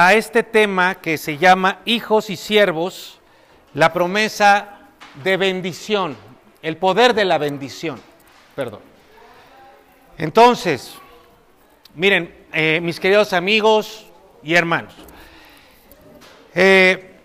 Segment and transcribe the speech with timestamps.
[0.00, 3.18] a este tema que se llama hijos y siervos,
[3.74, 4.78] la promesa
[5.24, 6.16] de bendición,
[6.62, 8.00] el poder de la bendición,
[8.54, 8.78] perdón.
[10.16, 10.94] Entonces,
[11.96, 14.06] miren, eh, mis queridos amigos
[14.40, 14.94] y hermanos,
[16.54, 17.18] eh,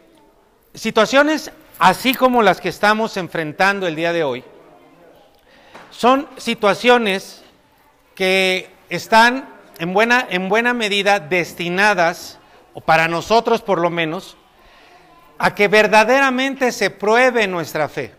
[0.74, 4.44] situaciones así como las que estamos enfrentando el día de hoy,
[5.92, 7.44] son situaciones
[8.16, 12.40] que están en buena, en buena medida destinadas,
[12.74, 14.38] o para nosotros por lo menos,
[15.38, 18.14] a que verdaderamente se pruebe nuestra fe.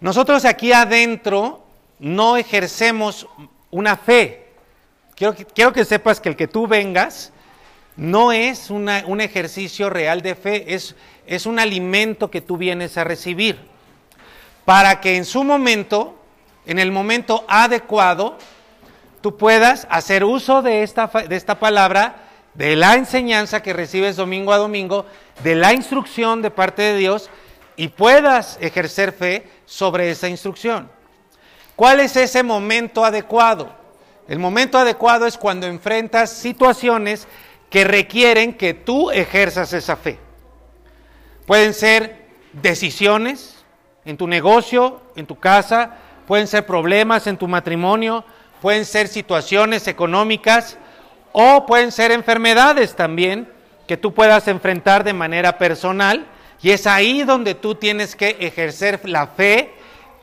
[0.00, 1.64] Nosotros aquí adentro
[1.98, 3.26] no ejercemos
[3.70, 4.48] una fe.
[5.14, 7.32] Quiero que, quiero que sepas que el que tú vengas
[7.96, 10.94] no es un ejercicio real de fe, es,
[11.26, 13.58] es un alimento que tú vienes a recibir.
[14.66, 16.18] Para que en su momento,
[16.66, 18.36] en el momento adecuado,
[19.22, 22.25] tú puedas hacer uso de esta, de esta palabra,
[22.56, 25.06] de la enseñanza que recibes domingo a domingo,
[25.42, 27.30] de la instrucción de parte de Dios
[27.76, 30.90] y puedas ejercer fe sobre esa instrucción.
[31.74, 33.70] ¿Cuál es ese momento adecuado?
[34.28, 37.28] El momento adecuado es cuando enfrentas situaciones
[37.68, 40.18] que requieren que tú ejerzas esa fe.
[41.44, 43.64] Pueden ser decisiones
[44.04, 45.96] en tu negocio, en tu casa,
[46.26, 48.24] pueden ser problemas en tu matrimonio,
[48.62, 50.78] pueden ser situaciones económicas
[51.38, 53.46] o pueden ser enfermedades también
[53.86, 56.24] que tú puedas enfrentar de manera personal.
[56.62, 59.70] Y es ahí donde tú tienes que ejercer la fe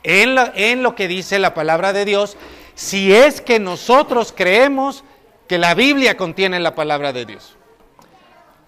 [0.02, 2.36] en, en lo que dice la palabra de Dios,
[2.74, 5.04] si es que nosotros creemos
[5.46, 7.56] que la Biblia contiene la palabra de Dios.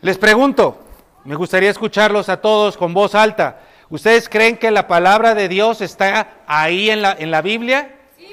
[0.00, 0.84] Les pregunto,
[1.24, 3.58] me gustaría escucharlos a todos con voz alta.
[3.90, 7.96] ¿Ustedes creen que la palabra de Dios está ahí en la, en la Biblia?
[8.16, 8.28] Sí.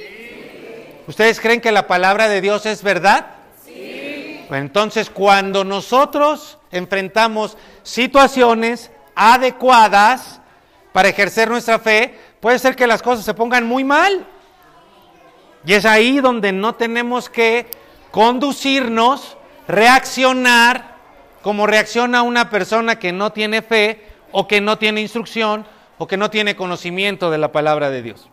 [1.07, 3.42] ¿Ustedes creen que la palabra de Dios es verdad?
[4.59, 10.41] Entonces, cuando nosotros enfrentamos situaciones adecuadas
[10.91, 14.25] para ejercer nuestra fe, puede ser que las cosas se pongan muy mal.
[15.65, 17.67] Y es ahí donde no tenemos que
[18.11, 20.93] conducirnos, reaccionar
[21.41, 25.65] como reacciona una persona que no tiene fe o que no tiene instrucción
[25.97, 28.29] o que no tiene conocimiento de la palabra de Dios.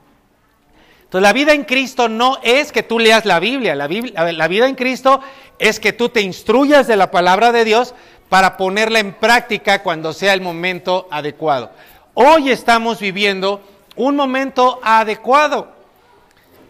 [1.11, 4.77] Entonces la vida en Cristo no es que tú leas la Biblia, la, vida en
[4.77, 5.21] Cristo
[5.59, 7.97] es que tú te instruyas de la palabra de Dios
[8.29, 11.73] para ponerla en práctica cuando sea el momento adecuado.
[12.15, 13.61] Hoy estamos viviendo
[13.97, 15.73] un momento adecuado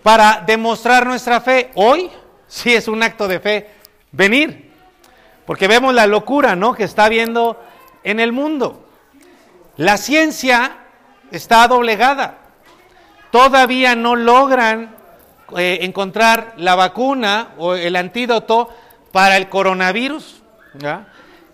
[0.02, 1.70] para demostrar nuestra fe.
[1.74, 2.10] Hoy
[2.48, 3.68] sí es un acto de fe
[4.10, 4.72] venir,
[5.44, 6.72] porque vemos la locura, ¿no?
[6.72, 7.62] Que está habiendo
[8.04, 8.88] en el mundo.
[9.76, 10.78] La ciencia
[11.30, 12.39] está doblegada.
[13.30, 14.96] Todavía no logran
[15.56, 18.68] eh, encontrar la vacuna o el antídoto
[19.12, 20.42] para el coronavirus.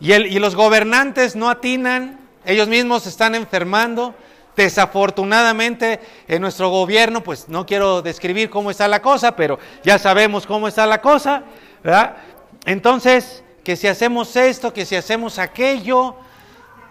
[0.01, 4.15] Y, los gobernantes no atinan, ellos mismos se están enfermando.
[4.57, 10.47] Desafortunadamente en nuestro gobierno, pues no quiero describir cómo está la cosa, pero ya sabemos
[10.47, 11.43] cómo está la cosa,
[11.85, 12.17] ¿verdad?
[12.65, 16.17] Entonces, que si hacemos esto, que si hacemos aquello,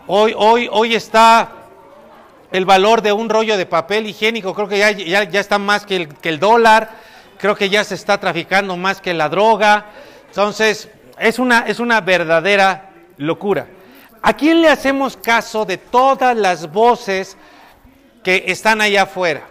[0.06, 1.65] hoy, hoy, hoy está
[2.55, 5.95] el valor de un rollo de papel higiénico, creo que ya, ya, está más que
[5.95, 6.89] el, que el dólar,
[7.38, 9.85] creo que ya se está traficando más que la droga,
[10.27, 10.89] entonces
[11.19, 13.67] es una, es una verdadera locura.
[14.21, 17.38] ¿A quién le hacemos caso de todas las voces
[18.25, 19.43] que están allá afuera.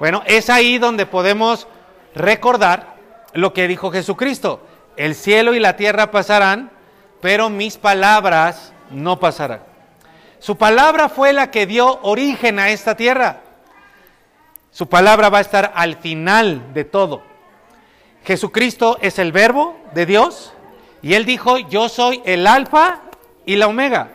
[0.00, 1.68] Bueno, es ahí donde podemos
[2.16, 2.96] recordar
[3.32, 4.60] lo que dijo Jesucristo.
[4.96, 6.72] El cielo y la tierra pasarán,
[7.20, 9.71] pero mis palabras no pasarán.
[10.42, 13.42] Su palabra fue la que dio origen a esta tierra.
[14.72, 17.22] Su palabra va a estar al final de todo.
[18.24, 20.52] Jesucristo es el verbo de Dios
[21.00, 23.02] y él dijo, yo soy el alfa
[23.46, 24.10] y la omega.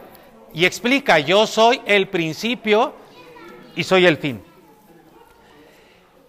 [0.54, 2.94] Y explica, yo soy el principio
[3.74, 4.44] y soy el fin.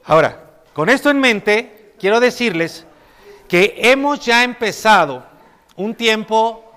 [0.04, 2.86] Ahora, con esto en mente, quiero decirles
[3.48, 5.26] que hemos ya empezado
[5.74, 6.67] un tiempo,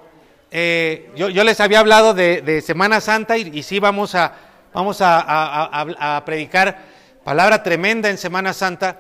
[0.52, 4.34] eh, yo, les había hablado de, Semana Santa y, sí vamos, a,
[4.74, 6.78] vamos a predicar
[7.24, 9.00] palabra tremenda en Semana Santa,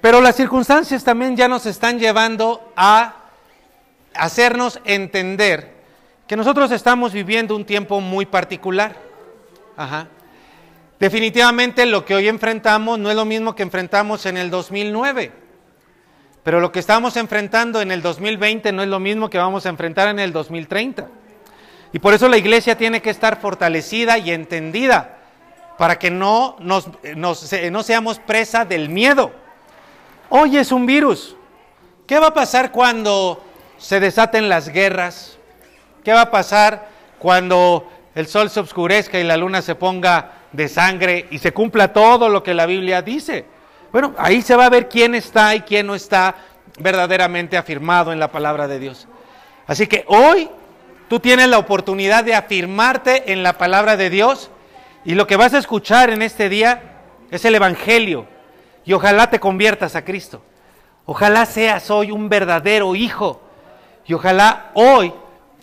[0.00, 3.16] pero las circunstancias también ya nos están llevando a
[4.14, 5.80] hacernos entender
[6.26, 8.94] que nosotros estamos viviendo un tiempo muy particular.
[10.98, 15.32] Definitivamente lo que hoy enfrentamos no es lo mismo que enfrentamos en el 2009,
[16.42, 19.68] pero lo que estamos enfrentando en el 2020 no es lo mismo que vamos a
[19.68, 21.08] enfrentar en el 2030.
[21.92, 25.18] Y por eso la iglesia tiene que estar fortalecida y entendida
[25.76, 29.32] para que no, nos, no seamos presa del miedo.
[30.28, 31.36] Hoy es un virus.
[32.06, 33.42] ¿Qué va a pasar cuando
[33.78, 35.38] se desaten las guerras?
[36.04, 36.88] ¿Qué va a pasar
[37.18, 41.92] cuando el sol se oscurezca y la luna se ponga de sangre y se cumpla
[41.92, 43.44] todo lo que la Biblia dice?
[43.92, 46.36] Bueno, ahí se va a ver quién está y quién no está
[46.78, 49.08] verdaderamente afirmado en la palabra de Dios.
[49.66, 50.48] Así que hoy
[51.08, 54.50] tú tienes la oportunidad de afirmarte en la palabra de Dios
[55.04, 56.82] y lo que vas a escuchar en este día
[57.30, 58.26] es el Evangelio.
[58.84, 60.42] Y ojalá te conviertas a Cristo.
[61.06, 63.40] Ojalá seas hoy un verdadero hijo.
[64.06, 65.12] Y ojalá hoy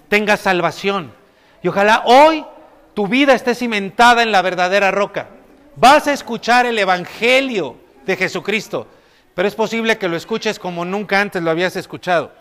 [0.10, 1.14] tengas salvación.
[1.64, 2.46] Y ojalá hoy
[2.94, 5.28] tu vida esté cimentada en la verdadera roca.
[5.76, 8.88] Vas a escuchar el Evangelio de Jesucristo.
[9.36, 12.32] Pero es posible que lo escuches como nunca antes lo habías escuchado.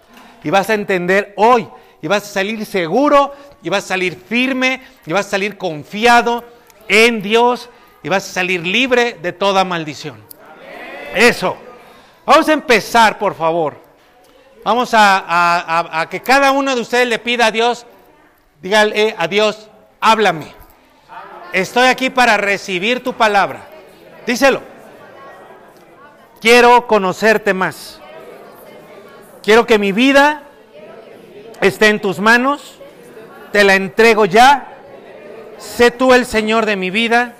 [0.42, 1.68] Y vas a entender hoy.
[2.00, 3.34] Y vas a salir seguro.
[3.62, 4.80] Y vas a salir firme.
[5.04, 6.42] Y vas a salir confiado
[6.88, 7.68] en Dios.
[8.02, 10.24] Y vas a salir libre de toda maldición.
[11.14, 11.58] Eso.
[12.24, 13.84] Vamos a empezar, por favor.
[14.64, 17.86] Vamos a, que cada uno de ustedes le pida a Dios,
[18.60, 19.68] dígale a Dios,
[20.00, 20.52] háblame.
[21.52, 23.68] Estoy aquí para recibir tu palabra.
[24.26, 24.75] Díselo.
[26.46, 27.98] Quiero conocerte más.
[29.42, 30.42] Quiero que mi vida
[31.60, 32.78] esté en tus manos.
[33.50, 34.68] Te la entrego ya.
[35.58, 37.34] Sé tú el Señor de mi vida.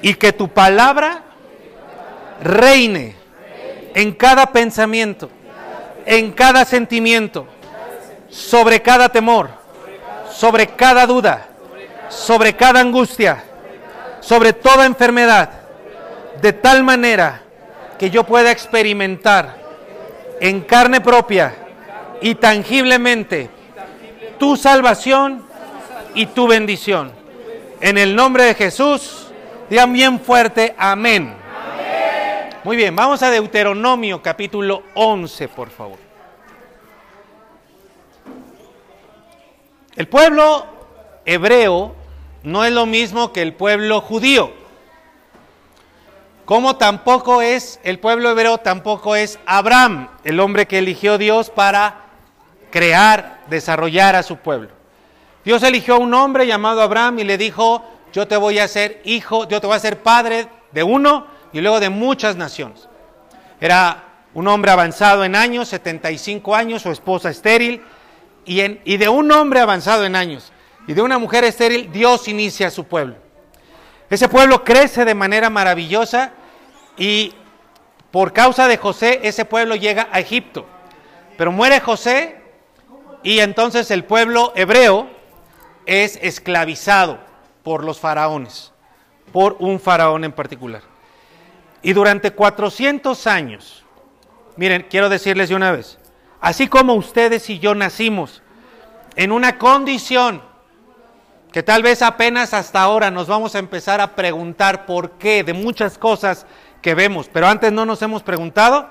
[0.00, 1.22] Y que tu palabra
[2.44, 3.16] reine
[3.96, 5.28] en cada pensamiento,
[6.06, 7.48] en cada sentimiento,
[8.28, 9.50] sobre cada temor,
[10.30, 11.48] sobre cada duda,
[12.08, 13.42] sobre cada angustia,
[14.20, 15.50] sobre toda enfermedad,
[16.40, 17.41] de tal manera
[18.02, 19.62] que yo pueda experimentar
[20.40, 21.54] en carne propia
[22.20, 23.48] y tangiblemente
[24.40, 25.46] tu salvación
[26.12, 27.12] y tu bendición.
[27.80, 29.28] En el nombre de Jesús,
[29.70, 31.32] digan bien fuerte, amén.
[32.64, 35.98] Muy bien, vamos a Deuteronomio capítulo 11, por favor.
[39.94, 40.66] El pueblo
[41.24, 41.94] hebreo
[42.42, 44.61] no es lo mismo que el pueblo judío.
[46.44, 52.06] Como tampoco es el pueblo hebreo, tampoco es Abraham, el hombre que eligió Dios para
[52.70, 54.70] crear, desarrollar a su pueblo.
[55.44, 59.00] Dios eligió a un hombre llamado Abraham y le dijo, yo te voy a hacer
[59.04, 62.88] hijo, yo te voy a ser padre de uno y luego de muchas naciones.
[63.60, 64.04] Era
[64.34, 67.82] un hombre avanzado en años, 75 años, su esposa estéril,
[68.44, 70.52] y, y de un hombre avanzado en años
[70.86, 73.14] y de una mujer estéril, Dios inicia a su pueblo.
[74.12, 76.32] Ese pueblo crece de manera maravillosa
[76.98, 77.32] y
[78.10, 80.66] por causa de José ese pueblo llega a Egipto.
[81.38, 82.36] Pero muere José
[83.22, 85.08] y entonces el pueblo hebreo
[85.86, 87.20] es esclavizado
[87.62, 88.74] por los faraones,
[89.32, 90.82] por un faraón en particular.
[91.80, 93.82] Y durante 400 años,
[94.56, 95.98] miren, quiero decirles de una vez,
[96.38, 98.42] así como ustedes y yo nacimos
[99.16, 100.51] en una condición
[101.52, 105.52] que tal vez apenas hasta ahora nos vamos a empezar a preguntar por qué de
[105.52, 106.46] muchas cosas
[106.80, 108.88] que vemos, pero antes no nos hemos preguntado,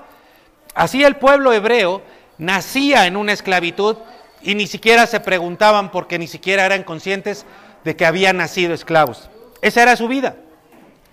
[0.76, 2.04] así el pueblo hebreo
[2.38, 3.98] nacía en una esclavitud
[4.44, 7.46] y ni siquiera se preguntaban porque ni siquiera eran conscientes
[7.84, 9.30] de que habían nacido esclavos.
[9.62, 10.36] Esa era su vida,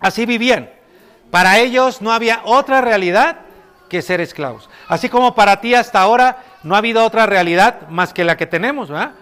[0.00, 0.70] así vivían.
[1.30, 3.40] Para ellos no había otra realidad
[3.88, 4.68] que ser esclavos.
[4.86, 8.46] Así como para ti hasta ahora no ha habido otra realidad más que la que
[8.46, 9.12] tenemos, ¿verdad?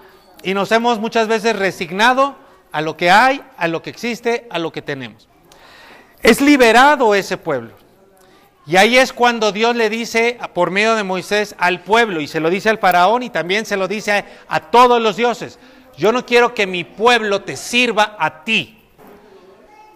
[0.42, 2.36] Y nos hemos muchas veces resignado
[2.72, 5.28] a lo que hay, a lo que existe, a lo que tenemos.
[6.22, 7.72] Es liberado ese pueblo.
[8.66, 12.40] Y ahí es cuando Dios le dice por medio de Moisés al pueblo, y se
[12.40, 15.60] lo dice al faraón y también se lo dice a, todos los dioses,
[15.96, 18.82] yo no quiero que mi pueblo te sirva a ti.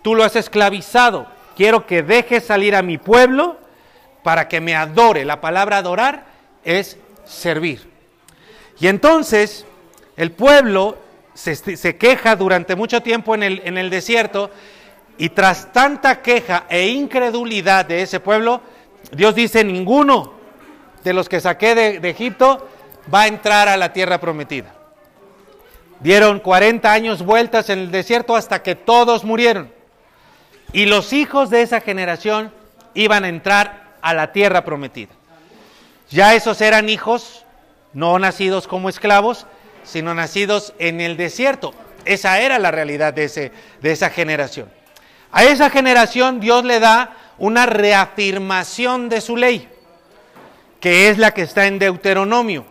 [0.02, 3.58] Tú lo has esclavizado, quiero que dejes salir a mi pueblo
[4.22, 5.24] para que me adore.
[5.24, 6.26] La palabra adorar
[6.64, 7.90] es servir.
[8.78, 9.66] Y entonces
[10.20, 10.98] el pueblo
[11.32, 14.50] se, queja durante mucho tiempo en el, desierto
[15.16, 18.60] y tras tanta queja e incredulidad de ese pueblo,
[19.12, 20.34] Dios dice, ninguno
[21.02, 22.68] de los que saqué de, de Egipto
[23.12, 24.74] va a entrar a la tierra prometida.
[26.00, 29.72] Dieron 40 años vueltas en el desierto hasta que todos murieron.
[30.74, 32.52] Y los hijos de esa generación
[32.92, 35.14] iban a entrar a la tierra prometida.
[36.10, 37.46] Ya esos eran hijos
[37.94, 39.46] no nacidos como esclavos,
[39.84, 41.74] sino nacidos en el desierto.
[42.04, 44.70] Esa era la realidad de, ese, de esa generación.
[45.32, 49.68] A esa generación Dios le da una reafirmación de su ley,
[50.80, 52.66] que es la que está en Deuteronomio.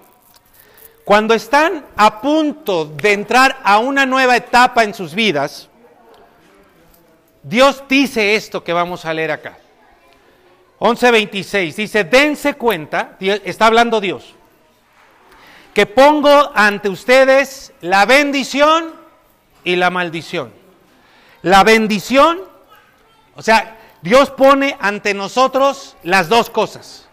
[1.06, 5.70] Cuando están a punto de entrar a una nueva etapa en sus vidas,
[7.42, 9.58] Dios dice esto que vamos a leer acá.
[10.80, 14.36] 11.26 dice, dense cuenta, está hablando Dios,
[15.74, 18.94] que pongo ante ustedes la bendición
[19.64, 20.54] y la maldición.
[21.42, 22.42] La bendición,
[23.36, 27.08] o sea, Dios pone ante nosotros las dos cosas.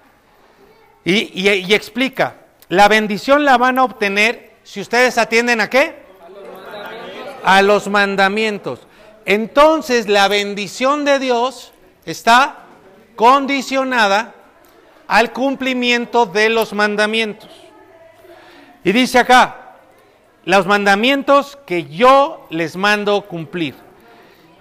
[1.05, 2.37] Y, y explica,
[2.69, 6.03] la bendición la van a obtener si ustedes atienden a qué?
[7.45, 8.81] A los mandamientos.
[9.25, 11.73] Entonces la bendición de Dios
[12.05, 12.65] está
[13.15, 14.35] condicionada
[15.07, 17.49] al cumplimiento de los mandamientos.
[18.87, 19.73] Y dice acá,
[20.45, 23.75] los mandamientos que yo les mando cumplir.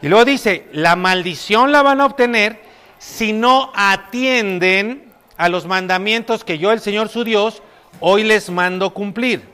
[0.01, 2.59] Y luego dice, la maldición la van a obtener
[2.97, 7.61] si no atienden a los mandamientos que yo, el Señor su Dios,
[7.99, 9.47] hoy les mando cumplir.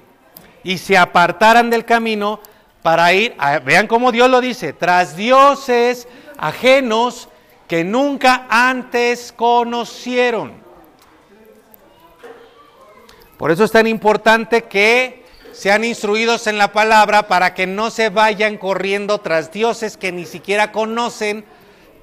[0.64, 2.40] Y se apartaran del camino
[2.82, 3.36] para ir,
[3.66, 7.28] vean cómo Dios lo dice, tras dioses ajenos
[7.68, 10.61] que nunca antes conocieron.
[13.42, 18.10] Por eso es tan importante que sean instruidos en la palabra para que no se
[18.10, 21.44] vayan corriendo tras dioses que ni siquiera conocen,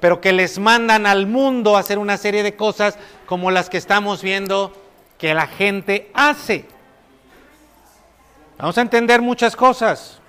[0.01, 3.77] pero que les mandan al mundo a hacer una serie de cosas como las que
[3.77, 4.73] estamos viendo
[5.17, 6.65] que la gente hace.
[8.57, 10.19] Vamos a entender muchas cosas.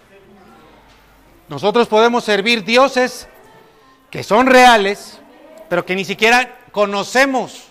[1.48, 3.26] Nosotros podemos servir dioses
[4.12, 5.18] que son reales,
[5.68, 7.64] pero que ni siquiera conocemos.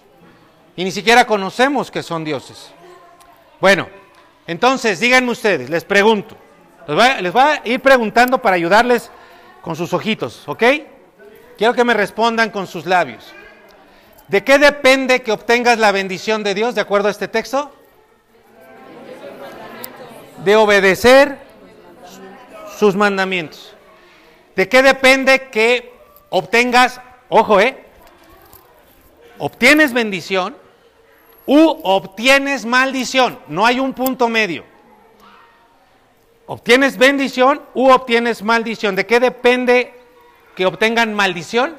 [0.75, 2.73] Y ni siquiera conocemos que son dioses.
[3.59, 3.89] Bueno,
[4.47, 6.37] entonces díganme ustedes, les pregunto.
[6.87, 9.11] Les voy, a, ir preguntando para ayudarles
[9.61, 10.63] con sus ojitos, ¿ok?
[11.57, 13.33] Quiero que me respondan con sus labios.
[14.29, 17.71] ¿De qué depende que obtengas la bendición de Dios de acuerdo a este texto?
[20.43, 21.37] De obedecer
[22.77, 23.75] sus mandamientos.
[24.55, 25.93] ¿De qué depende que
[26.29, 27.77] obtengas, ojo, eh,
[29.37, 30.55] obtienes bendición
[31.49, 33.39] u obtienes maldición?
[33.47, 34.63] No hay un punto medio.
[36.45, 38.95] ¿Obtienes bendición u obtienes maldición?
[38.95, 39.91] ¿De qué depende
[40.55, 41.75] que obtengan maldición?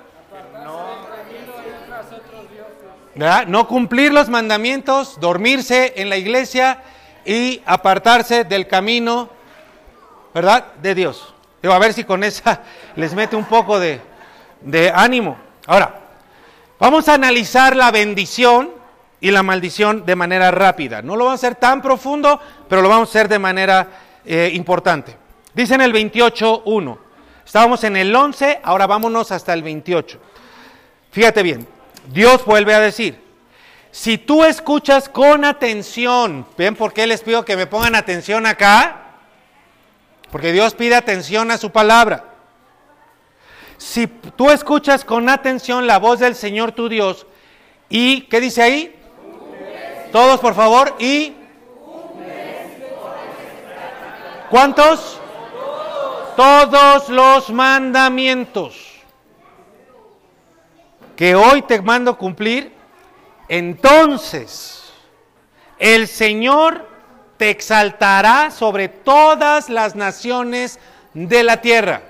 [3.15, 6.83] No cumplir los mandamientos, dormirse en la iglesia
[7.25, 9.29] y apartarse del camino,
[10.35, 10.65] ¿verdad?
[10.83, 11.33] De Dios.
[11.63, 12.63] A ver si con esa
[12.97, 14.01] les mete un poco de
[14.93, 15.37] ánimo.
[15.69, 16.01] Ahora,
[16.81, 18.80] vamos a analizar la bendición
[19.21, 21.03] y la maldición de manera rápida.
[21.03, 23.89] No lo vamos a hacer tan profundo, pero lo vamos a hacer de manera
[24.25, 25.17] eh, importante.
[25.55, 26.99] Dice en el 28.1.
[27.45, 30.21] Estábamos en el 11, ahora vámonos hasta el 28.
[31.11, 31.67] Fíjate bien,
[32.13, 33.21] Dios vuelve a decir,
[33.91, 39.17] si tú escuchas con atención, ¿ven por qué les pido que me pongan atención acá?
[40.31, 42.25] Porque Dios pide atención a su palabra.
[43.79, 47.27] Si tú escuchas con atención la voz del Señor tu Dios,
[47.89, 49.00] y ¿qué dice ahí?
[50.11, 51.35] Todos, por favor, y
[54.51, 55.21] ¿Cuántos?
[56.35, 58.75] Todos los mandamientos
[61.15, 62.73] que hoy te mando cumplir,
[63.49, 64.93] entonces
[65.79, 66.89] el Señor
[67.37, 70.81] te exaltará sobre todas las naciones
[71.15, 72.03] de la tierra.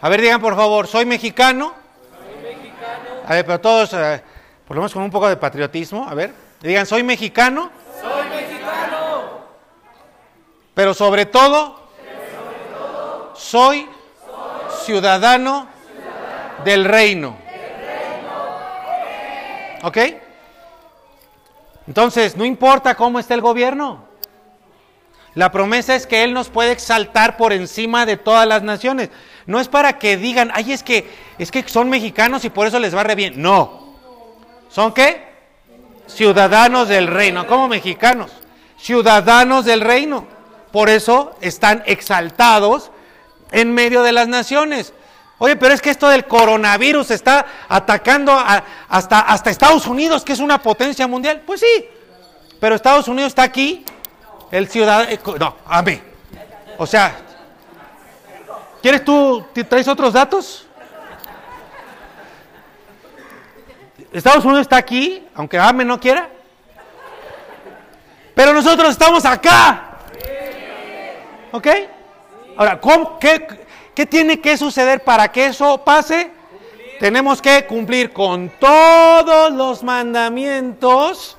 [0.00, 1.74] A ver, digan por favor, ¿soy mexicano?
[2.10, 3.26] Soy mexicano.
[3.26, 4.22] A ver, pero todos, eh,
[4.68, 7.70] por lo menos con un poco de patriotismo, a ver, digan, ¿soy mexicano?
[8.02, 9.40] Soy mexicano.
[10.74, 11.88] Pero sobre todo,
[13.34, 13.88] soy,
[14.84, 15.68] ciudadano
[16.66, 17.38] del reino.
[19.82, 19.96] ¿Ok?
[21.86, 24.04] Entonces, no importa cómo esté el gobierno.
[25.34, 29.08] La promesa es que Él nos puede exaltar por encima de todas las naciones.
[29.46, 32.78] No es para que digan, ay, es que, es que son mexicanos y por eso
[32.78, 33.40] les va re bien.
[33.40, 33.87] No.
[34.68, 35.26] ¿Son qué?
[36.06, 37.46] Ciudadanos del reino.
[37.46, 38.30] ¿Cómo mexicanos?
[38.78, 40.26] Ciudadanos del reino.
[40.72, 42.90] Por eso están exaltados
[43.50, 44.92] en medio de las naciones.
[45.38, 48.36] Oye, pero es que esto del coronavirus está atacando
[48.88, 51.42] hasta, hasta Estados Unidos, que es una potencia mundial.
[51.46, 51.88] Pues sí,
[52.60, 53.84] pero Estados Unidos está aquí,
[54.50, 55.08] el ciudadano...
[55.10, 56.00] Eh, no, a mí.
[56.76, 57.16] O sea,
[58.82, 60.66] ¿quieres tú, traes otros datos?
[64.12, 66.28] Estados Unidos está aquí, aunque AME no quiera.
[68.34, 69.98] Pero nosotros estamos acá.
[71.52, 71.66] ¿Ok?
[72.56, 73.46] Ahora, ¿cómo, qué,
[73.98, 76.30] ¿Qué tiene que suceder para que eso pase?
[77.00, 81.36] Tenemos que cumplir con todos los mandamientos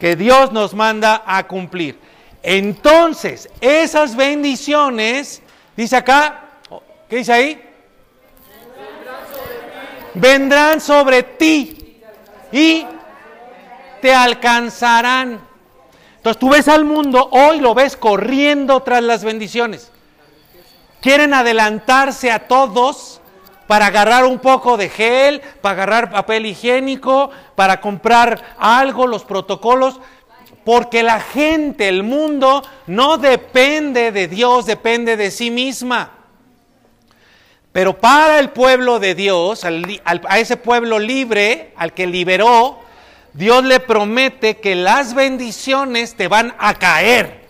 [0.00, 1.96] que Dios nos manda a cumplir.
[2.42, 5.42] Entonces, esas bendiciones,
[5.76, 6.58] dice acá,
[7.08, 7.62] ¿qué dice ahí?
[10.14, 11.75] Vendrán sobre ti
[12.56, 12.86] y
[14.00, 15.40] te alcanzarán.
[16.16, 19.92] Entonces tú ves al mundo, hoy lo ves corriendo tras las bendiciones.
[21.02, 23.20] Quieren adelantarse a todos
[23.66, 30.00] para agarrar un poco de gel, para agarrar papel higiénico, para comprar algo, los protocolos,
[30.64, 36.15] porque la gente, el mundo, no depende de Dios, depende de sí misma.
[37.76, 42.80] Pero para el pueblo de Dios, a ese pueblo libre, al que liberó,
[43.34, 47.44] Dios le promete que las bendiciones te van a caer.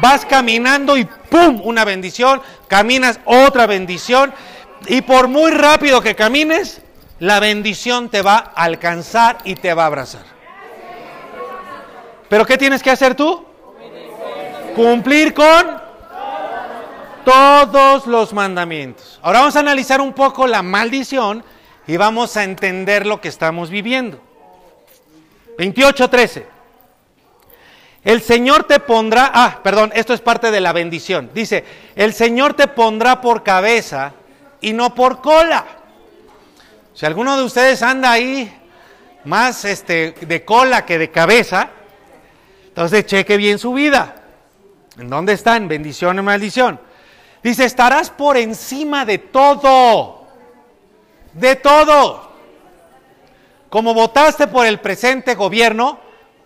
[0.00, 1.60] Vas caminando y ¡pum!
[1.64, 4.32] Una bendición, caminas otra bendición
[4.86, 6.80] y por muy rápido que camines,
[7.18, 10.24] la bendición te va a alcanzar y te va a abrazar.
[12.30, 13.44] Pero ¿qué tienes que hacer tú?
[14.74, 15.89] Cumplir con
[17.24, 19.18] todos los mandamientos.
[19.22, 21.44] Ahora vamos a analizar un poco la maldición
[21.86, 24.20] y vamos a entender lo que estamos viviendo.
[25.58, 26.44] 28.13.
[28.02, 31.30] El Señor te pondrá, ah, perdón, esto es parte de la bendición.
[31.34, 34.12] Dice, el Señor te pondrá por cabeza
[34.60, 35.66] y no por cola.
[36.94, 38.50] Si alguno de ustedes anda ahí
[39.24, 41.70] más este, de cola que de cabeza,
[42.68, 44.16] entonces cheque bien su vida.
[44.98, 45.56] ¿En dónde está?
[45.56, 46.80] En bendición y maldición.
[47.42, 50.26] Dice, estarás por encima de todo.
[51.32, 52.30] De todo.
[53.70, 55.98] Como votaste por el presente gobierno,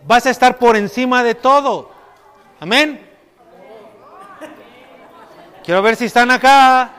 [0.06, 1.90] vas a estar por encima de todo.
[2.60, 3.10] Amén.
[5.64, 6.90] Quiero ver si están acá.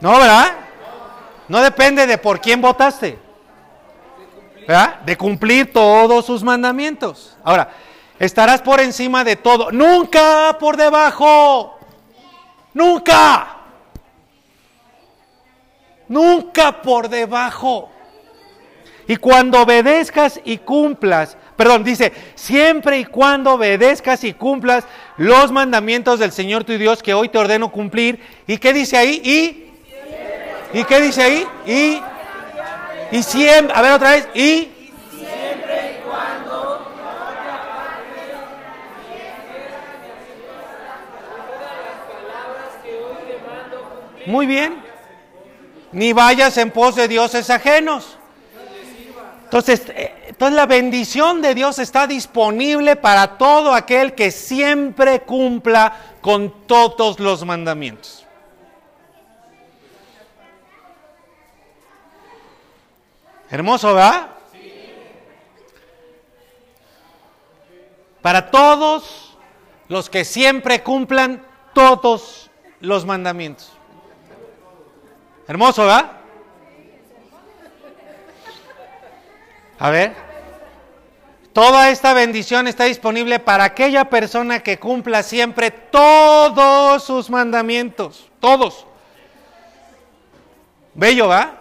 [0.00, 0.54] No, ¿verdad?
[1.46, 3.18] No depende de por quién votaste.
[4.66, 5.00] ¿Verdad?
[5.00, 7.36] De cumplir todos sus mandamientos.
[7.44, 7.70] Ahora,
[8.18, 11.77] estarás por encima de todo, nunca por debajo.
[12.78, 13.56] Nunca.
[16.06, 17.90] Nunca por debajo.
[19.08, 24.84] Y cuando obedezcas y cumplas, perdón, dice, siempre y cuando obedezcas y cumplas
[25.16, 28.20] los mandamientos del Señor tu Dios que hoy te ordeno cumplir.
[28.46, 29.20] ¿Y qué dice ahí?
[29.24, 29.64] Y
[30.72, 31.46] ¿Y qué dice ahí?
[31.66, 32.00] Y,
[33.16, 34.68] y siempre, a ver otra vez, y,
[35.10, 36.88] siempre y cuando
[44.28, 44.82] Muy bien.
[45.90, 48.18] Ni vayas en pos de dioses ajenos.
[49.44, 55.96] Entonces, eh, entonces la bendición de Dios está disponible para todo aquel que siempre cumpla
[56.20, 58.26] con todos los mandamientos.
[63.48, 64.28] Hermoso, ¿verdad?
[68.20, 69.38] Para todos
[69.88, 73.77] los que siempre cumplan todos los mandamientos.
[75.48, 76.12] Hermoso, ¿verdad?
[79.78, 80.14] A ver.
[81.54, 88.30] Toda esta bendición está disponible para aquella persona que cumpla siempre todos sus mandamientos.
[88.38, 88.86] Todos.
[90.94, 91.54] Bello, ¿va?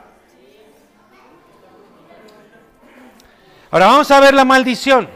[3.71, 5.09] Ahora vamos a ver la maldición.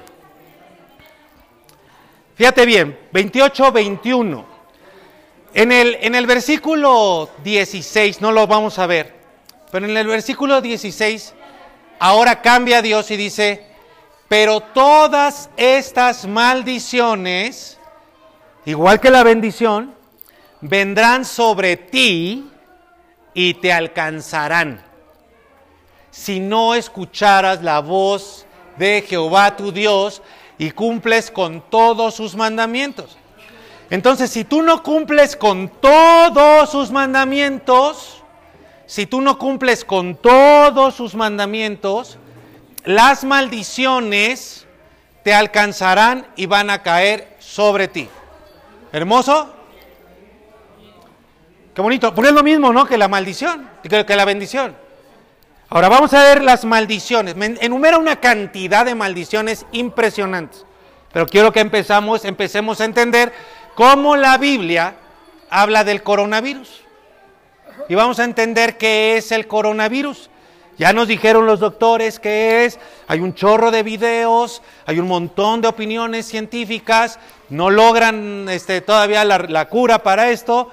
[2.35, 4.50] Fíjate bien, 28, 21.
[5.53, 9.15] En el, en el versículo 16, no lo vamos a ver,
[9.71, 11.33] pero en el versículo 16,
[11.99, 13.65] ahora cambia Dios y dice,
[14.27, 17.79] pero todas estas maldiciones,
[18.65, 19.93] igual que la bendición,
[20.61, 22.49] vendrán sobre ti
[23.33, 24.91] y te alcanzarán
[26.11, 28.45] si no escucharas la voz
[28.77, 30.21] de Jehová tu Dios
[30.57, 33.17] y cumples con todos sus mandamientos.
[33.91, 38.23] Entonces, si tú no cumples con todos sus mandamientos,
[38.85, 42.17] si tú no cumples con todos sus mandamientos,
[42.85, 44.65] las maldiciones
[45.23, 48.07] te alcanzarán y van a caer sobre ti.
[48.93, 49.53] ¿Hermoso?
[51.75, 52.15] Qué bonito.
[52.15, 52.85] Porque es lo mismo, ¿no?
[52.85, 54.73] Que la maldición, que la bendición.
[55.67, 57.35] Ahora vamos a ver las maldiciones.
[57.35, 60.65] Me enumera una cantidad de maldiciones impresionantes.
[61.11, 63.33] Pero quiero que empezamos, empecemos a entender
[63.75, 64.95] cómo la Biblia
[65.49, 66.81] habla del coronavirus.
[67.89, 70.29] Y vamos a entender qué es el coronavirus.
[70.77, 75.61] Ya nos dijeron los doctores qué es, hay un chorro de videos, hay un montón
[75.61, 80.69] de opiniones científicas, no logran este, todavía la, cura para esto,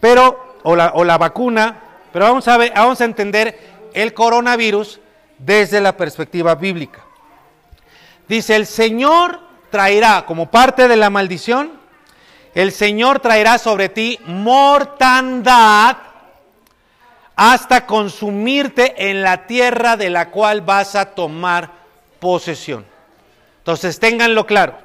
[0.00, 1.80] pero, o la, o la vacuna,
[2.12, 3.58] pero vamos a, ver, vamos a entender
[3.94, 4.98] el coronavirus
[5.38, 7.04] desde la perspectiva bíblica.
[8.26, 11.81] Dice, el Señor traerá, como parte de la maldición,
[12.54, 15.96] el Señor traerá sobre ti mortandad
[17.34, 21.70] hasta consumirte en la tierra de la cual vas a tomar
[22.20, 22.84] posesión.
[23.58, 24.78] Entonces, ténganlo claro.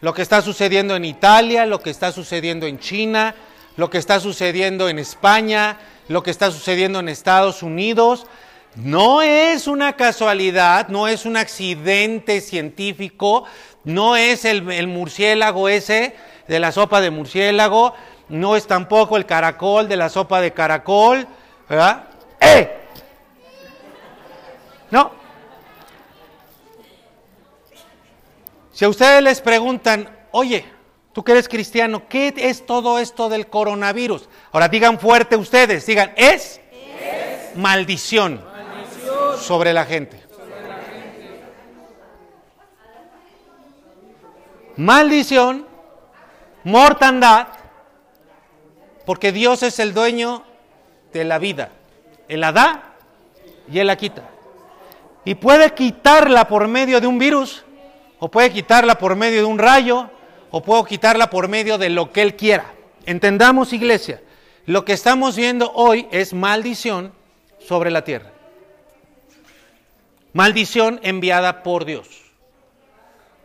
[0.00, 3.34] Lo que está sucediendo en Italia, lo que está sucediendo en China,
[3.76, 8.26] lo que está sucediendo en España, lo que está sucediendo en Estados Unidos,
[8.74, 13.44] no es una casualidad, no es un accidente científico,
[13.84, 16.16] no es el, el, murciélago ese
[16.48, 17.94] de la sopa de murciélago,
[18.28, 21.26] no es tampoco el caracol de la sopa de caracol,
[21.68, 22.04] ¿verdad?
[22.40, 22.78] ¡Eh!
[24.90, 25.10] No.
[28.72, 30.64] Si a ustedes les preguntan, oye,
[31.12, 34.28] tú que eres cristiano, ¿qué es todo esto del coronavirus?
[34.50, 37.56] Ahora digan fuerte ustedes, digan, es, es.
[37.56, 38.42] Maldición.
[39.38, 40.22] Sobre la gente.
[44.76, 45.66] Maldición,
[46.64, 47.48] mortandad,
[49.04, 50.44] porque Dios es el dueño
[51.12, 51.70] de la vida.
[52.28, 52.94] Él la da
[53.70, 54.22] y Él la quita.
[55.24, 57.64] Y puede quitarla por medio de un virus,
[58.18, 60.10] o puede quitarla por medio de un rayo,
[60.50, 62.66] o puedo quitarla por medio de lo que Él quiera.
[63.06, 64.20] Entendamos, iglesia,
[64.66, 67.12] lo que estamos viendo hoy es maldición
[67.58, 68.30] sobre la tierra.
[70.32, 72.08] Maldición enviada por Dios.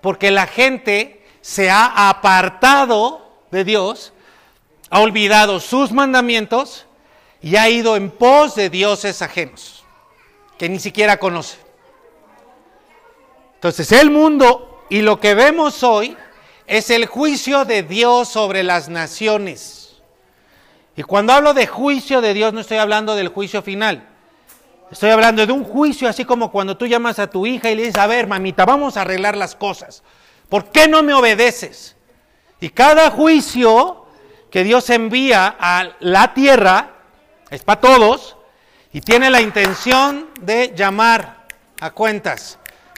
[0.02, 1.17] Porque la gente
[1.48, 4.12] se ha apartado de Dios,
[4.90, 6.86] ha olvidado sus mandamientos
[7.42, 9.86] y ha ido en pos de dioses ajenos
[10.58, 11.58] que ni siquiera conoce.
[13.56, 16.18] Entonces el mundo y lo que vemos hoy
[16.66, 20.02] es el juicio de Dios sobre las naciones.
[20.98, 24.06] Y cuando hablo de juicio de Dios no estoy hablando del juicio final.
[24.92, 27.84] Estoy hablando de un juicio así como cuando tú llamas a tu hija y le
[27.84, 30.04] dices, a ver, mamita, vamos a arreglar las cosas.
[30.50, 31.96] ¿Por qué no me obedeces?
[32.60, 34.06] Y cada juicio
[34.50, 36.92] que Dios envía a la tierra
[37.50, 38.38] es para todos
[38.94, 41.46] y tiene la intención de llamar
[41.80, 42.58] a cuentas.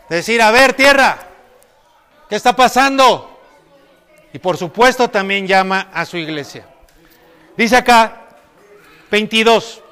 [0.09, 1.17] Decir, a ver, tierra,
[2.29, 3.41] ¿qué está pasando?
[4.31, 6.65] Y por supuesto también llama a su iglesia.
[7.57, 8.27] Dice acá,
[9.11, 9.83] 22.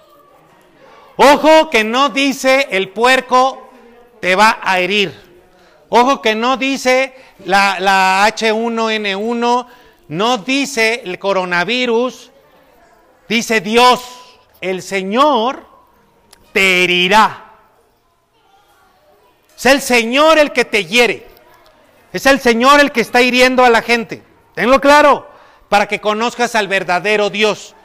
[1.18, 3.70] Ojo que no dice el puerco
[4.22, 5.27] te va a herir.
[5.90, 7.14] Ojo que no dice
[7.46, 9.68] la, la H1N1,
[10.10, 12.32] no dice el coronavirus,
[13.30, 14.02] dice Dios,
[14.62, 15.66] el Señor
[16.52, 17.54] te herirá.
[19.56, 21.28] Es el Señor el que te hiere.
[22.14, 24.24] Es el Señor el que está hiriendo a la gente.
[24.56, 25.30] Tenlo claro,
[25.70, 27.76] para que conozcas al verdadero Dios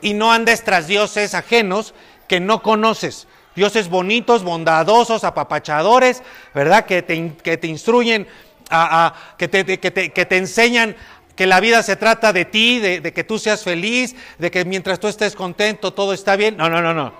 [0.00, 1.94] y no andes tras dioses ajenos
[2.28, 3.26] que no conoces.
[3.54, 6.22] Dioses bonitos, bondadosos, apapachadores,
[6.54, 6.86] ¿verdad?
[6.86, 8.26] Que te, que te instruyen,
[8.70, 10.96] a, que, te, que, te, que, te, enseñan
[11.36, 14.64] que la vida se trata de ti, de, de que tú seas feliz, de que
[14.64, 16.56] mientras tú estés contento todo está bien.
[16.56, 17.12] No, no, no, no.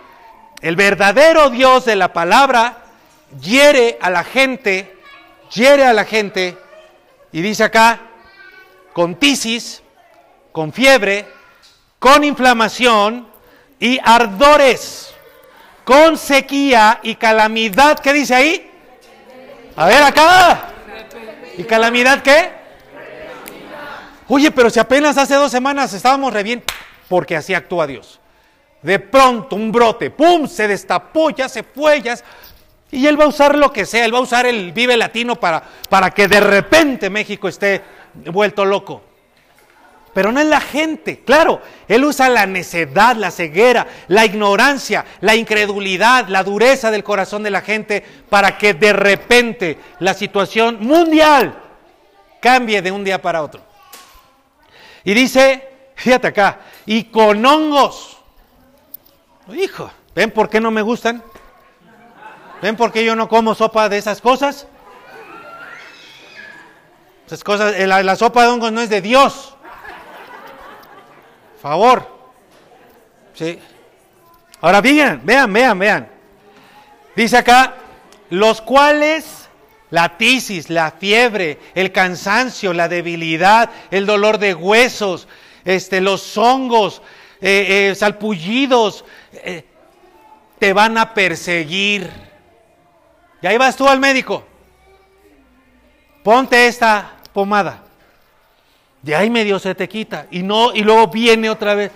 [0.60, 2.84] El verdadero Dios de la palabra
[3.40, 4.96] hiere a la gente,
[5.52, 6.56] hiere a la gente,
[7.32, 8.00] y dice acá,
[8.92, 9.82] con tisis,
[10.52, 11.26] con fiebre,
[11.98, 13.26] con inflamación
[13.80, 15.13] y ardores,
[15.84, 17.98] con sequía y calamidad.
[17.98, 18.70] ¿Qué dice ahí?
[19.76, 20.68] A ver acá.
[21.56, 22.52] ¿Y calamidad qué?
[24.28, 26.62] Oye, pero si apenas hace dos semanas estábamos re bien,
[27.08, 28.20] porque así actúa Dios.
[28.82, 30.46] De pronto un brote, ¡pum!
[30.46, 32.16] Se destapó, ya se fue, ya
[32.94, 35.34] y él va a usar lo que sea, él va a usar el vive latino
[35.34, 37.82] para, para que de repente México esté
[38.14, 39.02] vuelto loco.
[40.14, 45.34] Pero no es la gente, claro, él usa la necedad, la ceguera, la ignorancia, la
[45.34, 51.60] incredulidad, la dureza del corazón de la gente para que de repente la situación mundial
[52.40, 53.60] cambie de un día para otro.
[55.02, 58.16] Y dice, fíjate acá, y con hongos.
[59.52, 61.24] Hijo, ¿ven por qué no me gustan?
[62.62, 64.68] ¿Ven por qué yo no como sopa de esas cosas?
[67.26, 69.53] Esas cosas, eh, la, la sopa de hongos no es de Dios.
[71.64, 72.06] Favor.
[73.32, 73.58] Sí.
[74.60, 76.08] Ahora vean, vean, vean, vean.
[77.16, 77.76] Dice acá,
[78.28, 79.48] los cuales
[79.88, 85.26] la tisis, la fiebre, el cansancio, la debilidad, el dolor de huesos,
[85.64, 87.00] este, los hongos,
[87.40, 89.64] eh, eh, salpullidos, eh,
[90.58, 92.10] te van a perseguir.
[93.40, 94.44] Y ahí vas tú al médico.
[96.22, 97.84] Ponte esta pomada.
[99.04, 100.26] De ahí medio se te quita.
[100.30, 101.92] Y no, y luego viene otra vez.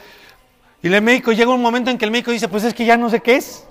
[0.82, 2.98] Y el médico llega un momento en que el médico dice, pues es que ya
[2.98, 3.64] no sé qué es.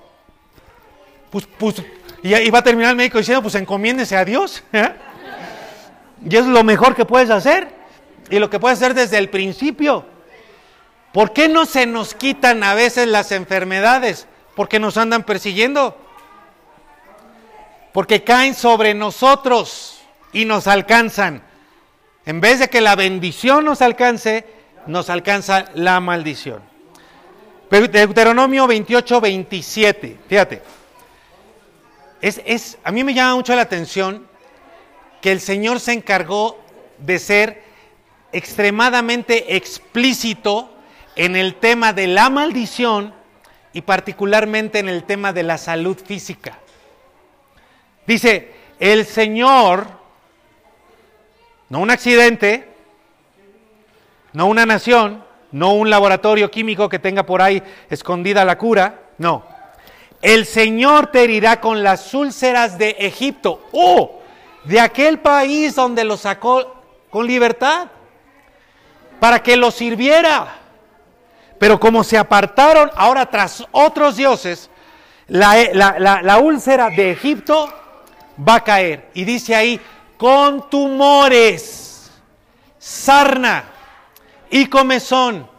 [1.29, 1.83] Pues, pues,
[2.23, 4.63] y, va a terminar el médico diciendo, pues encomiéndese a Dios.
[4.73, 4.91] ¿eh?
[6.27, 7.67] Y es lo mejor que puedes hacer.
[8.31, 10.03] Y lo que puedes hacer desde el principio.
[11.13, 14.27] ¿Por qué no se nos quitan a veces las enfermedades?
[14.55, 15.95] Porque nos andan persiguiendo
[17.93, 19.93] porque caen sobre nosotros.
[20.33, 21.46] y nos alcanzan.
[22.27, 24.45] En vez de que la bendición nos alcance,
[24.85, 26.61] nos alcanza la maldición.
[27.71, 30.19] Deuteronomio 28, 27.
[30.27, 30.61] Fíjate.
[32.19, 34.27] Es, es, a mí me llama mucho la atención
[35.21, 36.59] que el Señor se encargó
[36.97, 37.63] de ser
[38.33, 40.69] extremadamente explícito
[41.15, 43.13] en el tema de la maldición
[43.71, 46.59] y particularmente en el tema de la salud física.
[48.05, 49.96] Dice, el Señor,
[51.69, 52.69] no un accidente,
[54.33, 59.45] no una nación, no un laboratorio químico que tenga por ahí escondida la cura, no.
[60.21, 64.21] El Señor te herirá con las úlceras de Egipto, oh,
[64.63, 67.87] de aquel país donde lo sacó con libertad,
[69.19, 70.59] para que lo sirviera.
[71.59, 74.69] Pero como se apartaron ahora tras otros dioses,
[75.27, 77.73] la, úlcera de Egipto
[78.47, 79.09] va a caer.
[79.13, 79.79] Y dice ahí,
[80.17, 82.11] con tumores,
[82.77, 83.65] sarna
[84.49, 85.49] y comezón.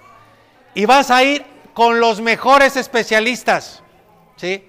[0.74, 1.44] Y vas a ir
[1.74, 3.82] con los mejores especialistas.
[4.36, 4.68] ¿sí?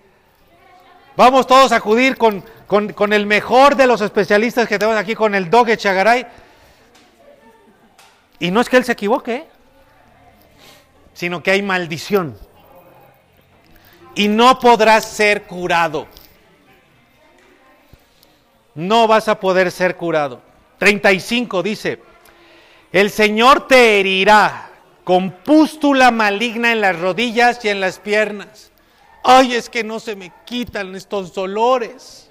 [1.16, 5.36] Vamos todos a acudir con, con, el mejor de los especialistas que tenemos aquí, con
[5.36, 6.26] el Doge Chagaray.
[8.40, 9.48] Y no es que él se equivoque, ¿eh?
[11.14, 12.38] sino que hay maldición.
[14.16, 16.08] Y no podrás ser curado.
[18.80, 20.42] No vas a poder ser curado.
[20.78, 22.02] 35 dice,
[22.92, 24.70] el Señor te herirá
[25.04, 28.72] con pústula maligna en las rodillas y en las piernas.
[29.24, 32.30] Ay, es que no se me quitan estos dolores.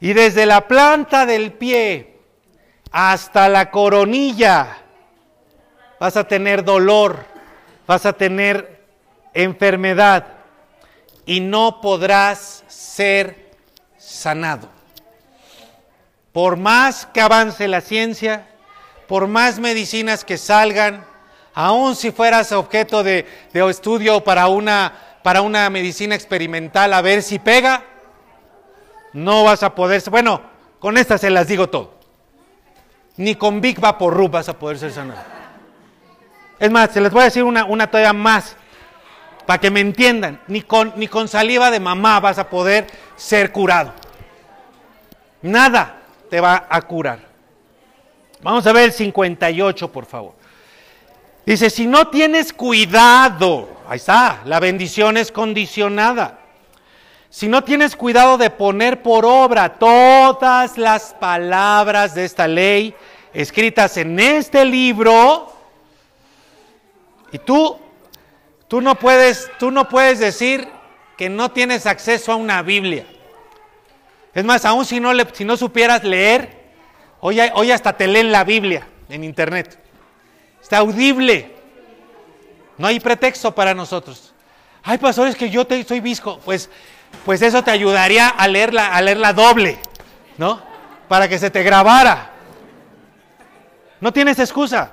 [0.00, 2.18] Y desde la planta del pie
[2.90, 4.78] hasta la coronilla
[6.00, 7.32] vas a tener dolor
[7.86, 8.80] vas a tener
[9.34, 10.26] enfermedad
[11.26, 13.50] y no podrás ser
[13.98, 14.68] sanado.
[16.32, 18.46] Por más que avance la ciencia,
[19.06, 21.04] por más medicinas que salgan,
[21.54, 24.92] aun si fueras objeto de, estudio para una,
[25.22, 27.84] para una medicina experimental a ver si pega,
[29.12, 30.40] no vas a poder, bueno,
[30.78, 32.00] con estas se las digo todo.
[33.18, 35.20] Ni con Big Vaporub vas a poder ser sanado.
[36.58, 38.56] Es más, se les voy a decir una, una todavía más,
[39.44, 40.40] para que me entiendan.
[40.46, 43.92] Ni con, ni con saliva de mamá vas a poder ser curado.
[45.42, 46.01] Nada
[46.32, 47.18] te va a curar.
[48.40, 50.32] Vamos a ver el 58, por favor.
[51.44, 56.38] Dice, si no tienes cuidado, ahí está, la bendición es condicionada.
[57.28, 62.94] Si no tienes cuidado de poner por obra todas las palabras de esta ley
[63.34, 65.52] escritas en este libro,
[67.30, 67.76] y tú,
[68.68, 70.66] tú no puedes, tú no puedes decir
[71.18, 73.04] que no tienes acceso a una Biblia.
[74.34, 76.62] Es más, aún si no, le, supieras leer,
[77.20, 79.78] hoy, hasta te leen la Biblia en internet.
[80.60, 81.54] Está audible.
[82.78, 84.32] No hay pretexto para nosotros.
[84.82, 86.40] Ay, pastores, que yo soy visco.
[86.44, 86.70] Pues,
[87.24, 89.78] pues eso te ayudaría a leerla, a leerla doble,
[90.38, 90.62] ¿no?
[91.08, 92.30] Para que se te grabara.
[94.00, 94.92] No tienes excusa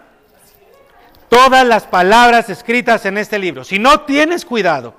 [1.29, 3.63] todas las palabras escritas en este libro.
[3.63, 4.95] Si no tienes cuidado,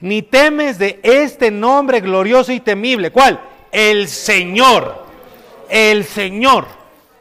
[0.00, 3.40] ni temes de este nombre glorioso y temible, ¿cuál?
[3.72, 5.06] El Señor,
[5.68, 6.66] el Señor,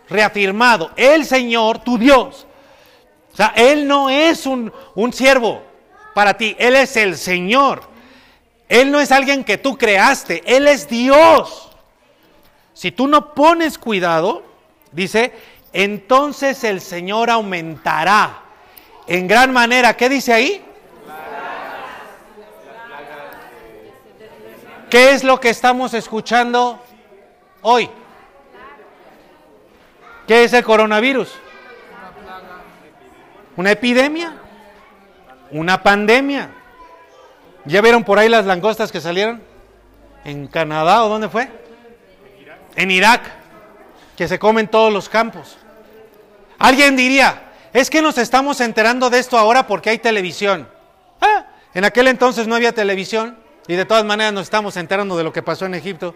[0.10, 2.45] reafirmado, el Señor, tu Dios.
[3.34, 5.62] O sea, Él no es un, un siervo
[6.13, 7.84] para ti, Él es el Señor.
[8.67, 11.69] Él no es alguien que tú creaste, Él es Dios.
[12.73, 14.43] Si tú no pones cuidado,
[14.91, 15.34] dice,
[15.71, 18.41] entonces el Señor aumentará
[19.08, 19.95] en gran manera.
[19.95, 20.65] ¿Qué dice ahí?
[24.95, 26.81] ¿Qué es lo que estamos escuchando
[27.63, 27.89] hoy?
[30.25, 31.34] ¿Qué es el coronavirus?
[33.58, 34.38] ¿Una epidemia?
[35.51, 36.49] ¿Una pandemia?
[37.65, 39.43] ¿Ya vieron por ahí las langostas que salieron?
[40.23, 41.49] ¿En Canadá o dónde fue?
[42.77, 43.23] En Irak,
[44.15, 45.58] que se comen todos los campos.
[46.58, 50.69] Alguien diría, es que nos estamos enterando de esto ahora porque hay televisión.
[51.19, 55.23] Ah, en aquel entonces no había televisión y de todas maneras nos estamos enterando de
[55.23, 56.15] lo que pasó en Egipto.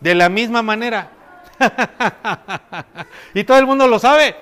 [0.00, 1.10] De la misma manera.
[3.34, 4.36] y todo el mundo lo sabe.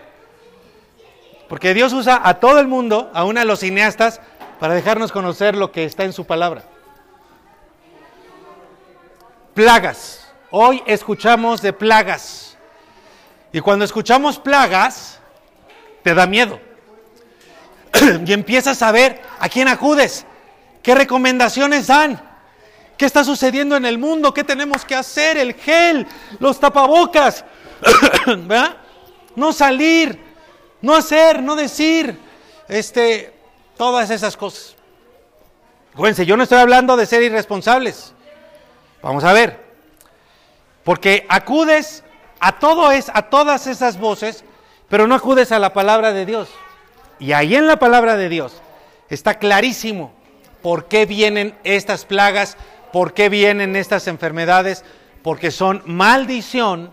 [1.48, 4.20] Porque Dios usa a todo el mundo, aún a los cineastas,
[4.58, 6.62] para dejarnos conocer lo que está en su palabra.
[9.54, 10.26] Plagas.
[10.50, 12.56] Hoy escuchamos de plagas.
[13.52, 15.20] Y cuando escuchamos plagas,
[16.02, 16.60] te da miedo.
[18.26, 20.26] y empiezas a ver a quién acudes,
[20.82, 22.22] qué recomendaciones dan.
[22.96, 24.32] ¿Qué está sucediendo en el mundo?
[24.32, 25.36] ¿Qué tenemos que hacer?
[25.36, 26.06] El gel,
[26.38, 27.44] los tapabocas,
[28.26, 28.76] ¿verdad?
[29.34, 30.18] No salir,
[30.80, 32.18] no hacer, no decir,
[32.68, 33.34] este,
[33.76, 34.76] todas esas cosas.
[35.92, 38.14] Acuérdense, yo no estoy hablando de ser irresponsables.
[39.02, 39.64] Vamos a ver.
[40.84, 42.02] Porque acudes
[42.40, 44.44] a todo es a todas esas voces,
[44.88, 46.48] pero no acudes a la palabra de Dios.
[47.18, 48.60] Y ahí en la palabra de Dios
[49.08, 50.12] está clarísimo
[50.62, 52.56] por qué vienen estas plagas,
[52.92, 54.84] por qué vienen estas enfermedades,
[55.22, 56.92] porque son maldición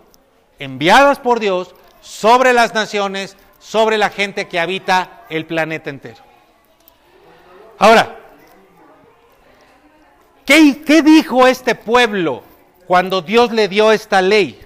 [0.58, 6.22] enviadas por Dios sobre las naciones, sobre la gente que habita el planeta entero.
[7.78, 8.16] Ahora,
[10.44, 12.42] ¿qué, dijo este pueblo
[12.86, 14.60] cuando Dios le dio esta ley?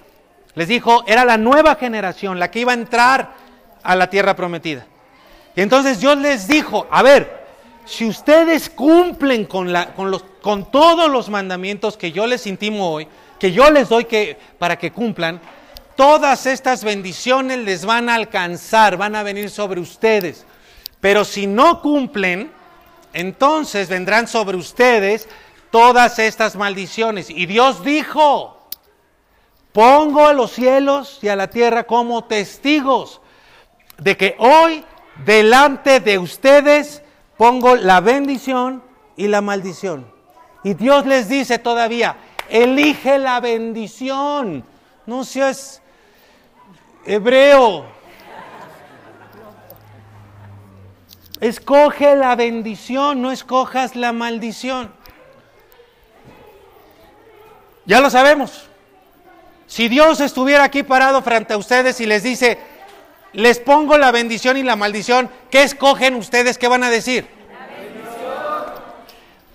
[0.55, 3.33] Les dijo, era la nueva generación la que iba a entrar
[3.81, 4.85] a la tierra prometida.
[5.55, 7.45] Y entonces Dios les dijo, a ver,
[7.85, 12.91] si ustedes cumplen con, la, con, los, con todos los mandamientos que yo les intimo
[12.91, 13.07] hoy,
[13.39, 15.41] que yo les doy que, para que cumplan,
[15.95, 20.45] todas estas bendiciones les van a alcanzar, van a venir sobre ustedes.
[21.01, 22.51] Pero si no cumplen,
[23.13, 25.27] entonces vendrán sobre ustedes
[25.71, 27.29] todas estas maldiciones.
[27.29, 28.59] Y Dios dijo,
[29.71, 33.21] Pongo a los cielos y a la tierra como testigos
[33.99, 34.83] de que hoy
[35.25, 37.01] delante de ustedes
[37.37, 38.83] pongo la bendición
[39.15, 40.11] y la maldición.
[40.63, 42.17] Y Dios les dice todavía,
[42.49, 44.63] elige la bendición.
[45.05, 45.81] No seas
[47.05, 47.85] hebreo.
[51.39, 54.91] Escoge la bendición, no escojas la maldición.
[57.85, 58.69] Ya lo sabemos.
[59.65, 62.59] Si Dios estuviera aquí parado frente a ustedes y les dice,
[63.33, 66.57] les pongo la bendición y la maldición, ¿qué escogen ustedes?
[66.57, 67.27] ¿Qué van a decir?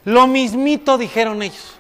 [0.05, 1.75] Lo mismito dijeron ellos.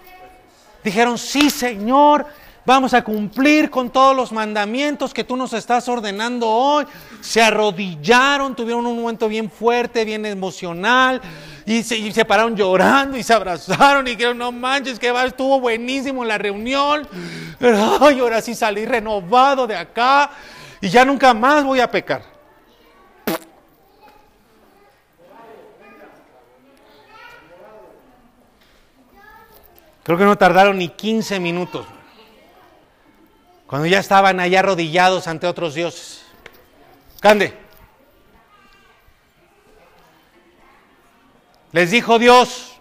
[0.83, 2.27] Dijeron, sí Señor,
[2.67, 6.87] vamos a cumplir con todos los mandamientos que tú nos estás ordenando hoy.
[7.21, 11.21] Se arrodillaron, tuvieron un momento bien fuerte, bien emocional
[11.67, 16.25] y se, pararon llorando y se abrazaron y dijeron, no manches, que va, estuvo buenísimo
[16.25, 17.09] la reunión.
[17.61, 20.31] Ay, ahora sí salí renovado de acá
[20.85, 22.23] y ya nunca más voy a pecar.
[30.03, 31.87] Creo que no tardaron ni 15 minutos.
[33.67, 36.27] Cuando ya estaban allá arrodillados ante otros dioses.
[37.19, 37.57] Cande.
[41.73, 42.79] Les dijo Dios,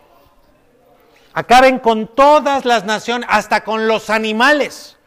[1.34, 4.98] acaben con todas las naciones, hasta con los animales.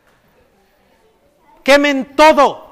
[1.62, 2.65] Quemen todo.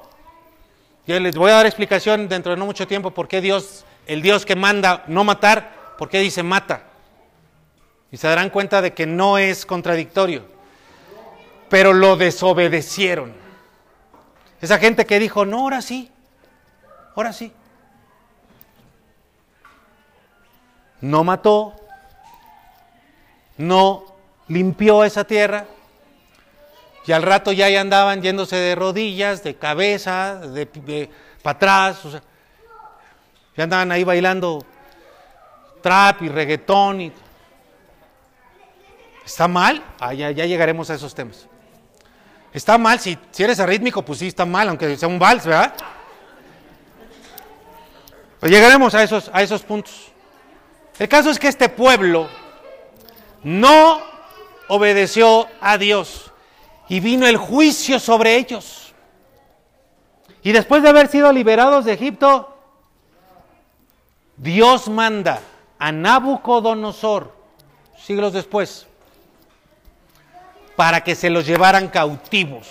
[1.07, 4.23] Yo les voy a dar explicación dentro de no mucho tiempo por qué Dios, el
[4.23, 6.85] Dios que manda no matar, por qué dice mata.
[8.11, 10.45] Y se darán cuenta de que no es contradictorio.
[11.69, 13.35] Pero lo desobedecieron.
[14.61, 16.11] Esa gente que dijo, no, ahora sí,
[17.15, 17.53] ahora sí.
[21.05, 21.75] no mató,
[23.59, 24.05] no
[24.49, 25.67] limpió esa tierra,
[27.07, 31.11] y al rato ya, andaban yéndose de rodillas, de cabeza, de,
[31.43, 31.99] para atrás,
[33.57, 34.65] ya andaban ahí bailando
[35.83, 37.01] trap y reggaetón.
[37.03, 37.13] Y...
[39.25, 39.85] ¿Está mal?
[40.01, 41.47] Ah, ya, llegaremos a esos temas.
[42.53, 45.75] Está mal, si, si eres arrítmico, pues sí está mal, aunque sea un vals, ¿verdad?
[48.41, 50.13] Pues llegaremos a esos, a esos puntos.
[50.99, 52.29] El caso es que este pueblo
[53.43, 54.01] no
[54.69, 56.31] obedeció a Dios
[56.95, 58.95] y vino el juicio sobre ellos.
[60.45, 62.57] Y después de haber sido liberados de Egipto,
[64.37, 65.41] Dios manda
[65.77, 67.35] a Nabucodonosor,
[68.01, 68.87] siglos después,
[70.77, 72.69] para que se los llevaran cautivos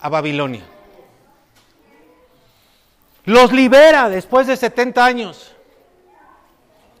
[0.00, 0.66] a Babilonia.
[3.24, 5.52] Los libera después de 70 años.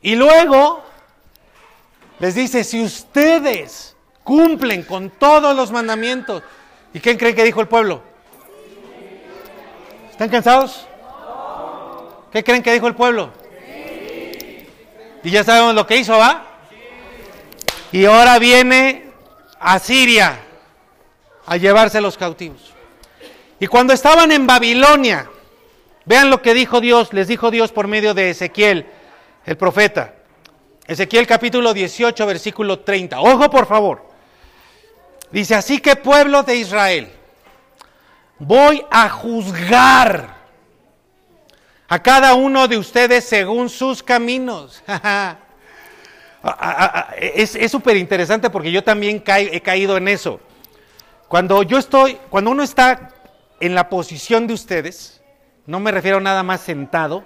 [0.00, 0.82] Y luego
[2.18, 3.94] les dice, si ustedes
[4.28, 6.42] cumplen con todos los mandamientos,
[6.92, 8.02] ¿y quién creen que dijo el pueblo?
[10.10, 10.86] ¿Están cansados?
[12.30, 13.30] ¿Qué creen que dijo el pueblo?
[15.24, 16.44] Y ya sabemos lo que hizo, ¿va?
[17.90, 19.10] Y ahora viene
[19.58, 20.38] a Siria
[21.46, 22.74] a llevarse los cautivos.
[23.58, 25.30] Y cuando estaban en Babilonia,
[26.04, 28.84] vean lo que dijo Dios, les dijo Dios por medio de Ezequiel
[29.46, 30.16] el profeta.
[30.86, 33.20] Ezequiel capítulo 18, versículo 30.
[33.20, 34.07] Ojo por favor.
[35.30, 37.12] Dice, así que pueblo de Israel,
[38.38, 40.36] voy a juzgar
[41.88, 44.82] a cada uno de ustedes según sus caminos.
[47.20, 50.40] es súper interesante porque yo también he caído en eso.
[51.28, 53.10] Cuando yo estoy, cuando uno está
[53.60, 55.20] en la posición de ustedes,
[55.66, 57.24] no me refiero nada más sentado,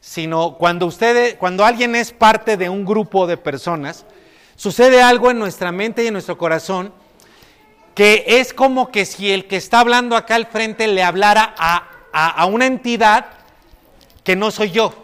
[0.00, 4.06] sino cuando ustedes, cuando alguien es parte de un grupo de personas,
[4.56, 6.92] sucede algo en nuestra mente y en nuestro corazón
[7.94, 11.88] que es como que si el que está hablando acá al frente le hablara a,
[12.12, 13.26] a una entidad
[14.24, 14.94] que no soy yo.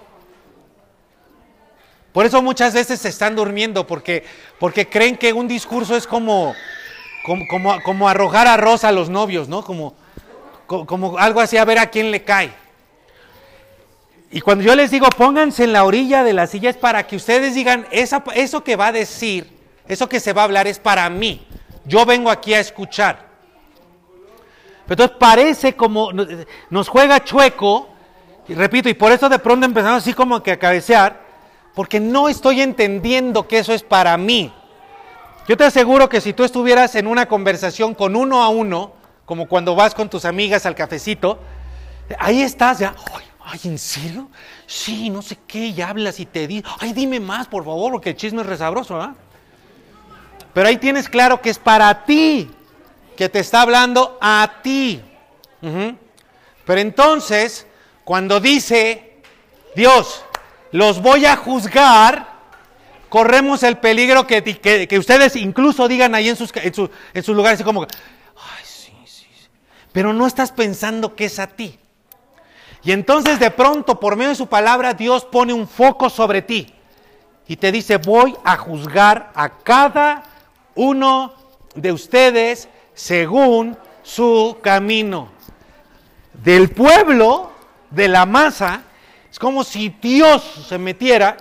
[2.12, 4.24] Por eso muchas veces se están durmiendo, porque,
[4.59, 6.55] porque creen que un discurso es como,
[7.24, 9.62] como, como, arrojar arroz a los novios, ¿no?
[9.62, 9.95] Como,
[10.66, 12.53] como algo así a ver a quién le cae.
[14.30, 17.16] Y cuando yo les digo, pónganse en la orilla de la silla, es para que
[17.16, 19.49] ustedes digan, eso que va a decir,
[19.86, 21.47] eso que se va a hablar es para mí.
[21.89, 23.26] Yo vengo aquí a escuchar.
[24.89, 26.11] Entonces parece como,
[26.70, 27.89] nos juega chueco,
[28.47, 31.20] y repito, y por eso de pronto empezamos así como que a cabecear,
[31.74, 34.53] porque no estoy entendiendo que eso es para mí.
[35.47, 38.93] Yo te aseguro que si tú estuvieras en una conversación con uno a uno,
[39.24, 41.39] como cuando vas con tus amigas al cafecito,
[42.18, 44.28] ahí estás ya, ay, ay, ¿en serio?
[44.66, 48.11] Sí, no sé qué, y hablas y te dices, ay, dime más, por favor, porque
[48.11, 49.14] el chisme es resabroso, ¿ah?
[50.59, 52.50] Pero ahí tienes claro que es para ti,
[53.16, 55.00] que te está hablando a ti.
[55.61, 57.64] Pero entonces,
[58.02, 59.22] cuando dice
[59.76, 60.24] Dios,
[60.72, 62.26] los voy a juzgar,
[63.09, 67.82] corremos el peligro que, que, ustedes incluso digan ahí en sus, en, sus lugares, como,
[67.82, 69.28] ay, sí, sí,
[69.92, 71.78] pero no estás pensando que es a ti.
[72.82, 76.74] Y entonces de pronto, por medio de su palabra, Dios pone un foco sobre ti
[77.46, 80.24] y te dice, voy a juzgar a cada
[80.79, 81.35] uno
[81.74, 85.29] de ustedes según su camino.
[86.33, 87.51] Del pueblo,
[87.91, 88.83] de la masa,
[89.29, 91.37] es como si Dios se metiera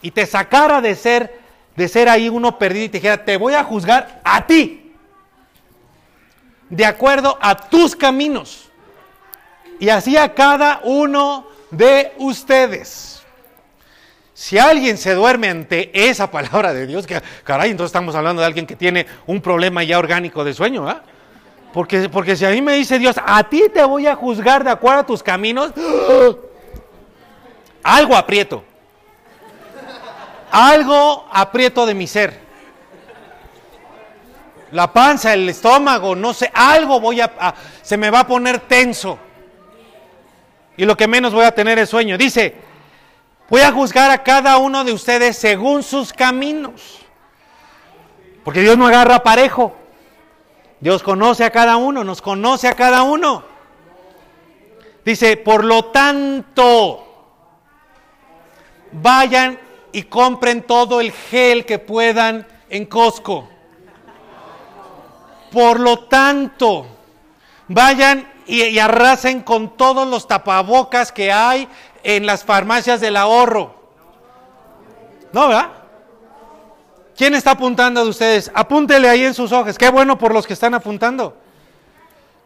[0.00, 1.40] y te sacara de ser,
[1.74, 4.94] de ser ahí uno perdido y te dijera, te voy a juzgar a ti,
[6.68, 8.70] de acuerdo a tus caminos.
[9.80, 13.09] Y así a cada uno de ustedes.
[14.40, 18.46] Si alguien se duerme ante esa palabra de Dios, que caray, entonces estamos hablando de
[18.46, 21.02] alguien que tiene un problema ya orgánico de sueño, ¿ah?
[21.74, 24.70] Porque, porque si a mí me dice Dios, a ti te voy a juzgar de
[24.70, 25.72] acuerdo a tus caminos,
[27.82, 28.64] algo aprieto.
[30.50, 32.40] Algo aprieto de mi ser.
[34.72, 39.18] La panza, el estómago, no sé, algo voy a, se me va a poner tenso.
[40.78, 42.16] Y lo que menos voy a tener es sueño.
[42.16, 42.69] Dice,
[43.50, 47.00] voy a juzgar a cada uno de ustedes según sus caminos.
[48.44, 49.76] Porque Dios no agarra parejo.
[50.80, 53.44] Dios conoce a cada uno, nos conoce a cada uno.
[55.04, 57.06] Dice, por lo tanto,
[58.92, 59.58] vayan
[59.92, 63.48] y compren todo el gel que puedan en Costco.
[65.50, 66.86] Por lo tanto,
[67.68, 71.68] vayan y, arrasen con todos los tapabocas que hay
[72.02, 73.74] en las farmacias del ahorro.
[75.32, 75.70] ¿No, verdad?
[77.16, 78.50] ¿Quién está apuntando de ustedes?
[78.54, 79.76] Apúntele ahí en sus hojas.
[79.76, 81.36] Qué bueno por los que están apuntando.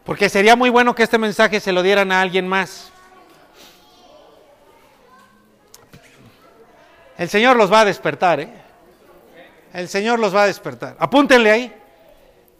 [0.03, 2.91] Porque sería muy bueno que este mensaje se lo dieran a alguien más.
[7.17, 8.49] El Señor los va a despertar, ¿eh?
[9.73, 10.95] El Señor los va a despertar.
[10.99, 11.75] Apúntenle ahí.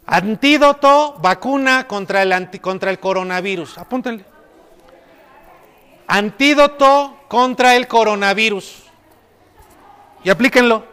[0.06, 3.78] Antídoto, vacuna contra el, contra el coronavirus.
[3.78, 4.24] Apúntenle.
[6.06, 8.84] Antídoto contra el coronavirus.
[10.24, 10.84] Y aplíquenlo.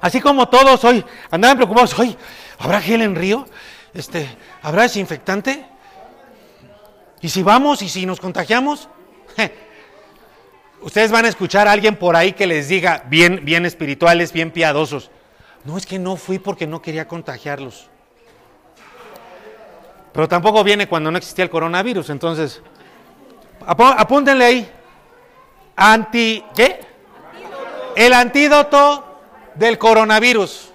[0.00, 2.16] Así como todos hoy andaban preocupados, hoy,
[2.58, 3.46] ¿habrá gel en río?
[3.94, 4.28] Este,
[4.62, 5.66] ¿Habrá desinfectante?
[7.20, 8.88] ¿Y si vamos y si nos contagiamos?
[10.82, 14.50] Ustedes van a escuchar a alguien por ahí que les diga, bien, bien espirituales, bien
[14.50, 15.10] piadosos,
[15.64, 17.88] no es que no fui porque no quería contagiarlos.
[20.12, 22.62] Pero tampoco viene cuando no existía el coronavirus, entonces,
[23.66, 24.72] apúntenle ahí.
[25.74, 26.80] Anti, ¿qué?
[27.96, 29.20] El antídoto
[29.54, 30.72] del coronavirus.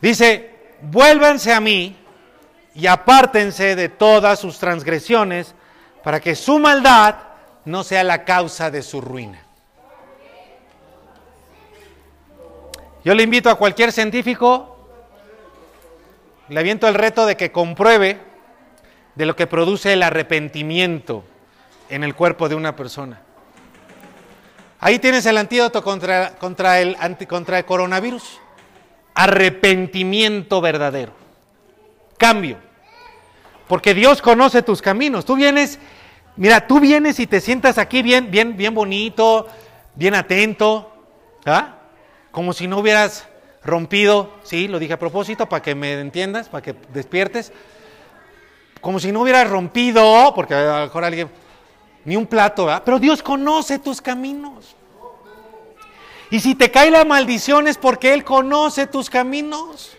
[0.00, 1.96] Dice, vuélvanse a mí
[2.74, 5.54] y apártense de todas sus transgresiones
[6.02, 7.16] para que su maldad
[7.64, 9.42] no sea la causa de su ruina.
[13.04, 14.88] Yo le invito a cualquier científico,
[16.48, 18.20] le aviento el reto de que compruebe
[19.14, 21.24] de lo que produce el arrepentimiento
[21.88, 23.22] en el cuerpo de una persona.
[24.80, 28.40] Ahí tienes el antídoto contra, contra, el, contra el coronavirus.
[29.14, 31.12] Arrepentimiento verdadero.
[32.18, 32.58] Cambio.
[33.68, 35.24] Porque Dios conoce tus caminos.
[35.24, 35.78] Tú vienes
[36.36, 39.46] Mira, tú vienes y te sientas aquí bien, bien, bien bonito,
[39.94, 40.92] bien atento.
[41.46, 41.76] ¿Ah?
[42.30, 43.26] Como si no hubieras
[43.64, 47.52] rompido, sí, lo dije a propósito, para que me entiendas, para que despiertes.
[48.82, 51.30] Como si no hubieras rompido, porque a lo mejor alguien,
[52.06, 52.82] ni un plato, ¿verdad?
[52.84, 54.76] Pero Dios conoce tus caminos.
[56.30, 59.96] Y si te cae la maldición es porque Él conoce tus caminos.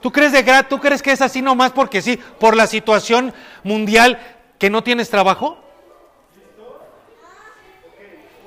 [0.00, 3.34] ¿Tú crees, de, ¿Tú crees que es así nomás porque sí, por la situación
[3.64, 4.20] mundial
[4.58, 5.58] que no tienes trabajo?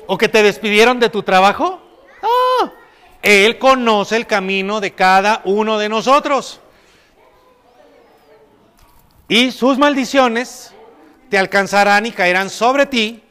[0.06, 1.82] ¿O que te despidieron de tu trabajo?
[2.22, 2.74] No.
[3.24, 6.60] Él conoce el camino de cada uno de nosotros.
[9.28, 10.73] Y sus maldiciones
[11.34, 13.24] te alcanzarán y caerán sobre ti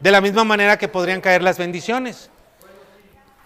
[0.00, 2.30] de la misma manera que podrían caer las bendiciones.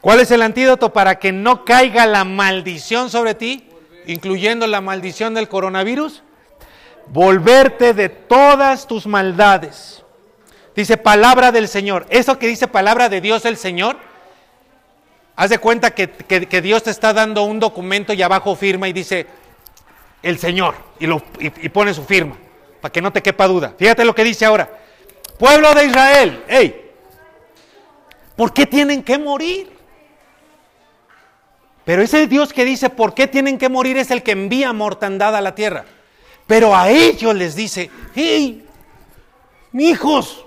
[0.00, 3.68] ¿Cuál es el antídoto para que no caiga la maldición sobre ti,
[4.06, 6.22] incluyendo la maldición del coronavirus?
[7.08, 10.02] Volverte de todas tus maldades.
[10.74, 12.06] Dice palabra del Señor.
[12.08, 13.98] Eso que dice palabra de Dios el Señor,
[15.36, 19.26] haz de cuenta que, Dios te está dando un documento y abajo firma y dice
[20.22, 22.38] el Señor y, lo, y pone su firma,
[22.86, 23.74] para que no te quepa duda.
[23.76, 24.70] Fíjate lo que dice ahora.
[25.40, 26.92] Pueblo de Israel, hey,
[28.36, 29.68] ¿por qué tienen que morir?
[31.84, 35.34] Pero ese Dios que dice por qué tienen que morir es el que envía mortandad
[35.34, 35.84] a la tierra.
[36.46, 38.64] Pero a ellos les dice, hey,
[39.72, 40.46] hijos,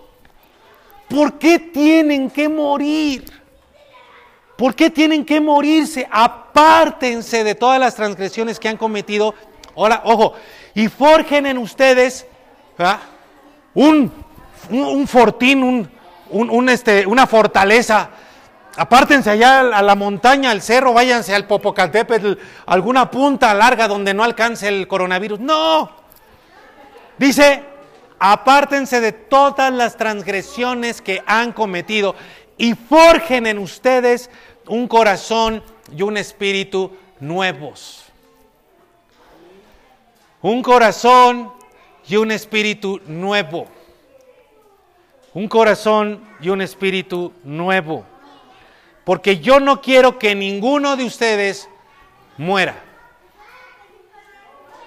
[1.10, 3.26] ¿por qué tienen que morir?
[4.56, 6.08] ¿Por qué tienen que morirse?
[6.10, 9.36] Apártense de todas las transgresiones que han cometido.
[9.76, 10.36] Ahora, ojo,
[10.74, 12.26] y forjen en ustedes
[13.74, 14.12] un,
[14.70, 15.90] un, fortín, un,
[16.30, 18.10] un, este, una fortaleza
[18.80, 22.34] Apártense allá a la montaña, al cerro, váyanse al Popocatépetl,
[22.66, 25.42] alguna punta larga donde no alcance el coronavirus.
[25.42, 25.92] No.
[27.18, 27.62] Dice,
[28.20, 32.16] apártense de todas las transgresiones que han cometido
[32.58, 34.30] y forjen en ustedes
[34.66, 35.62] un corazón
[35.94, 38.06] y un espíritu nuevos.
[40.42, 41.52] Un corazón
[42.10, 43.68] y un espíritu nuevo.
[45.34, 48.06] Un corazón y un espíritu nuevo
[49.10, 51.68] porque yo no quiero que ninguno de ustedes
[52.38, 52.80] muera.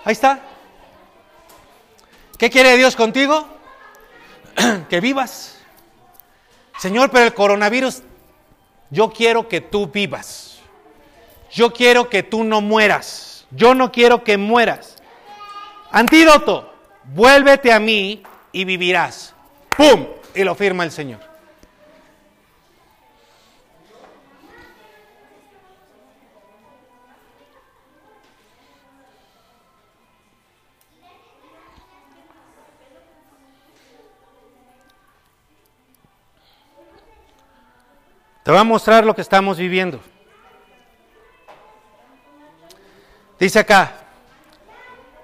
[0.05, 0.39] Ahí está.
[2.39, 3.49] ¿Qué quiere Dios contigo?
[4.89, 5.59] que vivas.
[6.79, 8.05] Señor, pero el coronavirus,
[8.91, 10.61] yo quiero que tú vivas.
[11.51, 13.47] Yo quiero que tú no mueras.
[13.51, 15.03] Yo no quiero que mueras.
[15.91, 16.72] Antídoto,
[17.05, 18.23] vuélvete a mí
[18.53, 19.35] y vivirás.
[19.77, 20.07] ¡Pum!
[20.35, 21.21] Y lo firma el Señor.
[38.43, 40.01] Te voy a mostrar lo que estamos viviendo.
[43.39, 44.02] Dice acá,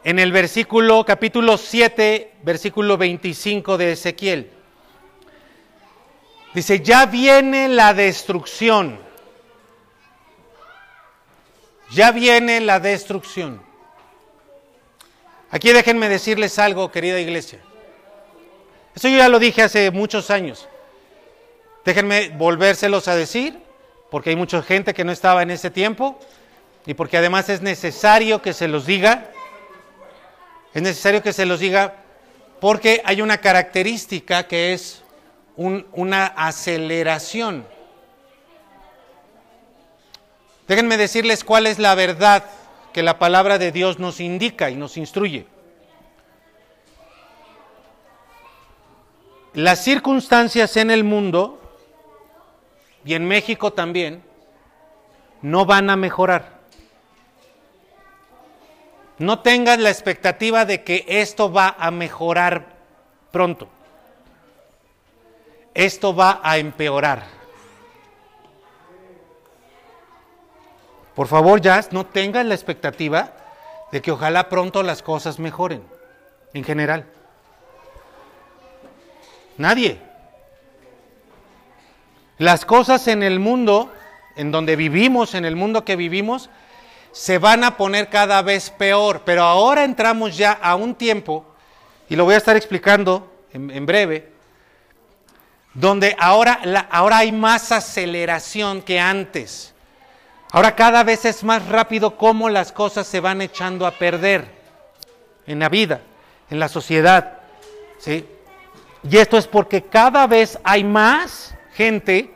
[0.08, 4.50] en el versículo, capítulo 7, versículo 25 de Ezequiel.
[6.54, 8.98] Dice, ya viene la destrucción.
[11.90, 13.60] Ya viene la destrucción.
[15.50, 17.58] Aquí déjenme decirles algo, querida iglesia.
[18.94, 20.70] Eso yo ya lo dije hace muchos años.
[21.84, 23.58] Déjenme volvérselos a decir,
[24.10, 26.18] porque hay mucha gente que no estaba en ese tiempo
[26.86, 29.32] y porque además es necesario que se los diga.
[30.74, 31.94] Es necesario que se los diga
[32.60, 35.02] porque hay una característica que es
[35.56, 37.66] una aceleración.
[40.66, 42.44] Déjenme decirles cuál es la verdad
[42.92, 45.46] que la palabra de Dios nos indica y nos instruye.
[49.54, 51.58] Las circunstancias en el mundo
[53.04, 54.22] y en México también,
[55.40, 56.57] no van a mejorar.
[59.18, 62.76] No tengas la expectativa de que esto va a mejorar
[63.32, 63.68] pronto.
[65.74, 67.24] Esto va a empeorar.
[71.14, 73.32] Por favor, ya no tengas la expectativa
[73.90, 75.82] de que ojalá pronto las cosas mejoren,
[76.54, 77.06] en general.
[79.56, 79.98] Nadie.
[82.38, 83.92] Las cosas en el mundo,
[84.36, 86.50] en donde vivimos, en el mundo que vivimos,
[87.18, 89.22] se van a poner cada vez peor.
[89.24, 91.44] Pero ahora entramos ya a un tiempo,
[92.08, 94.30] y lo voy a estar explicando en, breve,
[95.74, 96.60] donde ahora,
[96.92, 99.74] ahora hay más aceleración que antes.
[100.52, 104.46] Ahora cada vez es más rápido cómo las cosas se van echando a perder
[105.44, 106.00] en la vida,
[106.48, 107.40] en la sociedad.
[107.98, 108.24] ¿sí?
[109.02, 112.32] Y esto es porque cada vez hay más gente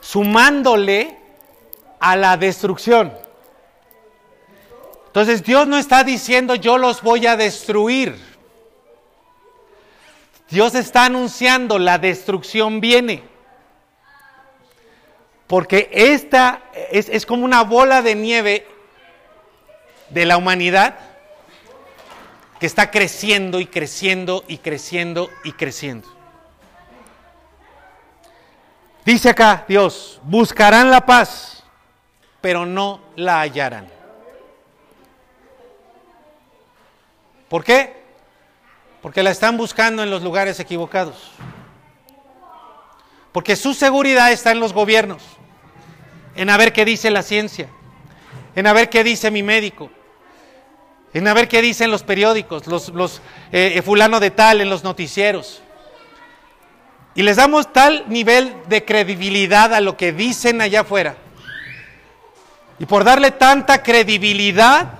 [0.00, 1.16] sumándole
[1.98, 3.31] a la destrucción.
[5.12, 8.16] Entonces Dios no está diciendo yo los voy a destruir.
[10.48, 13.22] Dios está anunciando la destrucción viene.
[15.46, 18.66] Porque esta es, es como una bola de nieve
[20.08, 20.94] de la humanidad
[22.58, 26.08] que está creciendo y creciendo y creciendo y creciendo.
[29.04, 31.64] Dice acá Dios, buscarán la paz,
[32.40, 34.01] pero no la hallarán.
[37.52, 37.92] ¿Por qué?
[39.02, 41.32] Porque la están buscando en los lugares equivocados.
[43.30, 45.22] Porque su seguridad está en los gobiernos,
[46.34, 47.68] en a ver qué dice la ciencia,
[48.56, 49.90] en a ver qué dice mi médico,
[51.12, 53.20] en a ver qué dicen los periódicos, los,
[53.52, 55.60] eh, eh, fulano de tal en los noticieros.
[57.14, 61.16] Y les damos tal nivel de credibilidad a lo que dicen allá afuera.
[62.78, 64.94] Y por darle tanta credibilidad,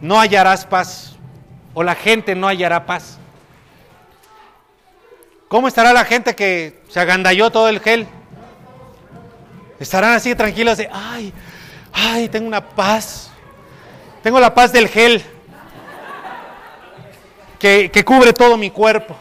[0.00, 1.11] no hallarás paz.
[1.74, 3.18] O la gente no hallará paz.
[5.48, 8.06] ¿Cómo estará la gente que se agandalló todo el gel?
[9.78, 11.32] Estarán así tranquilos de, ay,
[11.92, 13.30] ay, tengo una paz.
[14.22, 15.22] Tengo la paz del gel
[17.62, 19.16] que, cubre todo mi cuerpo.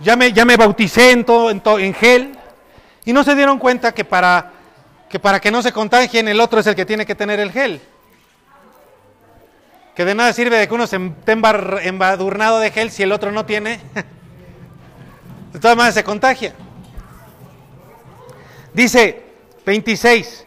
[0.00, 2.36] Ya, me, ya me bauticé en, todo, en, gel
[3.04, 4.52] y no se dieron cuenta que para,
[5.08, 7.52] que para que no se contagien el otro es el que tiene que tener el
[7.52, 7.80] gel.
[9.98, 13.32] Que de nada sirve de que uno se esté embadurnado de gel si el otro
[13.32, 13.80] no tiene.
[15.52, 16.54] De todas maneras se contagia.
[18.72, 19.24] Dice
[19.66, 20.46] 26,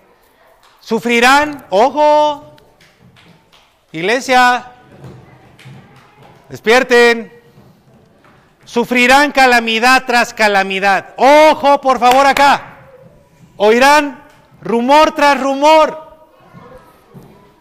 [0.79, 2.55] sufrirán, ojo,
[3.91, 4.71] Iglesia,
[6.47, 7.33] despierten.
[8.63, 11.13] Sufrirán calamidad tras calamidad.
[11.17, 12.77] Ojo, por favor, acá.
[13.57, 14.23] Oirán
[14.61, 16.29] rumor tras rumor.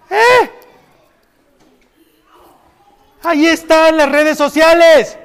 [0.08, 0.59] ¿Eh?
[3.22, 5.18] Ahí está en las redes sociales.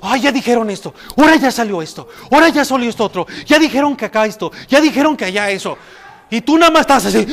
[0.00, 0.94] Ay, ya dijeron esto.
[1.16, 2.08] Ahora ya salió esto.
[2.30, 3.26] Ahora ya salió esto otro.
[3.46, 4.52] Ya dijeron que acá esto.
[4.68, 5.76] Ya dijeron que allá eso.
[6.30, 7.26] Y tú nada más estás así.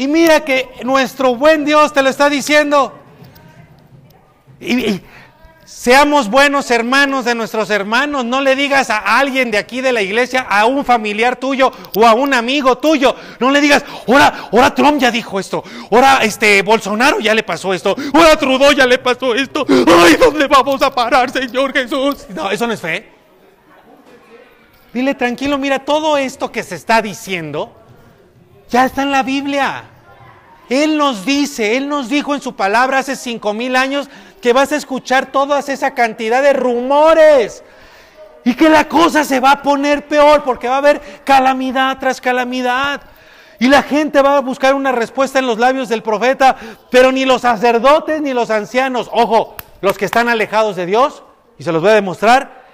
[0.00, 2.98] Y mira que nuestro buen Dios te lo está diciendo.
[4.58, 5.02] Y,
[5.70, 8.24] seamos buenos hermanos de nuestros hermanos.
[8.24, 12.06] No le digas a alguien de aquí de la iglesia, a un familiar tuyo o
[12.06, 13.14] a un amigo tuyo.
[13.38, 15.62] No le digas, ahora, ahora Trump ya dijo esto.
[15.90, 17.96] Ahora este Bolsonaro ya le pasó esto.
[18.12, 19.64] Ahora Trudeau ya le pasó esto.
[19.68, 22.26] Ay, ¿dónde vamos a parar, Señor Jesús?
[22.34, 23.08] No, eso no es fe.
[24.92, 27.72] Dile tranquilo, mira, todo esto que se está diciendo
[28.68, 29.84] ya está en la Biblia.
[30.70, 34.08] Él nos dice, Él nos dijo en su palabra hace cinco mil años
[34.40, 37.64] que vas a escuchar toda esa cantidad de rumores
[38.44, 42.20] y que la cosa se va a poner peor porque va a haber calamidad tras
[42.20, 43.02] calamidad.
[43.58, 46.56] Y la gente va a buscar una respuesta en los labios del profeta,
[46.88, 51.24] pero ni los sacerdotes ni los ancianos, ojo, los que están alejados de Dios,
[51.58, 52.64] y se los voy a demostrar,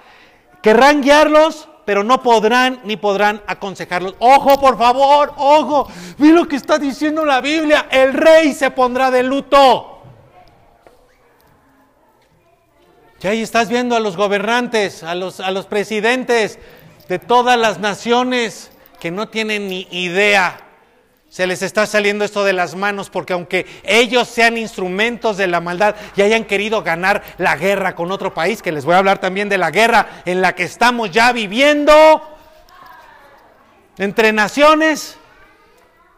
[0.61, 4.15] querrán guiarlos pero no podrán ni podrán aconsejarlos.
[4.19, 5.89] Ojo, por favor, ojo.
[6.17, 7.87] Vi lo que está diciendo la Biblia.
[7.89, 10.01] El rey se pondrá de luto.
[13.21, 16.59] Y ahí estás viendo a los gobernantes, a los, a los presidentes
[17.07, 18.69] de todas las naciones
[18.99, 20.66] que no tienen ni idea
[21.37, 25.61] se les está saliendo esto de las manos porque aunque ellos sean instrumentos de la
[25.61, 29.19] maldad y hayan querido ganar la guerra con otro país, que les voy a hablar
[29.19, 31.93] también de la guerra en la que estamos ya viviendo
[33.99, 35.19] entre naciones.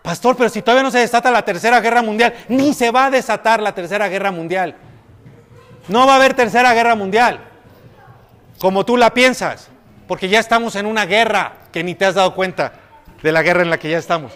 [0.01, 3.11] Pastor, pero si todavía no se desata la tercera guerra mundial, ni se va a
[3.11, 4.77] desatar la tercera guerra mundial.
[5.89, 7.41] No va a haber tercera guerra mundial,
[8.61, 9.67] como tú la piensas,
[10.07, 12.71] porque ya estamos en una guerra que ni te has dado cuenta
[13.21, 14.31] de la guerra en la que ya estamos.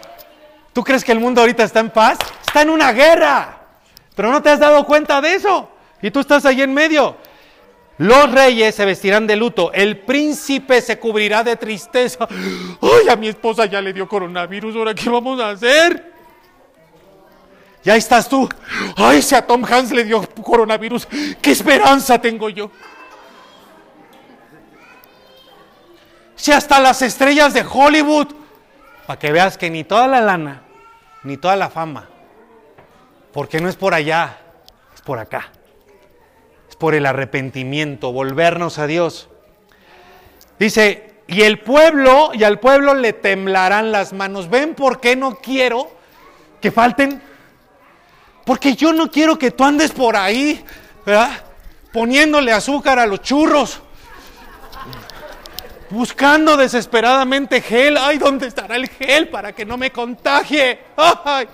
[0.74, 2.18] ¿Tú crees que el mundo ahorita está en paz?
[2.46, 3.60] Está en una guerra.
[4.14, 5.70] Pero no te has dado cuenta de eso.
[6.02, 7.16] Y tú estás ahí en medio.
[7.96, 12.26] Los reyes se vestirán de luto, el príncipe se cubrirá de tristeza.
[12.28, 16.12] Ay, a mi esposa ya le dio coronavirus, ¿ahora qué vamos a hacer?
[17.84, 18.48] Ya estás tú.
[18.96, 21.06] Ay, si a Tom Hanks le dio coronavirus,
[21.40, 22.68] ¿qué esperanza tengo yo?
[26.34, 28.26] Si hasta las estrellas de Hollywood,
[29.06, 30.62] para que veas que ni toda la lana,
[31.22, 32.08] ni toda la fama.
[33.32, 34.38] Porque no es por allá,
[34.94, 35.50] es por acá.
[36.68, 39.28] Es por el arrepentimiento, volvernos a Dios.
[40.58, 44.48] Dice, y el pueblo, y al pueblo le temblarán las manos.
[44.48, 45.90] ¿Ven por qué no quiero
[46.60, 47.20] que falten?
[48.44, 50.64] Porque yo no quiero que tú andes por ahí,
[51.04, 51.44] ¿verdad?
[51.94, 53.80] poniéndole azúcar a los churros,
[55.94, 57.96] buscando desesperadamente gel.
[57.96, 60.78] Ay, ¿dónde estará el gel para que no me contagie?
[60.96, 61.48] Ay.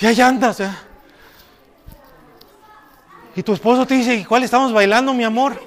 [0.00, 0.70] Y ahí andas, ¿eh?
[3.36, 5.60] Y tu esposo te dice, ¿cuál estamos bailando, mi amor?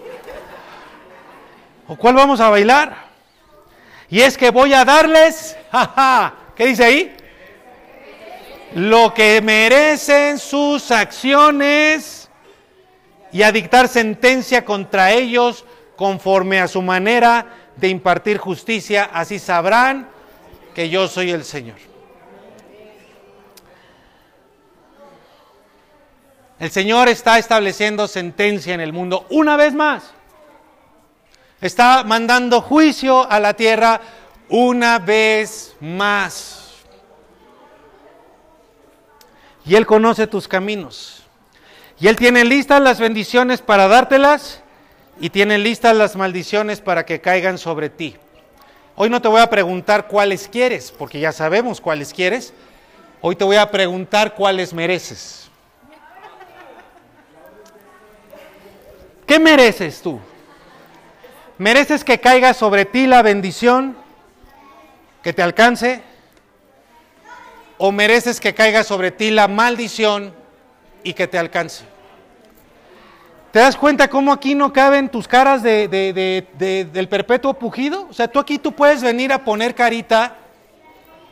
[1.88, 3.10] ¿O cuál vamos a bailar?
[4.10, 7.16] Y es que voy a darles, jaja, ¿qué dice ahí?
[8.74, 12.30] Lo que merecen sus acciones
[13.32, 15.64] y a dictar sentencia contra ellos
[16.00, 17.46] conforme a su manera
[17.76, 19.10] de impartir justicia.
[19.12, 20.08] Así sabrán
[20.74, 21.76] que yo soy el Señor.
[26.58, 30.14] El Señor está estableciendo sentencia en el mundo una vez más.
[31.60, 34.00] Está mandando juicio a la tierra
[34.48, 36.76] una vez más.
[39.66, 41.24] Y Él conoce tus caminos.
[42.00, 44.64] Y Él tiene listas las bendiciones para dártelas
[45.20, 48.16] y tiene listas las maldiciones para que caigan sobre ti.
[48.96, 52.54] Hoy no te voy a preguntar cuáles quieres, porque ya sabemos cuáles quieres.
[53.22, 55.50] Hoy te voy a preguntar cuáles mereces.
[59.26, 60.20] ¿Qué mereces tú?
[61.58, 63.96] ¿Mereces que caiga sobre ti la bendición
[65.22, 66.02] que te alcance?
[67.78, 70.34] ¿O mereces que caiga sobre ti la maldición
[71.04, 71.84] y que te alcance?
[73.52, 78.08] ¿Te das cuenta cómo aquí no caben tus caras del perpetuo pujido?
[78.10, 80.36] O sea, tú aquí tú puedes venir a poner carita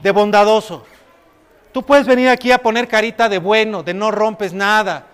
[0.01, 0.85] de bondadoso.
[1.71, 5.05] Tú puedes venir aquí a poner carita de bueno, de no rompes nada,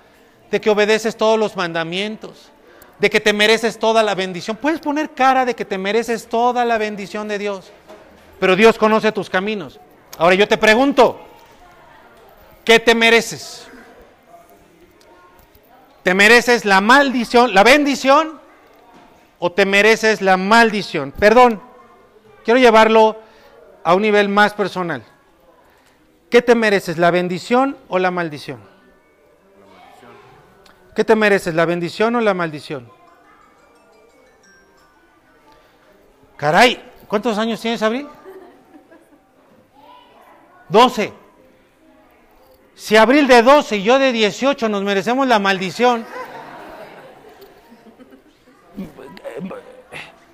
[0.50, 2.54] de que obedeces todos los mandamientos
[3.00, 4.56] de que te mereces toda la bendición.
[4.56, 7.72] Puedes poner cara de que te mereces toda la bendición de Dios,
[8.40, 9.80] pero Dios conoce tus caminos.
[10.18, 11.20] Ahora yo te pregunto,
[12.64, 13.68] ¿qué te mereces?
[16.04, 18.40] ¿Te mereces la maldición, la bendición
[19.40, 21.14] o te mereces la maldición?
[21.14, 21.62] Perdón,
[22.44, 23.18] quiero llevarlo
[23.84, 25.04] a un nivel más personal.
[26.30, 28.60] ¿Qué te mereces, la bendición o la maldición?
[30.94, 32.92] ¿Qué te mereces, la bendición o la maldición?
[36.36, 38.08] Caray, ¿cuántos años tienes, Abril?
[40.68, 41.23] 12.
[42.76, 46.06] Si Abril de 12 y yo de 18 nos merecemos la maldición,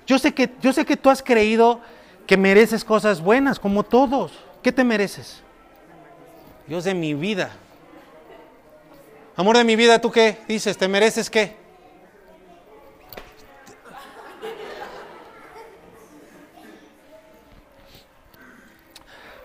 [0.06, 1.80] yo sé que, yo sé que tú has creído
[2.26, 4.32] que mereces cosas buenas, como todos.
[4.62, 5.42] ¿Qué te mereces?
[6.66, 7.50] Dios de mi vida.
[9.36, 10.76] Amor de mi vida, ¿tú qué dices?
[10.76, 11.59] ¿Te mereces qué?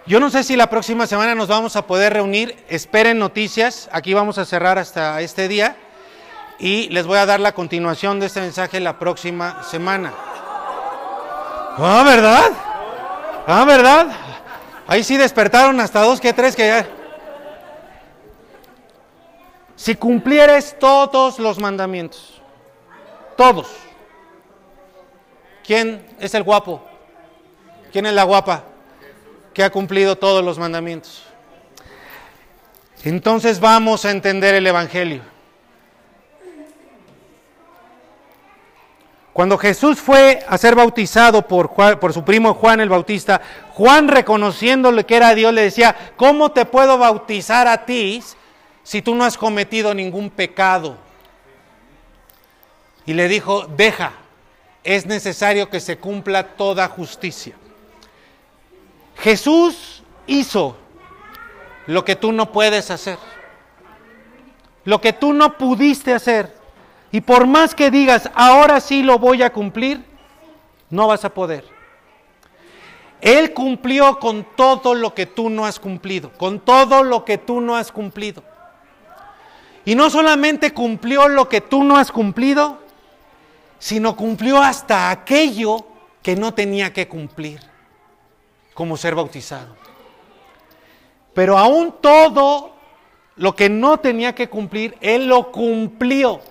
[0.07, 2.63] Yo no sé si la próxima semana nos vamos a poder reunir.
[2.69, 3.89] Esperen noticias.
[3.91, 5.77] Aquí vamos a cerrar hasta este día.
[6.59, 10.13] Y les voy a dar la continuación de este mensaje la próxima semana.
[11.77, 12.51] Ah, ¿verdad?
[13.47, 14.07] Ah, ¿verdad?
[14.85, 16.87] Ahí sí despertaron hasta dos que tres que ya.
[19.75, 22.39] Si cumplieres todos los mandamientos,
[23.35, 23.69] todos.
[25.65, 26.83] ¿Quién es el guapo?
[27.91, 28.74] ¿Quién es la guapa
[29.55, 31.23] que ha cumplido todos los mandamientos?
[33.05, 35.21] Entonces vamos a entender el Evangelio.
[39.31, 43.41] Cuando Jesús fue a ser bautizado por, por su primo Juan el Bautista,
[43.73, 48.21] Juan reconociéndole que era Dios le decía, ¿cómo te puedo bautizar a ti
[48.83, 50.97] si tú no has cometido ningún pecado?
[53.05, 54.13] Y le dijo, deja,
[54.83, 57.55] es necesario que se cumpla toda justicia.
[59.17, 60.77] Jesús hizo
[61.87, 63.17] lo que tú no puedes hacer,
[64.83, 66.55] lo que tú no pudiste hacer.
[67.11, 70.03] Y por más que digas, ahora sí lo voy a cumplir,
[70.89, 71.65] no vas a poder.
[73.21, 77.61] Él cumplió con todo lo que tú no has cumplido, con todo lo que tú
[77.61, 78.43] no has cumplido.
[79.85, 82.79] Y no solamente cumplió lo que tú no has cumplido,
[83.79, 85.85] sino cumplió hasta aquello
[86.21, 87.59] que no tenía que cumplir,
[88.75, 89.75] como ser bautizado.
[91.33, 92.75] Pero aún todo
[93.37, 96.41] lo que no tenía que cumplir, Él lo cumplió.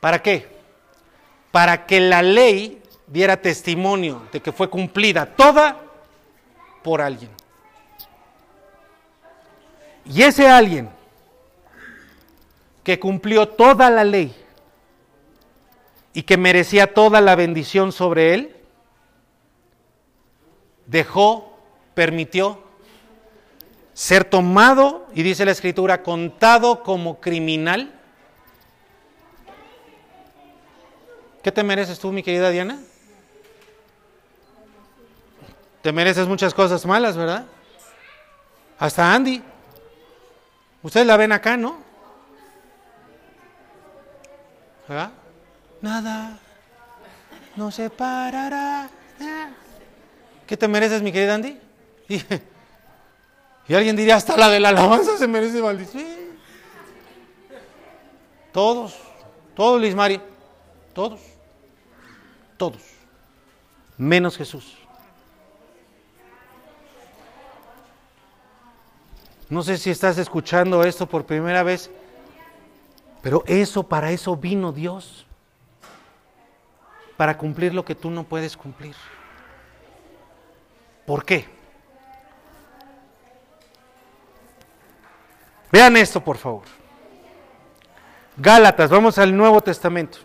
[0.00, 0.48] ¿Para qué?
[1.50, 5.76] Para que la ley diera testimonio de que fue cumplida toda
[6.82, 7.30] por alguien.
[10.06, 10.88] Y ese alguien
[12.84, 14.34] que cumplió toda la ley
[16.12, 18.59] y que merecía toda la bendición sobre él,
[20.90, 21.56] dejó,
[21.94, 22.62] permitió
[23.92, 27.92] ser tomado, y dice la escritura, contado como criminal.
[31.42, 32.80] ¿Qué te mereces tú, mi querida Diana?
[35.82, 37.46] Te mereces muchas cosas malas, ¿verdad?
[38.78, 39.42] Hasta Andy.
[40.82, 41.78] Ustedes la ven acá, ¿no?
[44.88, 45.10] ¿Verdad?
[45.82, 46.38] Nada
[47.56, 48.88] nos separará.
[50.50, 51.60] ¿Qué te mereces, mi querida Andy?
[53.68, 56.04] Y, alguien diría, hasta la de la alabanza se merece maldición.
[58.52, 58.98] Todos,
[59.54, 60.20] todos, Liz Mari,
[60.92, 61.20] todos,
[62.56, 62.82] todos,
[63.96, 64.76] menos Jesús.
[69.48, 71.92] No sé si estás escuchando esto por primera vez,
[73.22, 75.26] pero eso, para eso vino Dios,
[77.16, 78.96] para cumplir lo que tú no puedes cumplir.
[81.10, 81.44] ¿Por qué?
[85.72, 86.62] Vean esto, por favor.
[88.36, 90.18] Gálatas, vamos al Nuevo Testamento.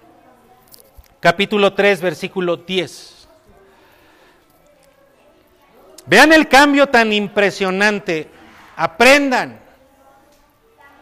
[1.19, 3.27] Capítulo 3, versículo 10.
[6.05, 8.29] Vean el cambio tan impresionante
[8.75, 9.59] Aprendan.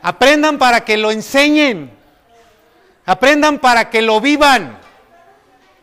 [0.02, 1.92] Aprendan para que lo enseñen.
[3.06, 4.80] Aprendan para que lo vivan.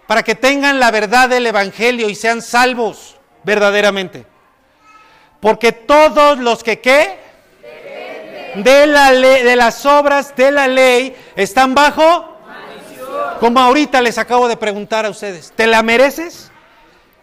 [0.06, 4.26] Para que tengan la verdad del Evangelio y sean salvos verdaderamente.
[5.40, 7.18] Porque todos los que qué?
[8.56, 12.36] De, la de las obras de la ley están bajo.
[13.38, 15.52] Como ahorita les acabo de preguntar a ustedes.
[15.56, 16.50] ¿Te la mereces?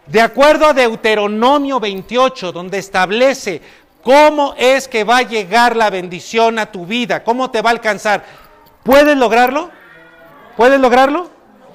[0.06, 3.60] De acuerdo a Deuteronomio 28, donde establece
[4.08, 7.24] ¿Cómo es que va a llegar la bendición a tu vida?
[7.24, 8.24] ¿Cómo te va a alcanzar?
[8.82, 9.70] ¿Puedes lograrlo?
[10.56, 11.28] ¿Puedes lograrlo?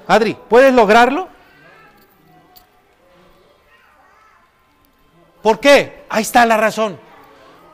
[0.08, 1.28] Adri, ¿puedes lograrlo?
[5.44, 6.04] ¿Por qué?
[6.08, 6.98] Ahí está la razón.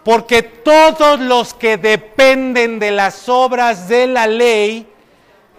[0.05, 4.87] Porque todos los que dependen de las obras de la ley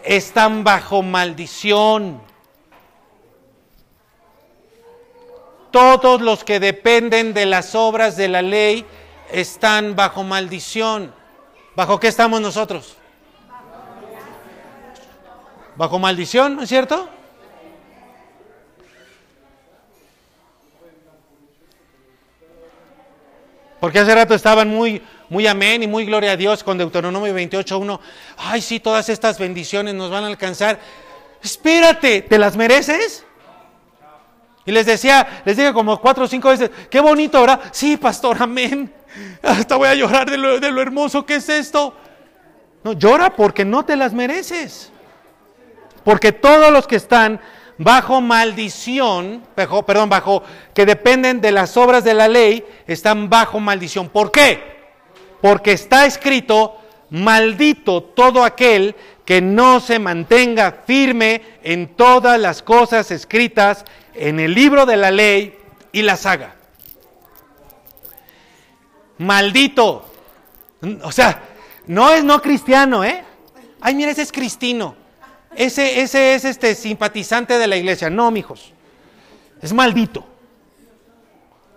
[0.04, 2.22] están bajo maldición.
[5.72, 8.86] todos los que dependen de las obras de la ley
[9.32, 11.14] están bajo maldición.
[11.76, 12.98] ¿Bajo qué estamos nosotros?
[15.78, 17.08] Bajo maldición, ¿no es cierto?
[23.82, 28.00] Porque hace rato estaban muy, muy amén y muy gloria a Dios con Deuteronomio 28.1.
[28.38, 30.80] Ay, sí, todas estas bendiciones nos van a alcanzar.
[31.42, 33.26] Espérate, ¿te las mereces?
[34.68, 37.60] Y les decía, les dije como cuatro o cinco veces, qué bonito, ¿verdad?
[37.72, 38.94] Sí, pastor, amén.
[39.42, 41.96] Hasta voy a llorar de lo, de lo hermoso que es esto.
[42.84, 44.92] No, llora porque no te las mereces.
[46.04, 47.42] Porque todos los que están
[47.84, 54.10] bajo maldición, perdón, bajo, que dependen de las obras de la ley, están bajo maldición.
[54.10, 54.82] ¿Por qué?
[55.42, 56.78] Porque está escrito,
[57.10, 64.54] maldito todo aquel que no se mantenga firme en todas las cosas escritas en el
[64.54, 65.58] libro de la ley
[65.92, 66.56] y la saga.
[69.18, 70.06] Maldito.
[71.04, 71.42] O sea,
[71.88, 73.24] no es no cristiano, ¿eh?
[73.80, 75.01] Ay, mira, ese es cristino.
[75.56, 78.10] Ese, ese es este simpatizante de la iglesia.
[78.10, 78.74] No, mijos.
[79.62, 80.26] Es maldito.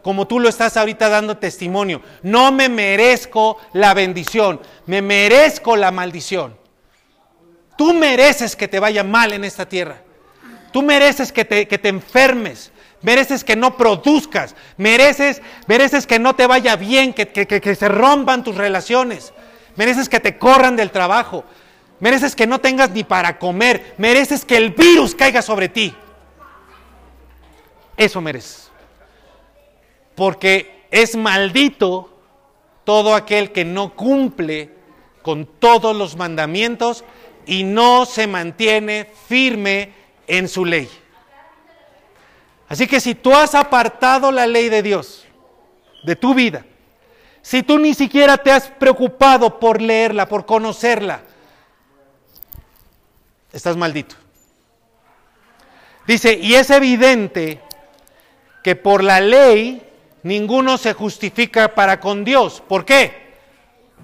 [0.02, 2.02] Como tú lo estás ahorita dando testimonio.
[2.22, 4.60] No me merezco la bendición.
[4.86, 6.56] Me merezco la maldición.
[7.76, 10.02] Tú mereces que te vaya mal en esta tierra.
[10.72, 16.34] Tú mereces que te, que te enfermes, mereces que no produzcas, mereces, mereces que no
[16.34, 19.32] te vaya bien, que, que, se rompan tus relaciones,
[19.76, 21.44] mereces que te corran del trabajo,
[22.04, 25.94] mereces que no tengas ni para comer, mereces que el virus caiga sobre ti.
[27.96, 28.70] Eso mereces.
[30.14, 32.10] Porque es maldito
[32.84, 34.68] todo aquel que no cumple
[35.22, 37.06] con todos los mandamientos
[37.46, 39.94] y no se mantiene firme
[40.26, 40.90] en su ley.
[42.68, 45.24] Así que si tú has apartado la ley de Dios
[46.02, 46.66] de tu vida,
[47.40, 51.22] si tú ni siquiera te has preocupado por leerla, por conocerla,
[53.54, 54.16] estás maldito.
[56.06, 57.60] Dice, y es evidente
[58.62, 59.82] que por la ley
[60.22, 62.62] ninguno se justifica para con Dios.
[62.68, 63.34] ¿Por qué?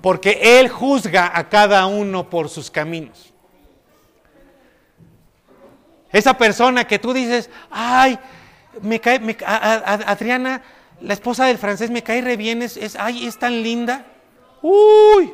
[0.01, 3.33] Porque Él juzga a cada uno por sus caminos.
[6.13, 8.19] Esa persona que tú dices, ay,
[8.81, 10.63] me cae, Adriana,
[11.01, 14.07] la esposa del francés, me cae re bien, es, ay, es tan linda.
[14.63, 15.33] Uy,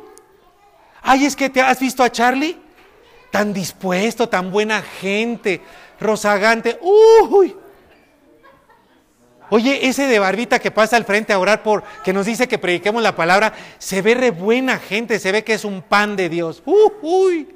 [1.01, 2.57] ay, es que te has visto a Charlie,
[3.31, 5.61] tan dispuesto, tan buena gente,
[5.99, 6.79] rozagante.
[6.81, 7.55] Uy,
[9.49, 12.57] Oye, ese de barbita que pasa al frente a orar por, que nos dice que
[12.57, 16.27] prediquemos la palabra, se ve re buena gente, se ve que es un pan de
[16.27, 16.61] Dios.
[16.65, 17.47] Uy,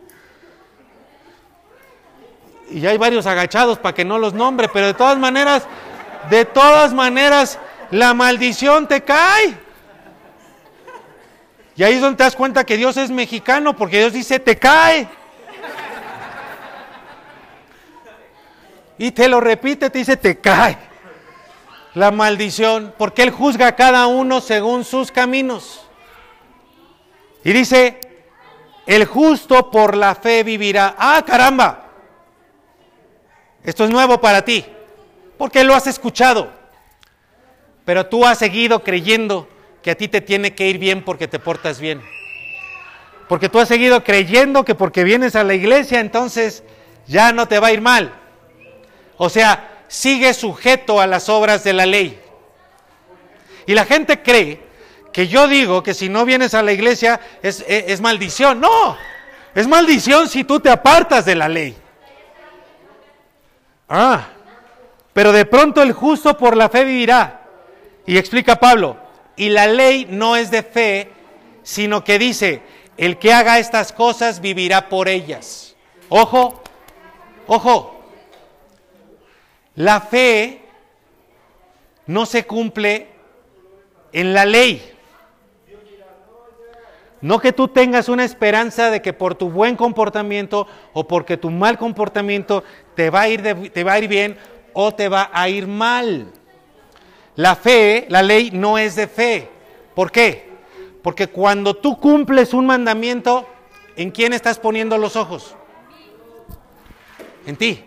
[2.69, 5.63] Y hay varios agachados para que no los nombre, pero de todas maneras,
[6.29, 7.59] de todas maneras,
[7.89, 9.57] la maldición te cae.
[11.75, 14.57] Y ahí es donde te das cuenta que Dios es mexicano, porque Dios dice, te
[14.57, 15.09] cae.
[19.01, 20.77] Y te lo repite, te dice, te cae.
[21.95, 25.81] La maldición, porque Él juzga a cada uno según sus caminos.
[27.43, 27.99] Y dice,
[28.85, 30.93] el justo por la fe vivirá.
[30.99, 31.87] Ah, caramba.
[33.63, 34.63] Esto es nuevo para ti,
[35.35, 36.51] porque lo has escuchado.
[37.83, 39.49] Pero tú has seguido creyendo
[39.81, 42.03] que a ti te tiene que ir bien porque te portas bien.
[43.27, 46.63] Porque tú has seguido creyendo que porque vienes a la iglesia entonces
[47.07, 48.20] ya no te va a ir mal.
[49.23, 52.19] O sea, sigue sujeto a las obras de la ley.
[53.67, 54.59] Y la gente cree
[55.13, 58.59] que yo digo que si no vienes a la iglesia es, es, maldición.
[58.59, 58.97] No,
[59.53, 61.77] es maldición si tú te apartas de la ley.
[63.87, 64.27] Ah,
[65.13, 67.41] pero de pronto el justo por la fe vivirá.
[68.07, 68.97] Y explica Pablo,
[69.35, 71.11] y la ley no es de fe,
[71.61, 72.63] sino que dice,
[72.97, 75.75] el que haga estas cosas vivirá por ellas.
[76.09, 76.63] Ojo,
[77.45, 78.00] ojo,
[79.75, 80.61] la fe
[82.05, 83.07] no se cumple
[84.11, 84.81] en la ley.
[87.21, 91.51] No que tú tengas una esperanza de que por tu buen comportamiento o porque tu
[91.51, 92.63] mal comportamiento
[92.95, 94.37] te va a ir, te va a ir bien
[94.73, 96.31] o te va a ir mal.
[97.35, 99.49] La fe, la ley no es de fe.
[99.93, 100.49] ¿Por qué?
[101.03, 103.47] Porque cuando tú cumples un mandamiento,
[103.95, 105.55] ¿en quién estás poniendo los ojos?
[107.45, 107.83] En ti.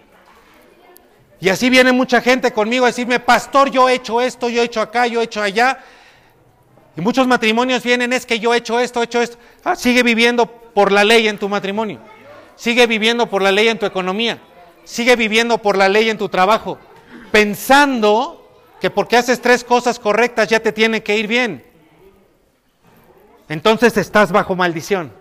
[1.44, 4.64] Y así viene mucha gente conmigo a decirme, pastor, yo he hecho esto, yo he
[4.64, 5.78] hecho acá, yo he hecho allá.
[6.96, 9.36] Y muchos matrimonios vienen, es que yo he hecho esto, he hecho esto.
[9.62, 12.00] Ah, sigue viviendo por la ley en tu matrimonio.
[12.56, 14.38] Sigue viviendo por la ley en tu economía.
[14.84, 16.78] Sigue viviendo por la ley en tu trabajo.
[17.30, 18.48] Pensando
[18.80, 21.62] que porque haces tres cosas correctas ya te tiene que ir bien.
[23.50, 25.12] Entonces estás bajo maldición.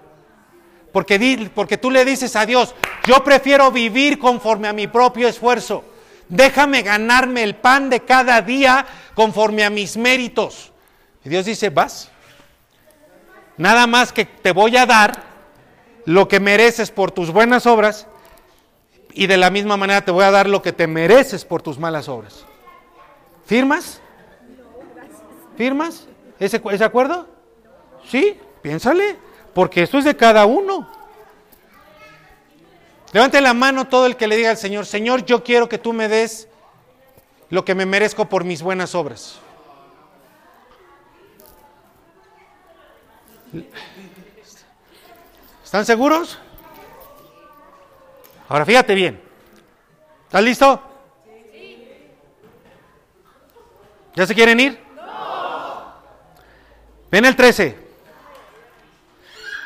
[0.93, 2.73] Porque, porque tú le dices a Dios,
[3.05, 5.83] yo prefiero vivir conforme a mi propio esfuerzo.
[6.29, 10.71] Déjame ganarme el pan de cada día conforme a mis méritos.
[11.23, 12.09] Y Dios dice, vas.
[13.57, 15.23] Nada más que te voy a dar
[16.05, 18.07] lo que mereces por tus buenas obras
[19.13, 21.77] y de la misma manera te voy a dar lo que te mereces por tus
[21.77, 22.45] malas obras.
[23.45, 24.01] ¿Firmas?
[25.55, 26.07] ¿Firmas?
[26.39, 27.27] ¿Ese, ¿Ese acuerdo?
[28.09, 29.17] Sí, piénsale,
[29.53, 30.89] porque esto es de cada uno.
[33.13, 35.93] Levante la mano todo el que le diga al Señor, Señor, yo quiero que tú
[35.93, 36.47] me des
[37.51, 39.39] lo que me merezco por mis buenas obras.
[45.63, 46.39] ¿Están seguros?
[48.49, 49.21] Ahora fíjate bien.
[50.25, 50.81] ¿Estás listo?
[54.15, 54.79] ¿Ya se quieren ir?
[57.11, 57.77] Ven el 13.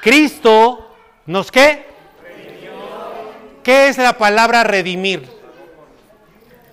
[0.02, 0.94] Cristo
[1.26, 1.97] nos qué?
[3.68, 5.30] ¿Qué es la palabra redimir?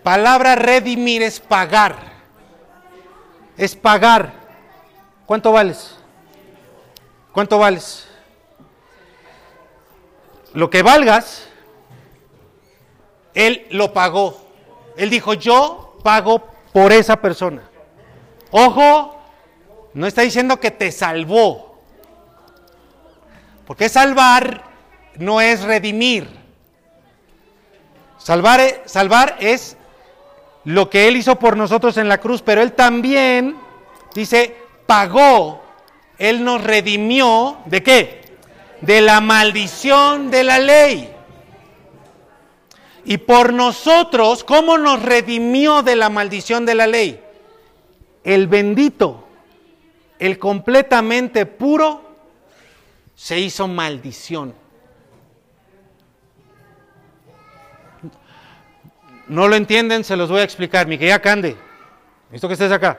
[0.05, 1.97] Palabra redimir es pagar.
[3.57, 4.33] Es pagar.
[5.27, 5.97] ¿Cuánto vales?
[7.33, 8.07] ¿Cuánto vales?
[10.53, 11.49] Lo que valgas,
[13.35, 14.47] Él lo pagó.
[14.97, 17.69] Él dijo, yo pago por esa persona.
[18.53, 19.21] Ojo,
[19.95, 21.77] no está diciendo que te salvó.
[23.67, 24.63] Porque salvar
[25.17, 26.44] no es redimir.
[28.25, 29.77] Salvar, salvar es
[30.65, 33.57] lo que Él hizo por nosotros en la cruz, pero Él también,
[34.17, 34.57] dice,
[34.87, 35.65] pagó
[36.19, 38.23] él nos redimió de qué?
[38.81, 41.11] De la maldición de la ley.
[43.05, 47.21] Y por nosotros, ¿cómo nos redimió de la maldición de la ley?
[48.23, 49.27] El bendito,
[50.19, 52.03] el completamente puro,
[53.15, 54.55] se hizo maldición.
[59.29, 60.87] No lo entienden, se los voy a explicar.
[60.87, 61.57] Mi querida Cande,
[62.31, 62.99] ¿visto que estés acá?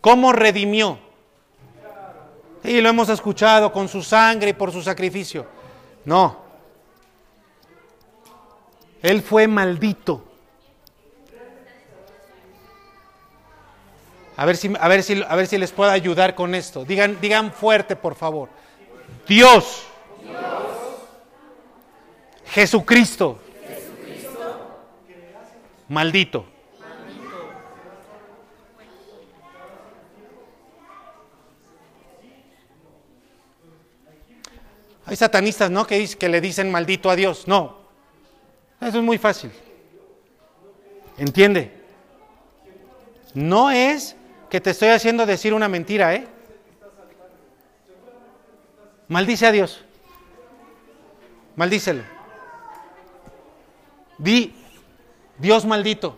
[0.00, 0.98] ¿Cómo redimió?
[2.62, 5.46] Y lo hemos escuchado con su sangre y por su sacrificio.
[6.04, 6.44] No.
[9.02, 10.24] Él fue maldito.
[14.36, 16.84] A ver si, a ver si, a ver si les puedo ayudar con esto.
[16.84, 18.48] Digan, digan fuerte, por favor.
[19.26, 19.86] Dios.
[22.48, 23.38] Jesucristo.
[25.88, 26.46] Maldito.
[35.04, 35.86] Hay satanistas, ¿no?
[35.86, 37.46] Que, que le dicen maldito a Dios.
[37.46, 37.78] No.
[38.80, 39.52] Eso es muy fácil.
[41.16, 41.72] ¿Entiende?
[43.32, 44.16] No es
[44.50, 46.26] que te estoy haciendo decir una mentira, ¿eh?
[49.08, 49.84] Maldice a Dios.
[51.54, 52.15] Maldícelo.
[54.18, 54.54] Di,
[55.38, 56.16] Dios maldito.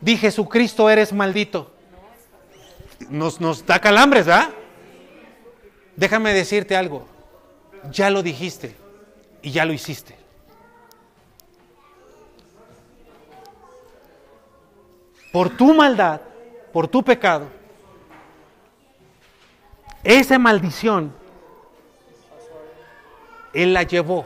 [0.00, 1.70] Di, Jesucristo eres maldito.
[3.08, 4.50] Nos, nos da calambres, ¿verdad?
[5.96, 7.06] Déjame decirte algo.
[7.90, 8.76] Ya lo dijiste
[9.42, 10.16] y ya lo hiciste.
[15.32, 16.20] Por tu maldad,
[16.72, 17.46] por tu pecado,
[20.02, 21.12] esa maldición
[23.52, 24.24] Él la llevó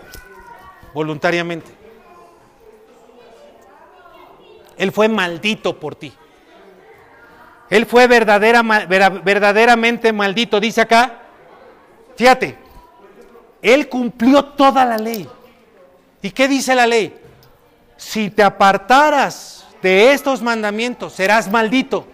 [0.93, 1.84] voluntariamente.
[4.77, 6.13] Él fue maldito por ti.
[7.71, 10.61] Él fue verdadera, verdaderamente maldito.
[10.61, 11.23] Dice acá,
[12.17, 12.59] fíjate,
[13.63, 15.29] Él cumplió toda la ley.
[16.23, 17.17] ¿Y qué dice la ley?
[17.97, 22.07] Si te apartaras de estos mandamientos, serás maldito.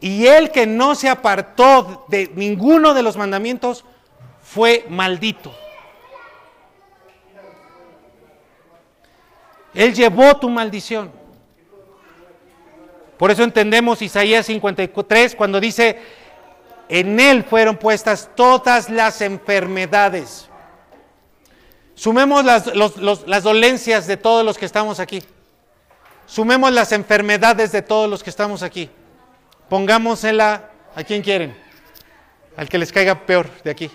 [0.00, 3.84] Y el que no se apartó de ninguno de los mandamientos
[4.42, 5.54] fue maldito.
[9.74, 11.19] Él llevó tu maldición.
[13.20, 15.98] Por eso entendemos Isaías 53 cuando dice,
[16.88, 20.48] en Él fueron puestas todas las enfermedades.
[21.94, 25.22] Sumemos las, dolencias de todos los que estamos aquí.
[26.24, 28.88] Sumemos las enfermedades de todos los que estamos aquí.
[29.68, 31.54] Pongámosela a quien quieren,
[32.56, 33.90] al que les caiga peor de aquí.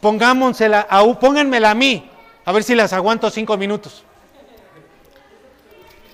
[0.00, 2.10] Pongámosela, a, pónganmela a mí,
[2.42, 4.05] a ver si las aguanto cinco minutos.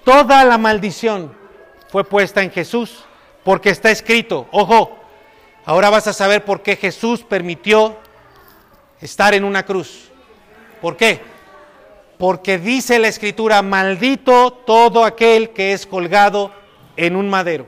[0.05, 1.35] Toda la maldición
[1.89, 3.05] fue puesta en Jesús,
[3.45, 4.99] porque está escrito, ojo,
[5.65, 7.97] ahora vas a saber por qué Jesús permitió
[9.01, 10.11] estar en una cruz.
[10.81, 11.21] ¿Por qué?
[12.23, 16.53] porque dice la escritura, maldito todo aquel que es colgado
[16.97, 17.67] en un madero.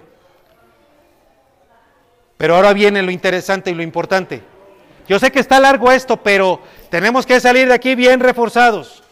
[2.36, 4.44] Pero ahora viene lo interesante y lo importante.
[5.08, 9.02] Yo sé que está largo esto, pero tenemos que salir de aquí bien reforzados.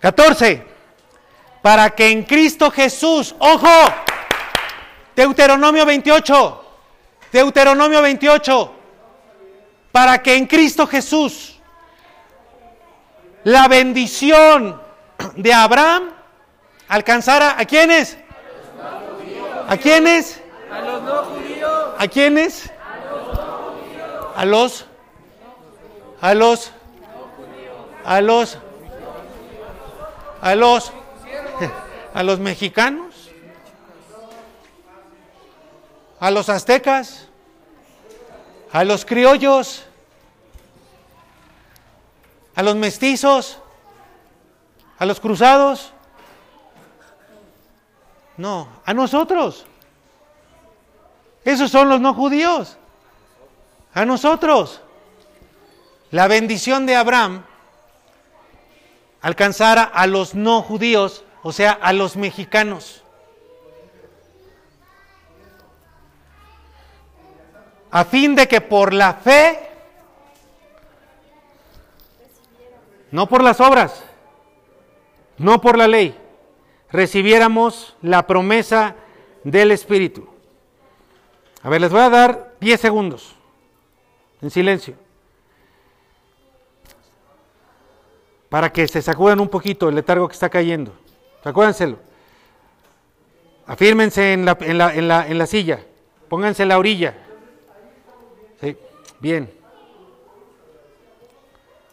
[0.00, 0.64] 14.
[1.64, 3.70] Para que en Cristo Jesús, ojo,
[5.16, 6.64] Deuteronomio 28,
[7.32, 8.72] Deuteronomio 28,
[9.90, 11.58] para que en Cristo Jesús
[13.44, 14.78] la bendición
[15.36, 16.10] de Abraham
[16.86, 18.18] alcanzara a quiénes?
[19.66, 20.42] ¿A quiénes?
[20.70, 21.94] A los no judíos.
[21.98, 22.70] ¿A quiénes?
[24.36, 24.84] A los
[26.20, 26.72] a los
[28.04, 28.58] a los
[30.42, 30.92] a los
[32.14, 33.30] a los mexicanos
[36.20, 37.28] a los aztecas
[38.72, 39.86] a los criollos
[42.54, 43.58] a los mestizos,
[44.98, 45.92] a los cruzados.
[48.36, 49.66] No, a nosotros.
[51.44, 52.76] Esos son los no judíos.
[53.92, 54.80] A nosotros.
[56.10, 57.44] La bendición de Abraham
[59.20, 63.04] alcanzara a los no judíos, o sea, a los mexicanos.
[67.92, 69.70] A fin de que por la fe
[73.12, 74.02] no por las obras,
[75.38, 76.18] no por la ley,
[76.90, 78.96] recibiéramos la promesa
[79.44, 80.26] del Espíritu.
[81.62, 83.36] A ver, les voy a dar 10 segundos
[84.42, 84.96] en silencio
[88.48, 91.03] para que se sacudan un poquito el letargo que está cayendo.
[91.44, 91.98] Sacúdanselo.
[93.66, 95.84] Afírmense en la, en la, en la, en la silla.
[96.30, 97.14] Pónganse en la orilla.
[98.62, 98.74] Sí,
[99.20, 99.52] bien.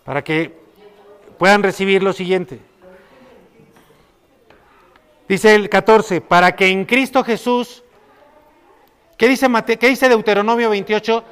[0.05, 0.57] Para que
[1.37, 2.59] puedan recibir lo siguiente.
[5.27, 7.83] Dice el 14, para que en Cristo Jesús,
[9.17, 9.47] ¿qué dice,
[9.79, 11.23] ¿qué dice Deuteronomio 28?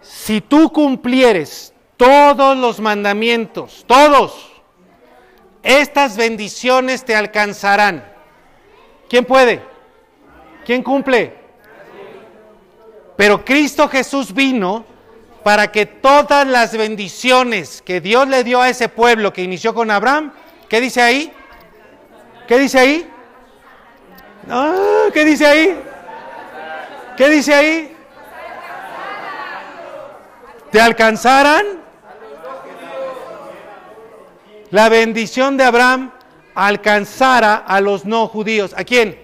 [0.00, 4.55] Si tú cumplieres todos los mandamientos, todos,
[5.66, 8.04] estas bendiciones te alcanzarán.
[9.08, 9.60] ¿Quién puede?
[10.64, 11.34] ¿Quién cumple?
[13.16, 14.84] Pero Cristo Jesús vino
[15.42, 19.90] para que todas las bendiciones que Dios le dio a ese pueblo que inició con
[19.90, 20.32] Abraham,
[20.68, 21.32] ¿qué dice ahí?
[22.46, 23.10] ¿Qué dice ahí?
[25.12, 25.80] ¿Qué dice ahí?
[27.16, 27.96] ¿Qué dice ahí?
[30.70, 31.85] ¿Te alcanzaran?
[34.70, 36.12] La bendición de Abraham
[36.54, 38.74] alcanzara a los no judíos.
[38.76, 39.18] ¿A quién?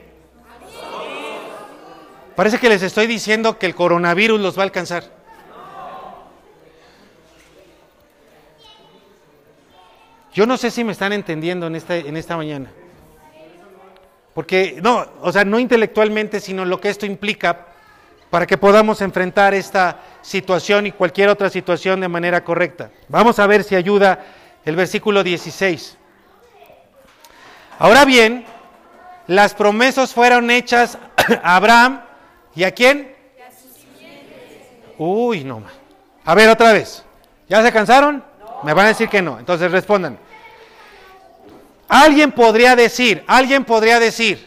[2.37, 5.05] Parece que les estoy diciendo que el coronavirus los va a alcanzar.
[10.33, 12.71] Yo no sé si me están entendiendo en esta, en esta mañana.
[14.33, 17.67] Porque, no, o sea, no intelectualmente, sino lo que esto implica
[18.31, 22.91] para que podamos enfrentar esta situación y cualquier otra situación de manera correcta.
[23.09, 24.25] Vamos a ver si ayuda
[24.65, 25.97] el versículo 16.
[27.79, 28.45] Ahora bien,
[29.27, 30.99] las promesas fueron hechas
[31.43, 32.03] a Abraham
[32.55, 33.15] y a quién?
[34.99, 35.63] Uy, no.
[36.25, 37.05] A ver, otra vez.
[37.49, 38.25] ¿Ya se cansaron?
[38.63, 39.39] Me van a decir que no.
[39.39, 40.19] Entonces respondan.
[41.89, 44.47] Alguien podría decir, alguien podría decir,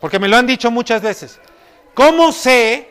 [0.00, 1.40] porque me lo han dicho muchas veces,
[1.92, 2.88] ¿cómo sé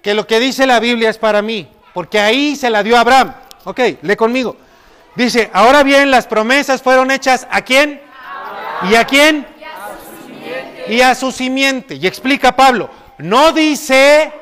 [0.00, 1.68] que lo que dice la Biblia es para mí?
[1.92, 3.34] Porque ahí se la dio a Abraham.
[3.64, 4.56] Ok, lee conmigo.
[5.14, 8.00] Dice, ahora bien, las promesas fueron hechas a quién?
[8.90, 9.46] ¿Y a quién?
[10.88, 11.96] Y a su simiente.
[11.96, 14.32] Y explica Pablo, no dice,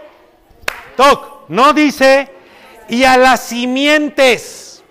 [0.97, 2.30] toc, no dice,
[2.88, 4.82] y a las simientes,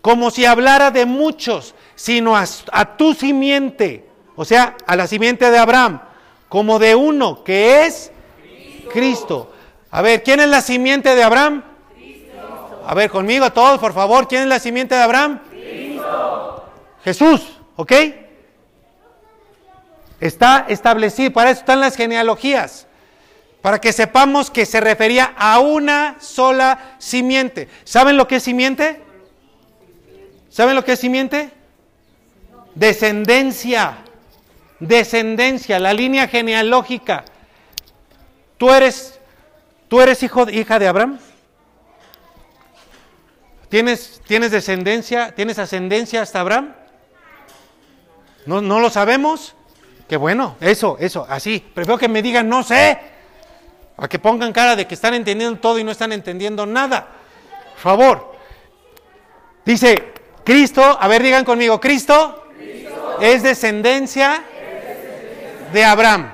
[0.00, 5.58] como si hablara de muchos, sino a, tu simiente, o sea, a la simiente de
[5.58, 6.00] Abraham,
[6.48, 8.12] como de uno que es.
[8.92, 9.52] Cristo.
[9.90, 11.62] A ver, ¿quién es la simiente de Abraham?
[12.88, 15.40] A ver, conmigo todos, por favor, ¿quién es la simiente de Abraham?
[15.50, 16.64] Cristo.
[17.02, 17.92] Jesús, ¿ok?
[20.20, 22.86] Está establecido, para eso están las genealogías,
[23.60, 27.68] para que sepamos que se refería a una sola simiente.
[27.82, 29.02] ¿Saben lo que es simiente?
[30.48, 31.50] ¿Saben lo que es simiente?
[32.76, 33.98] Descendencia,
[34.78, 37.24] descendencia, la línea genealógica.
[38.58, 39.18] ¿Tú eres,
[39.88, 41.18] tú eres hijo, hija de Abraham?
[43.68, 46.74] ¿Tienes, ¿Tienes descendencia, tienes ascendencia hasta Abraham?
[48.46, 49.54] ¿No, no lo sabemos?
[50.08, 51.64] Qué bueno, eso, eso, así.
[51.74, 52.98] Prefiero que me digan no sé,
[53.96, 57.08] a que pongan cara de que están entendiendo todo y no están entendiendo nada.
[57.72, 58.36] Por favor.
[59.64, 60.12] Dice,
[60.44, 62.44] Cristo, a ver, digan conmigo, Cristo,
[63.20, 64.44] es, descendencia es descendencia
[65.72, 66.22] de Abraham.
[66.22, 66.30] De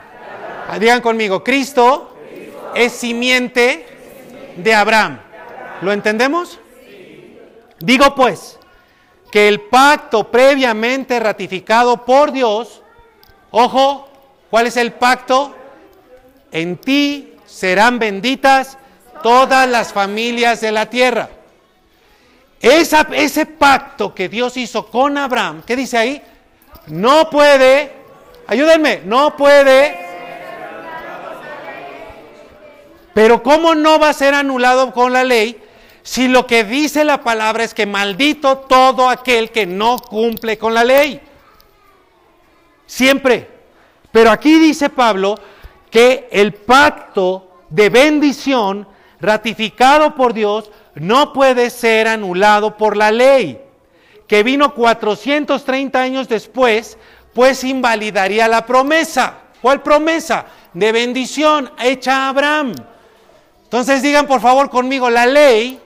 [0.61, 0.81] Abraham.
[0.81, 3.87] Digan conmigo, Cristo, Cristo es simiente
[4.57, 5.19] de Abraham.
[5.81, 6.59] ¿Lo entendemos?
[7.83, 8.59] Digo pues
[9.31, 12.83] que el pacto previamente ratificado por Dios
[13.53, 14.09] Ojo,
[14.51, 15.55] ¿cuál es el pacto?
[16.51, 18.79] En ti serán benditas
[19.23, 21.29] todas las familias de la tierra.
[22.59, 26.23] Esa, ese pacto que Dios hizo con Abraham, ¿qué dice ahí?
[26.87, 27.93] No puede,
[28.47, 29.99] ayúdenme, no puede.
[33.13, 35.62] Pero ¿cómo no va a ser anulado con la ley
[36.03, 40.75] si lo que dice la palabra es que maldito todo aquel que no cumple con
[40.75, 41.21] la ley?
[42.87, 43.49] Siempre.
[44.11, 45.37] Pero aquí dice Pablo
[45.91, 48.87] que el pacto de bendición
[49.21, 53.61] ratificado por Dios no puede ser anulado por la ley,
[54.27, 56.99] que vino 430 años después,
[57.33, 59.39] pues invalidaría la promesa.
[59.63, 60.47] ¿Cuál promesa?
[60.75, 62.75] De bendición hecha a Abraham.
[63.65, 65.81] Entonces digan por favor conmigo, la ley,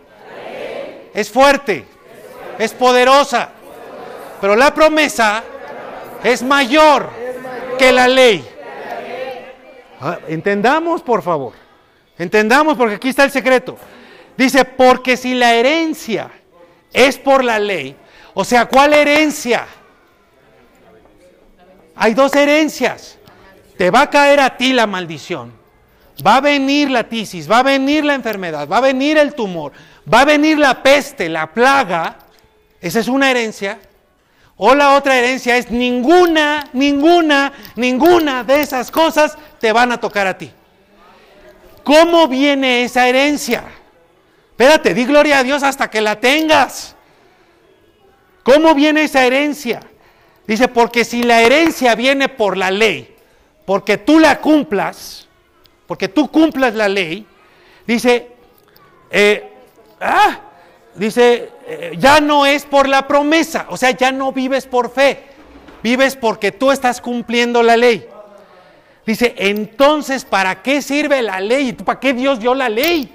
[1.17, 1.87] es, fuerte,
[2.59, 3.49] es poderosa,
[4.39, 5.43] pero la promesa
[6.23, 7.09] es mayor
[7.79, 8.47] que la ley.
[9.99, 11.55] Ah, entendamos, por favor.
[12.19, 13.79] Entendamos, porque aquí está el secreto.
[14.37, 16.31] Dice, porque si la herencia
[16.93, 17.97] es por la ley,
[18.35, 19.67] o sea, ¿cuál herencia?
[21.95, 23.19] Hay dos herencias.
[23.79, 25.55] Te va a caer a ti la maldición.
[26.27, 29.73] Va a venir la tisis, va a venir la enfermedad, va a venir el tumor,
[30.13, 32.17] va a venir la peste, la plaga.
[32.81, 33.79] Esa es una herencia.
[34.57, 40.27] O la otra herencia es ninguna, ninguna, ninguna de esas cosas te van a tocar
[40.27, 40.51] a ti.
[41.85, 43.65] ¿Cómo viene esa herencia?
[44.51, 46.97] Espérate, di gloria a Dios hasta que la tengas.
[48.43, 49.81] ¿Cómo viene esa herencia?
[50.47, 53.15] Dice, porque si la herencia viene por la ley,
[53.67, 55.29] porque tú la cumplas,
[55.87, 57.27] porque tú cumplas la ley,
[57.87, 58.31] dice,
[59.11, 59.56] eh,
[60.01, 60.41] ah,
[60.95, 65.25] dice, eh, ya no es por la promesa, o sea, ya no vives por fe,
[65.83, 68.09] vives porque tú estás cumpliendo la ley.
[69.07, 71.73] Dice, entonces, ¿para qué sirve la ley?
[71.73, 73.15] ¿Para qué Dios dio la ley?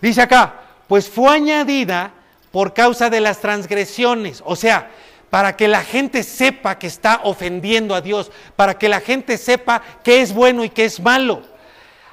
[0.00, 0.54] Dice acá,
[0.88, 2.12] pues fue añadida
[2.50, 4.90] por causa de las transgresiones, o sea,
[5.30, 9.82] para que la gente sepa que está ofendiendo a Dios, para que la gente sepa
[10.02, 11.42] qué es bueno y qué es malo,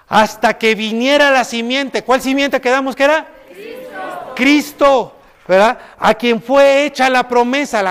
[0.07, 2.03] hasta que viniera la simiente.
[2.03, 3.27] ¿Cuál simiente quedamos que era?
[4.37, 5.15] Cristo,
[5.47, 5.79] ¿verdad?
[5.97, 7.83] A quien fue hecha la promesa,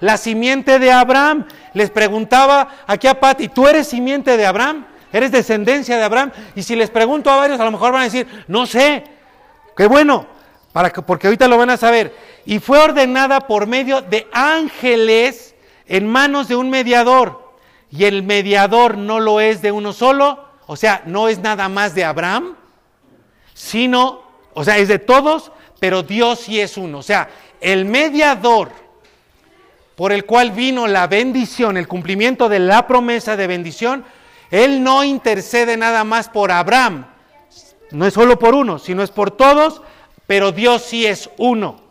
[0.00, 1.46] la, simiente de Abraham.
[1.74, 4.86] Les preguntaba aquí a Pati, ¿tú eres simiente de Abraham?
[5.12, 6.32] eres descendencia de Abraham.
[6.56, 9.04] Y si les pregunto a varios, a lo mejor van a decir, no sé,
[9.76, 10.26] qué bueno,
[10.72, 12.12] para que, porque ahorita lo van a saber.
[12.44, 15.54] Y fue ordenada por medio de ángeles
[15.86, 17.54] en manos de un mediador.
[17.92, 21.94] Y el mediador no lo es de uno solo, o sea, no es nada más
[21.94, 22.56] de Abraham,
[23.52, 25.52] sino, o sea, es de todos,
[25.84, 27.00] pero Dios sí es uno.
[27.00, 27.28] O sea,
[27.60, 28.70] el mediador
[29.96, 34.02] por el cual vino la bendición, el cumplimiento de la promesa de bendición,
[34.50, 37.04] Él no intercede nada más por Abraham,
[37.90, 39.82] no es solo por uno, sino es por todos,
[40.26, 41.82] pero Dios sí es uno.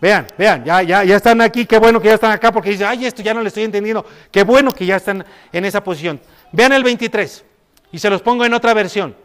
[0.00, 2.86] Vean, vean, ya, ya, ya están aquí, qué bueno que ya están acá, porque dicen,
[2.86, 6.20] ay, esto ya no le estoy entendiendo, qué bueno que ya están en esa posición.
[6.52, 7.44] Vean el 23,
[7.90, 9.16] y se los pongo en otra versión,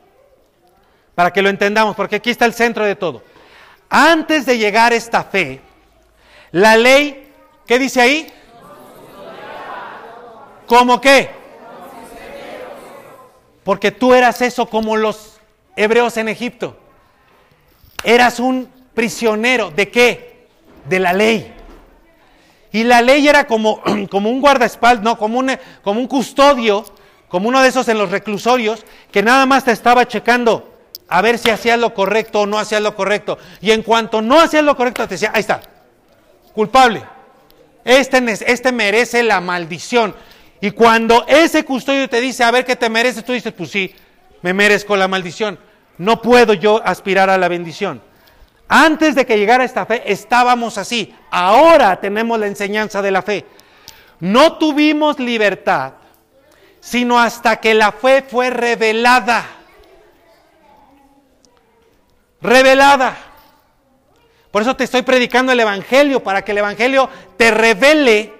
[1.13, 3.29] para que lo entendamos, porque aquí está el centro de todo.
[3.91, 5.61] Antes de llegar esta fe,
[6.51, 7.21] la ley
[7.71, 8.27] ¿Qué dice ahí?
[10.67, 11.29] ¿Cómo qué?
[13.63, 15.39] Porque tú eras eso como los
[15.77, 16.77] hebreos en Egipto.
[18.03, 19.71] Eras un prisionero.
[19.71, 20.47] ¿De qué?
[20.83, 21.53] De la ley.
[22.73, 23.81] Y la ley era como,
[24.11, 26.83] como un guardaespaldas, no, como un, como un custodio,
[27.29, 30.70] como uno de esos en los reclusorios, que nada más te estaba checando
[31.11, 33.37] a ver si hacías lo correcto o no hacías lo correcto.
[33.59, 35.61] Y en cuanto no hacías lo correcto, te decía, ahí está,
[36.53, 37.03] culpable.
[37.83, 40.15] Este, este merece la maldición.
[40.61, 43.93] Y cuando ese custodio te dice, a ver qué te mereces, tú dices, pues sí,
[44.41, 45.59] me merezco la maldición.
[45.97, 48.01] No puedo yo aspirar a la bendición.
[48.69, 51.13] Antes de que llegara esta fe, estábamos así.
[51.29, 53.45] Ahora tenemos la enseñanza de la fe.
[54.21, 55.93] No tuvimos libertad,
[56.79, 59.45] sino hasta que la fe fue revelada.
[62.41, 63.17] Revelada.
[64.51, 68.33] Por eso te estoy predicando el Evangelio, para que el Evangelio te revele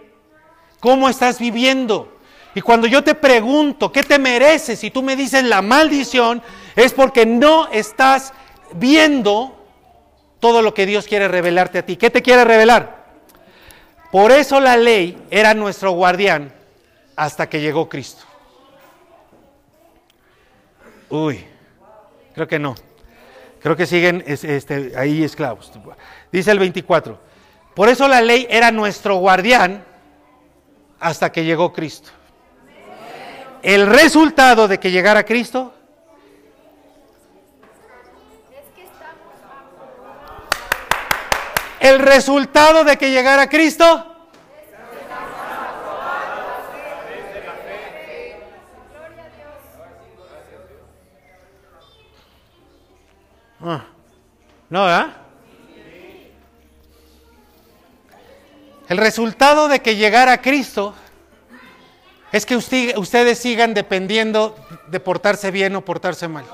[0.79, 2.19] cómo estás viviendo.
[2.53, 4.83] Y cuando yo te pregunto, ¿qué te mereces?
[4.83, 6.41] Y tú me dices la maldición,
[6.75, 8.33] es porque no estás
[8.73, 9.57] viendo
[10.41, 11.95] todo lo que Dios quiere revelarte a ti.
[11.95, 13.05] ¿Qué te quiere revelar?
[14.11, 16.53] Por eso la ley era nuestro guardián
[17.15, 18.25] hasta que llegó Cristo.
[21.09, 21.45] Uy,
[22.33, 22.75] creo que no.
[23.61, 25.71] Creo que siguen este, ahí esclavos.
[26.31, 27.19] Dice el 24.
[27.75, 29.83] Por eso la ley era nuestro guardián
[30.99, 32.09] hasta que llegó Cristo.
[33.61, 35.73] El resultado de que llegara Cristo
[41.81, 44.10] El resultado de que llegara Cristo
[53.63, 53.85] Ah.
[54.69, 55.17] No, ¿verdad?
[58.87, 60.95] El resultado de que llegara Cristo
[62.31, 64.55] es que ustedes sigan dependiendo
[64.87, 66.45] de portarse bien o portarse mal.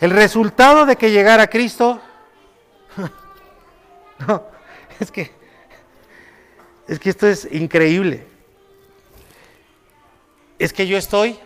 [0.00, 2.00] El resultado de que llegara Cristo,
[4.26, 4.44] no,
[5.00, 5.32] es que,
[6.86, 8.37] es que esto es increíble
[10.58, 11.38] es que yo estoy.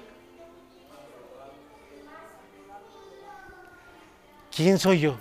[4.55, 5.16] ¿Quién soy yo?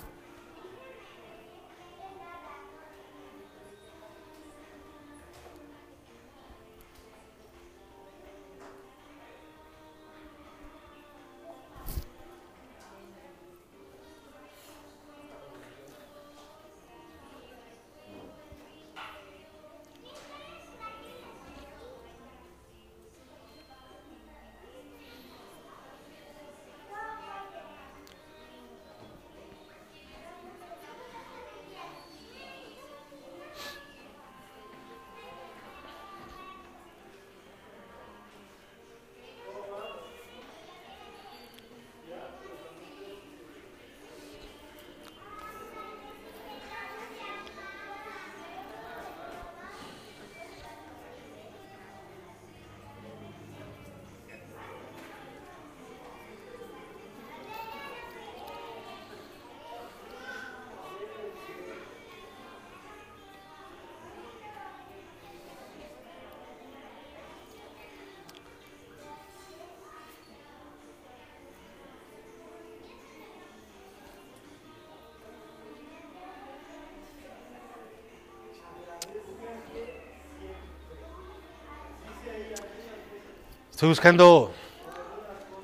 [83.82, 84.52] Estoy buscando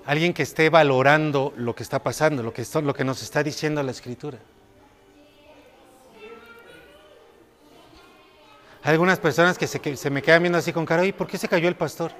[0.05, 3.81] alguien que esté valorando lo que está pasando, lo que, lo que nos está diciendo
[3.81, 4.39] la escritura.
[8.83, 11.29] Hay algunas personas que se, que se me quedan viendo así con cara, ¿y por
[11.29, 12.11] qué se cayó el pastor?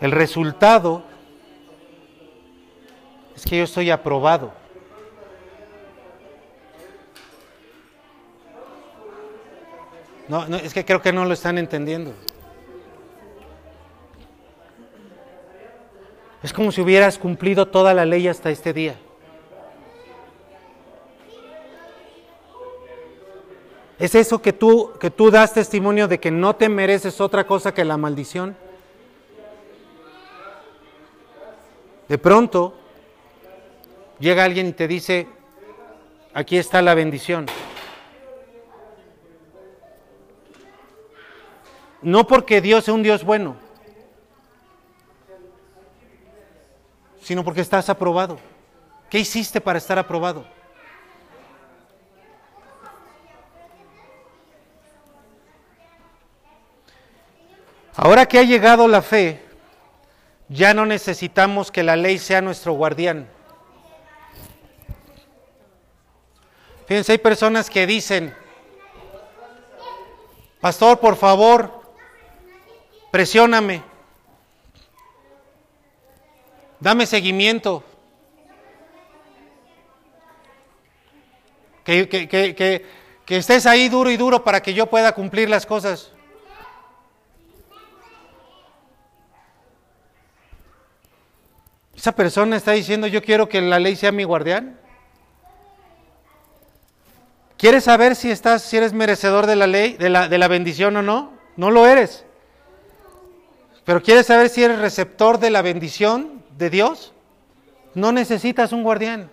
[0.00, 1.04] El resultado
[3.36, 4.63] es que yo estoy aprobado.
[10.28, 12.14] No, no, es que creo que no lo están entendiendo.
[16.42, 18.96] Es como si hubieras cumplido toda la ley hasta este día.
[23.98, 27.72] ¿Es eso que tú, que tú das testimonio de que no te mereces otra cosa
[27.72, 28.56] que la maldición?
[32.08, 32.74] De pronto
[34.18, 35.26] llega alguien y te dice,
[36.34, 37.46] aquí está la bendición.
[42.04, 43.56] No porque Dios sea un Dios bueno,
[47.22, 48.38] sino porque estás aprobado.
[49.08, 50.44] ¿Qué hiciste para estar aprobado?
[57.96, 59.42] Ahora que ha llegado la fe,
[60.50, 63.30] ya no necesitamos que la ley sea nuestro guardián.
[66.86, 68.36] Fíjense, hay personas que dicen,
[70.60, 71.83] pastor, por favor,
[73.14, 73.80] presióname,
[76.80, 77.84] dame seguimiento.
[81.84, 82.84] Que, que, que,
[83.24, 86.10] que, estés ahí duro y duro para que yo pueda cumplir las cosas.
[91.94, 94.76] Esa persona está diciendo, yo quiero que la ley sea mi guardián.
[97.58, 100.96] ¿Quieres saber si estás, si eres merecedor de la ley, de la, de la bendición
[100.96, 101.32] o no?
[101.56, 102.26] No lo eres.
[103.84, 107.12] Pero ¿quieres saber si eres receptor de la bendición de Dios?
[107.94, 109.30] No necesitas un guardián.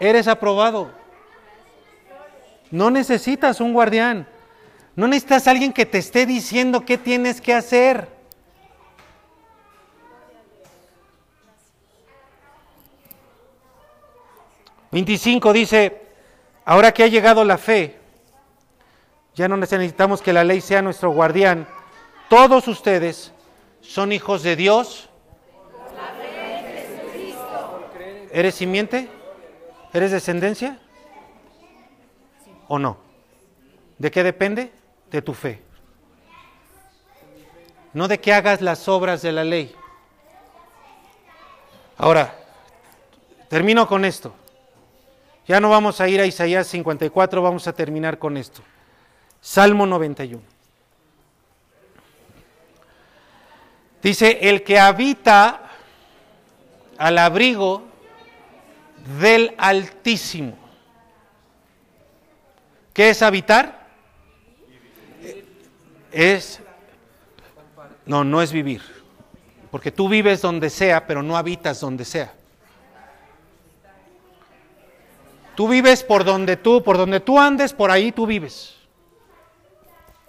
[0.00, 0.90] Eres aprobado.
[2.70, 4.28] No necesitas un guardián.
[4.94, 8.08] No necesitas alguien que te esté diciendo qué tienes que hacer.
[14.90, 16.02] 25 dice,
[16.64, 17.97] ahora que ha llegado la fe,
[19.38, 21.68] ya no necesitamos que la ley sea nuestro guardián,
[22.28, 23.32] todos ustedes
[23.80, 25.08] son hijos de Dios.
[28.32, 29.08] ¿Eres simiente?
[29.92, 30.80] ¿Eres descendencia?
[32.66, 32.96] ¿O no?
[33.96, 34.72] ¿De qué depende?
[35.08, 35.62] De tu fe.
[37.92, 39.72] No de que hagas las obras de la ley.
[41.96, 42.34] Ahora,
[43.48, 44.34] termino con esto.
[45.46, 48.62] Ya no vamos a ir a Isaías 54, vamos a terminar con esto.
[49.40, 50.42] Salmo 91.
[54.02, 55.70] Dice, el que habita
[56.96, 57.82] al abrigo
[59.20, 60.56] del Altísimo.
[62.92, 63.86] ¿Qué es habitar?
[66.10, 66.60] Es,
[68.06, 68.82] no, no es vivir.
[69.70, 72.32] Porque tú vives donde sea, pero no habitas donde sea.
[75.54, 78.77] Tú vives por donde tú, por donde tú andes, por ahí tú vives.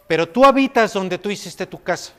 [0.10, 2.14] Pero tú habitas donde tú hiciste tu casa.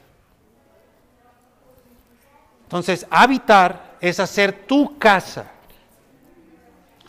[2.63, 5.51] Entonces, habitar es hacer tu casa,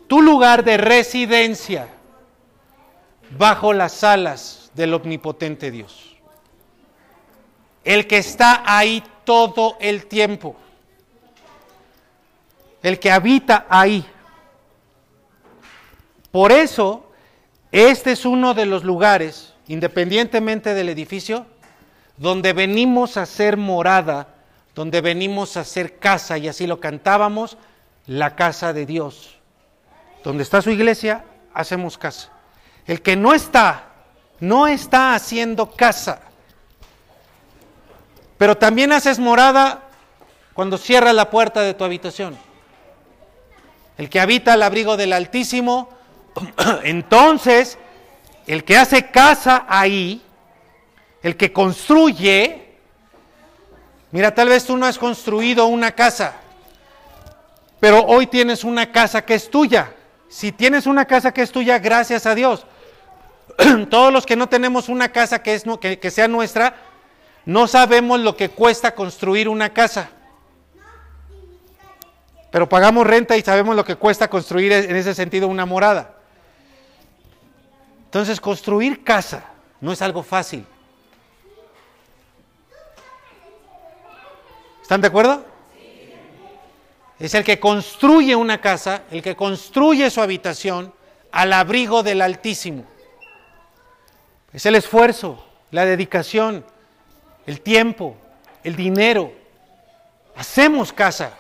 [0.08, 1.88] tu lugar de residencia
[3.38, 6.18] bajo las alas del omnipotente Dios.
[7.84, 10.56] El que está ahí todo el tiempo.
[12.82, 14.04] El que habita ahí.
[16.32, 17.12] Por eso,
[17.72, 21.46] este es uno de los lugares, independientemente del edificio,
[22.18, 24.36] donde venimos a ser morada,
[24.76, 27.58] donde venimos a ser casa, y así lo cantábamos,
[28.06, 29.38] la casa de Dios.
[30.26, 31.24] Donde está su iglesia,
[31.54, 32.30] hacemos casa.
[32.86, 33.86] El que no está,
[34.42, 36.22] no está haciendo casa.
[38.38, 39.84] Pero también haces morada
[40.54, 42.38] cuando cierras la puerta de tu habitación.
[43.98, 45.90] El que habita al abrigo del Altísimo,
[46.84, 47.78] Entonces,
[48.48, 50.22] el que hace casa ahí,
[51.22, 52.76] el que construye,
[54.12, 56.36] mira, tal vez tú no has construido una casa,
[57.80, 59.94] pero hoy tienes una casa que es tuya.
[60.30, 62.66] Si tienes una casa que es tuya, gracias a Dios.
[63.90, 66.76] Todos los que no tenemos una casa que, es, que, que sea nuestra,
[67.46, 70.10] no sabemos lo que cuesta construir una casa.
[72.52, 76.21] Pero pagamos renta y sabemos lo que cuesta construir en ese sentido una morada.
[78.12, 79.46] Entonces, construir casa
[79.80, 80.66] no es algo fácil.
[84.82, 85.46] ¿Están de acuerdo?
[87.18, 90.94] Es el que construye una casa, el que construye su habitación
[91.32, 92.84] al abrigo del Altísimo.
[94.52, 96.66] Es el esfuerzo, la dedicación,
[97.46, 98.18] el tiempo,
[98.66, 99.32] el dinero.
[100.36, 101.38] Hacemos casa.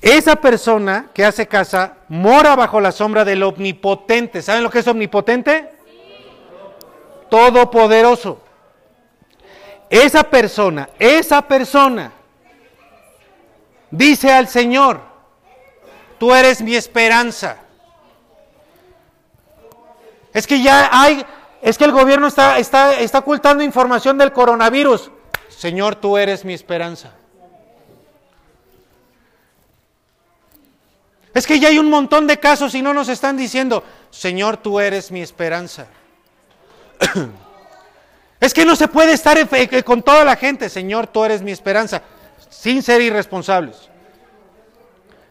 [0.00, 4.42] Esa persona que hace casa mora bajo la sombra del omnipotente.
[4.42, 5.72] ¿Saben lo que es omnipotente?
[7.28, 8.40] Todopoderoso.
[9.90, 12.12] Esa persona, esa persona
[13.90, 15.00] dice al Señor,
[16.18, 17.56] tú eres mi esperanza.
[20.32, 21.24] Es que ya hay,
[21.62, 25.10] es que el gobierno está, está, está ocultando información del coronavirus.
[25.48, 27.17] Señor, tú eres mi esperanza.
[31.38, 34.80] Es que ya hay un montón de casos y no nos están diciendo, Señor, tú
[34.80, 35.86] eres mi esperanza.
[38.40, 39.38] es que no se puede estar
[39.84, 42.02] con toda la gente, Señor, tú eres mi esperanza,
[42.50, 43.88] sin ser irresponsables.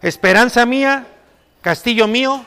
[0.02, 1.06] Esperanza mía,
[1.62, 2.46] castillo mío,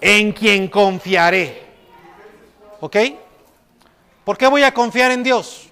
[0.00, 1.68] en quien confiaré.
[2.80, 2.96] ¿Ok?
[4.24, 5.68] ¿Por qué voy a confiar en Dios?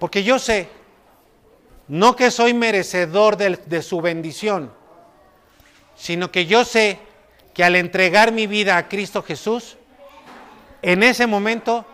[0.00, 0.79] Porque yo sé,
[1.90, 4.72] no que soy merecedor de, su bendición,
[5.96, 7.00] sino que yo sé
[7.52, 9.76] que al entregar mi vida a Cristo Jesús,
[10.82, 11.84] en ese momento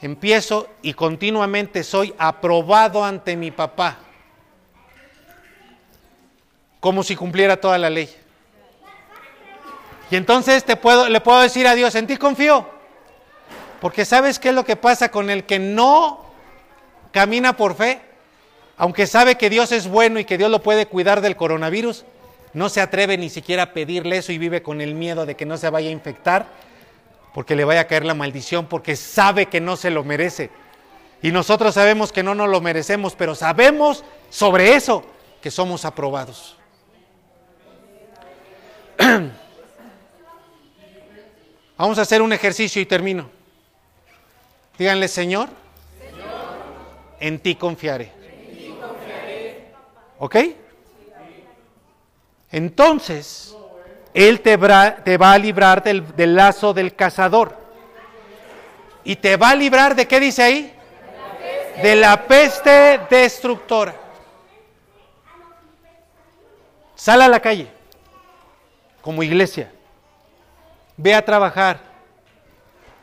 [0.00, 3.98] empiezo y continuamente soy aprobado ante mi papá,
[6.80, 8.08] como si cumpliera toda la ley.
[10.10, 12.66] Y entonces te puedo, le puedo decir a Dios, en ti confío.
[13.82, 16.24] Porque sabes qué es lo que pasa con el que no
[17.12, 18.11] camina por fe,
[18.76, 22.04] aunque sabe que Dios es bueno y que Dios lo puede cuidar del coronavirus,
[22.54, 25.46] no se atreve ni siquiera a pedirle eso y vive con el miedo de que
[25.46, 26.46] no se vaya a infectar,
[27.34, 30.50] porque le vaya a caer la maldición, porque sabe que no se lo merece.
[31.22, 35.04] Y nosotros sabemos que no nos lo merecemos, pero sabemos sobre eso
[35.40, 36.56] que somos aprobados.
[41.78, 43.28] Vamos a hacer un ejercicio y termino.
[44.78, 45.48] Díganle, Señor,
[47.18, 48.21] en ti confiaré.
[50.24, 50.36] ¿Ok?
[52.52, 53.56] Entonces,
[54.14, 57.58] Él te, va a librar del, del, lazo del cazador.
[59.02, 60.72] ¿Y te va a librar de qué dice ahí?
[61.82, 63.96] De la peste destructora.
[66.94, 67.66] Sal a la calle,
[69.00, 69.72] como iglesia.
[70.96, 71.80] Ve a trabajar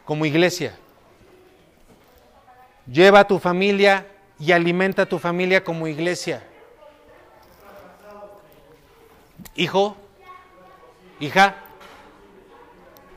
[0.05, 0.73] como iglesia.
[2.89, 4.07] Lleva a tu familia
[4.39, 6.43] y alimenta a tu familia como iglesia.
[9.55, 9.97] Hijo,
[11.19, 11.55] hija,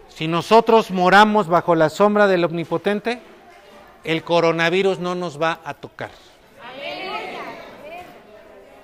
[0.09, 3.21] si nosotros moramos bajo la sombra del Omnipotente,
[4.05, 6.11] el coronavirus no nos va a tocar.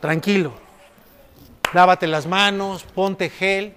[0.01, 0.53] Tranquilo.
[1.75, 3.75] Lávate las manos, ponte gel,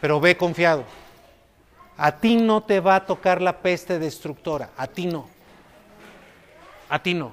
[0.00, 0.84] pero ve confiado.
[1.96, 5.28] A ti no te va a tocar la peste destructora, a ti no.
[6.88, 7.32] A ti no.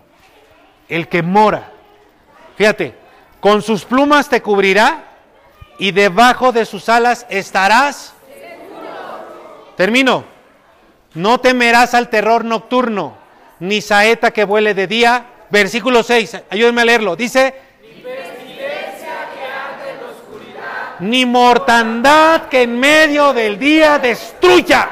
[0.87, 1.71] El que mora.
[2.55, 2.93] Fíjate,
[3.39, 5.08] con sus plumas te cubrirá
[5.79, 8.13] y debajo de sus alas estarás.
[9.75, 10.25] Termino.
[11.13, 13.17] No temerás al terror nocturno,
[13.59, 15.25] ni saeta que vuele de día.
[15.49, 17.15] Versículo 6, ayúdenme a leerlo.
[17.15, 17.55] Dice,
[20.99, 24.89] ni mortandad que en medio del día destruya.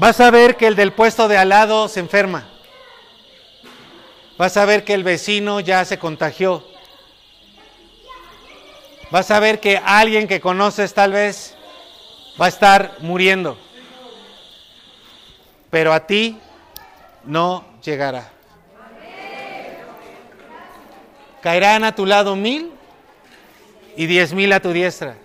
[0.00, 2.48] Vas a ver que el del puesto de al lado se enferma.
[4.38, 6.66] Vas a ver que el vecino ya se contagió.
[9.10, 11.54] Vas a ver que alguien que conoces tal vez
[12.40, 13.58] va a estar muriendo.
[15.68, 16.38] Pero a ti
[17.24, 18.32] no llegará.
[21.42, 22.72] Caerán a tu lado mil
[23.98, 25.18] y diez mil a tu diestra.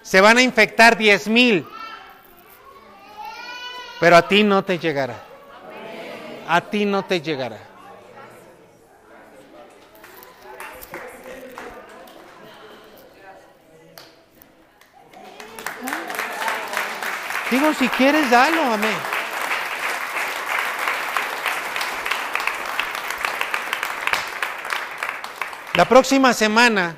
[0.00, 1.66] Se van a infectar diez mil,
[4.00, 5.22] pero a ti no te llegará.
[6.48, 7.58] A ti no te llegará.
[17.50, 18.96] Digo, si quieres, dalo, amén.
[25.74, 26.96] La próxima semana,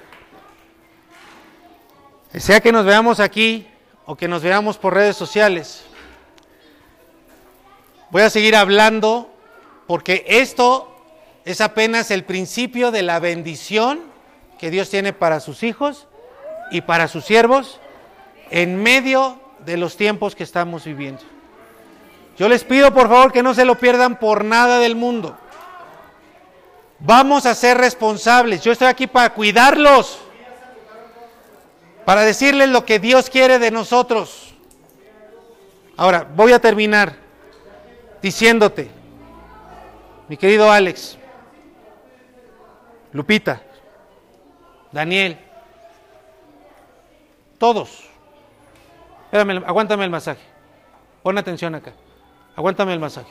[2.33, 3.69] sea que nos veamos aquí
[4.07, 5.85] o que nos veamos por redes sociales,
[8.11, 9.31] voy a seguir hablando
[9.87, 10.95] porque esto
[11.45, 14.01] es apenas el principio de la bendición
[14.59, 16.07] que Dios tiene para sus hijos
[16.71, 17.81] y para sus siervos
[18.51, 21.23] en medio de los tiempos que estamos viviendo.
[22.39, 25.37] Yo les pido por favor que no se lo pierdan por nada del mundo.
[27.01, 28.63] Vamos a ser responsables.
[28.63, 30.19] Yo estoy aquí para cuidarlos,
[32.05, 34.55] para decirles lo que Dios quiere de nosotros.
[35.97, 37.28] Ahora, voy a terminar
[38.21, 38.91] diciéndote,
[40.29, 41.19] mi querido Alex,
[43.13, 43.63] Lupita,
[44.93, 45.39] Daniel,
[47.59, 48.05] todos.
[49.25, 50.43] Espérame, aguántame el masaje.
[51.23, 51.93] Pon atención acá.
[52.57, 53.31] Aguántame el masaje.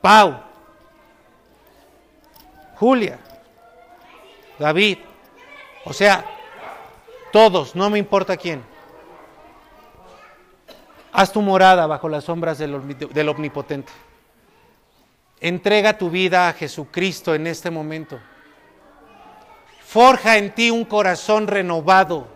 [0.00, 0.42] Pau,
[2.76, 3.18] Julia,
[4.58, 4.98] David,
[5.84, 6.24] o sea,
[7.32, 8.64] todos, no me importa quién.
[11.12, 12.74] Haz tu morada bajo las sombras del,
[13.28, 13.92] Omnipotente.
[15.40, 18.20] Entrega tu vida a Jesucristo en este momento.
[19.84, 22.28] Forja en ti un corazón renovado.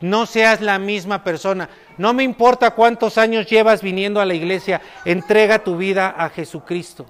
[0.00, 1.68] No seas la misma persona.
[1.98, 7.06] No me importa cuántos años llevas viniendo a la iglesia, entrega tu vida a Jesucristo.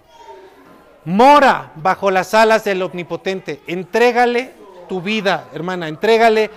[1.05, 3.61] Mora bajo las alas del Omnipotente.
[3.66, 4.55] Entrégale
[4.89, 6.51] tu vida, hermana, entrégale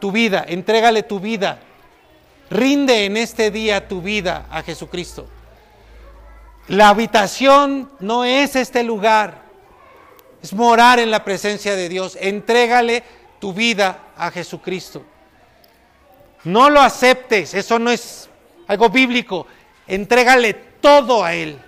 [0.00, 1.58] tu vida, entrégale tu vida.
[2.54, 5.26] Rinde en este día tu vida a Jesucristo.
[6.68, 9.42] La habitación no es este lugar,
[10.40, 12.16] es morar en la presencia de Dios.
[12.20, 13.02] Entrégale
[13.40, 15.02] tu vida a Jesucristo.
[16.44, 18.30] No lo aceptes, eso no es
[18.68, 19.48] algo bíblico.
[19.88, 21.58] Entrégale todo a Él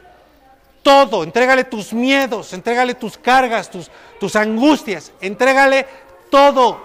[0.87, 3.91] todo, entrégale tus miedos, entrégale tus cargas, tus,
[4.21, 5.85] tus angustias, entrégale
[6.31, 6.81] todo.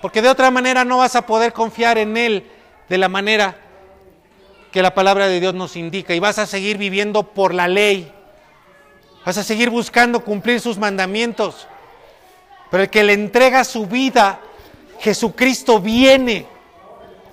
[0.00, 2.50] Porque de otra manera no vas a poder confiar en Él
[2.92, 3.56] de la manera
[4.70, 8.12] que la palabra de Dios nos indica y vas a seguir viviendo por la ley.
[9.24, 11.66] Vas a seguir buscando cumplir sus mandamientos.
[12.70, 14.40] Pero el que le entrega su vida,
[15.00, 16.46] Jesucristo viene,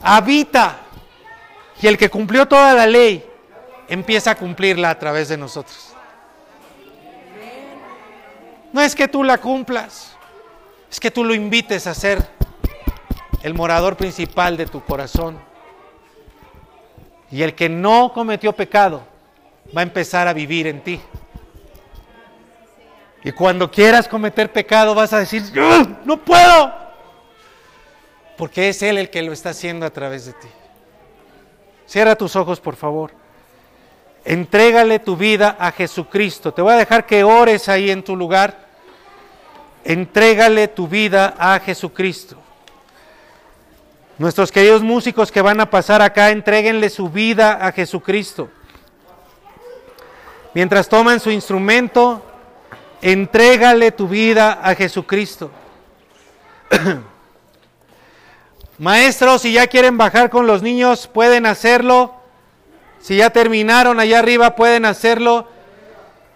[0.02, 0.80] habita.
[1.82, 3.30] Y el que cumplió toda la ley,
[3.90, 5.94] empieza a cumplirla a través de nosotros.
[8.72, 10.16] No es que tú la cumplas,
[10.90, 12.26] es que tú lo invites a ser
[13.44, 15.49] el morador principal de tu corazón.
[17.32, 19.04] Y el que no cometió pecado
[19.76, 21.00] va a empezar a vivir en ti.
[23.24, 25.44] Y cuando quieras cometer pecado vas a decir,
[26.06, 26.74] no puedo.
[28.38, 30.48] Porque es Él el que lo está haciendo a través de ti.
[31.86, 33.12] Cierra tus ojos, por favor.
[34.24, 36.54] Entrégale tu vida a Jesucristo.
[36.54, 38.68] Te voy a dejar que ores ahí en tu lugar.
[39.84, 42.38] Entrégale tu vida a Jesucristo.
[44.20, 48.50] Nuestros queridos músicos que van a pasar acá, entréguenle su vida a Jesucristo.
[50.54, 52.22] Mientras toman su instrumento,
[53.02, 55.50] entrégale tu vida a Jesucristo.
[58.78, 62.14] Maestros, si ya quieren bajar con los niños, pueden hacerlo.
[63.00, 65.48] Si ya terminaron allá arriba, pueden hacerlo.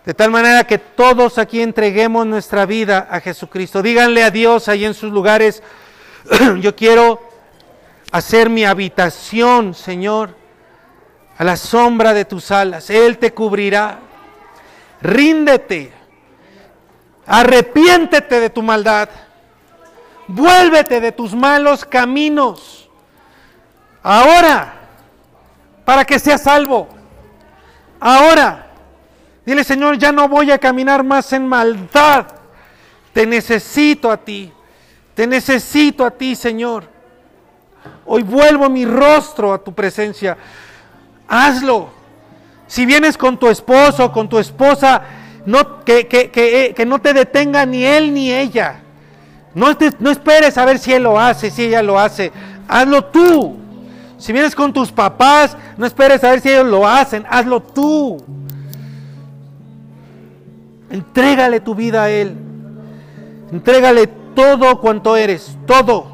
[0.06, 3.82] De tal manera que todos aquí entreguemos nuestra vida a Jesucristo.
[3.82, 5.62] Díganle a Dios ahí en sus lugares,
[6.62, 7.33] yo quiero
[8.14, 10.38] hacer mi habitación, Señor,
[11.36, 12.92] a la sombra de tus alas.
[12.92, 14.00] Él te cubrirá.
[15.02, 15.92] Ríndete.
[17.26, 19.10] Arrepiéntete de tu maldad.
[20.28, 22.88] Vuélvete de tus malos caminos.
[24.04, 24.82] Ahora
[25.84, 26.88] para que seas salvo.
[28.00, 28.68] Ahora,
[29.44, 32.28] dile Señor, ya no voy a caminar más en maldad.
[33.12, 34.54] Te necesito a ti.
[35.16, 36.93] Te necesito a ti, Señor.
[38.06, 40.38] Hoy vuelvo mi rostro a tu presencia.
[41.28, 41.90] Hazlo.
[42.68, 45.02] Si vienes con tu esposo, con tu esposa,
[45.46, 48.80] no, que, no te detenga ni él ni ella.
[49.54, 49.68] No,
[50.00, 52.32] no esperes a ver si él lo hace, si ella lo hace.
[52.68, 53.58] Hazlo tú.
[54.18, 58.24] Si vienes con tus papás, no esperes a ver si ellos lo hacen, hazlo tú.
[60.90, 62.38] Entrégale tu vida a Él.
[63.52, 66.13] Entrégale todo cuanto eres, todo.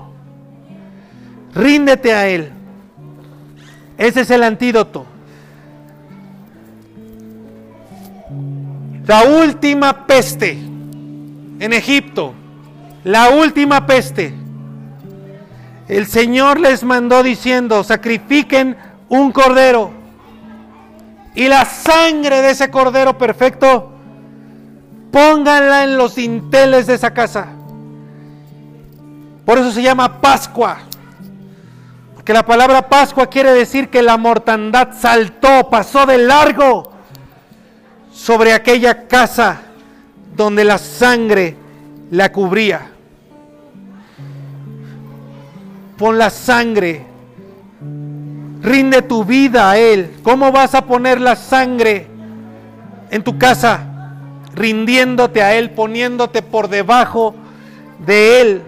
[1.53, 2.51] Ríndete a Él.
[3.97, 5.05] Ese es el antídoto.
[9.05, 12.33] La última peste en Egipto,
[13.03, 14.33] la última peste
[15.89, 18.77] el Señor les mandó diciendo, sacrifiquen
[19.09, 19.89] un cordero.
[21.33, 23.91] Y la sangre de ese cordero perfecto,
[25.11, 27.47] pónganla en los dinteles de esa casa.
[29.45, 30.77] Por eso se llama Pascua.
[32.29, 36.91] Porque la palabra Pascua quiere decir que la mortandad saltó, pasó de largo
[38.13, 39.61] sobre aquella casa
[40.35, 41.55] donde la sangre
[42.11, 42.91] la cubría.
[45.97, 47.03] Pon la sangre.
[48.61, 50.17] Rinde tu vida a Él.
[50.21, 52.05] ¿Cómo vas a poner la sangre
[53.09, 54.13] en tu casa?
[54.53, 57.33] Rindiéndote a Él, poniéndote por debajo
[58.05, 58.61] de Él,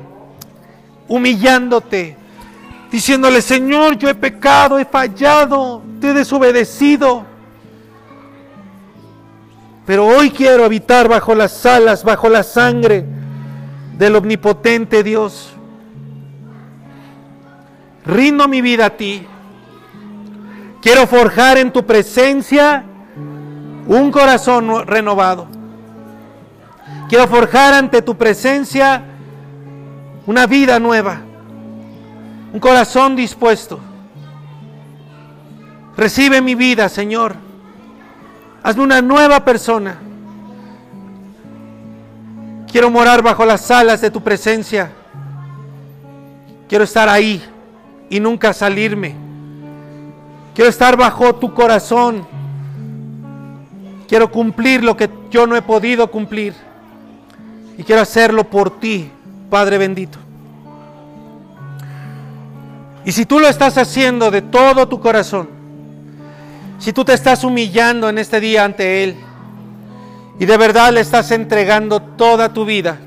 [1.07, 2.17] humillándote,
[2.91, 7.25] diciéndole, Señor, yo he pecado, he fallado, te he desobedecido.
[9.85, 13.05] Pero hoy quiero habitar bajo las alas, bajo la sangre
[13.97, 15.53] del omnipotente Dios.
[18.05, 19.25] Rindo mi vida a ti.
[20.81, 22.83] Quiero forjar en tu presencia
[23.87, 25.47] un corazón renovado.
[27.09, 29.03] Quiero forjar ante tu presencia
[30.25, 31.21] una vida nueva,
[32.53, 33.79] un corazón dispuesto.
[35.95, 37.35] Recibe mi vida, Señor.
[38.63, 39.97] Hazme una nueva persona.
[42.71, 44.91] Quiero morar bajo las alas de tu presencia.
[46.69, 47.43] Quiero estar ahí
[48.09, 49.15] y nunca salirme.
[50.55, 52.25] Quiero estar bajo tu corazón.
[54.07, 56.53] Quiero cumplir lo que yo no he podido cumplir.
[57.77, 59.09] Y quiero hacerlo por ti,
[59.49, 60.19] Padre bendito.
[63.03, 65.49] Y si tú lo estás haciendo de todo tu corazón,
[66.77, 69.15] si tú te estás humillando en este día ante Él
[70.39, 72.99] y de verdad le estás entregando toda tu vida,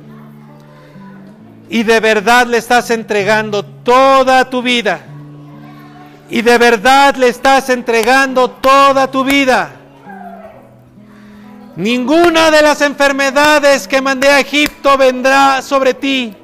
[1.68, 5.00] y de verdad le estás entregando toda tu vida,
[6.30, 9.72] y de verdad le estás entregando toda tu vida,
[11.76, 16.36] ninguna de las enfermedades que mandé a Egipto vendrá sobre ti.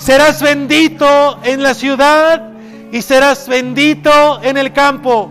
[0.00, 2.52] Serás bendito en la ciudad
[2.90, 5.30] y serás bendito en el campo.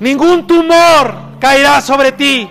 [0.00, 2.48] Ningún tumor caerá sobre ti,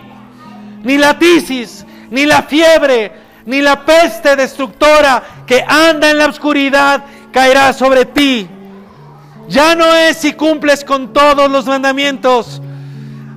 [0.82, 3.12] ni la tisis, ni la fiebre,
[3.46, 8.50] ni la peste destructora que anda en la oscuridad caerá sobre ti.
[9.48, 12.60] Ya no es si cumples con todos los mandamientos.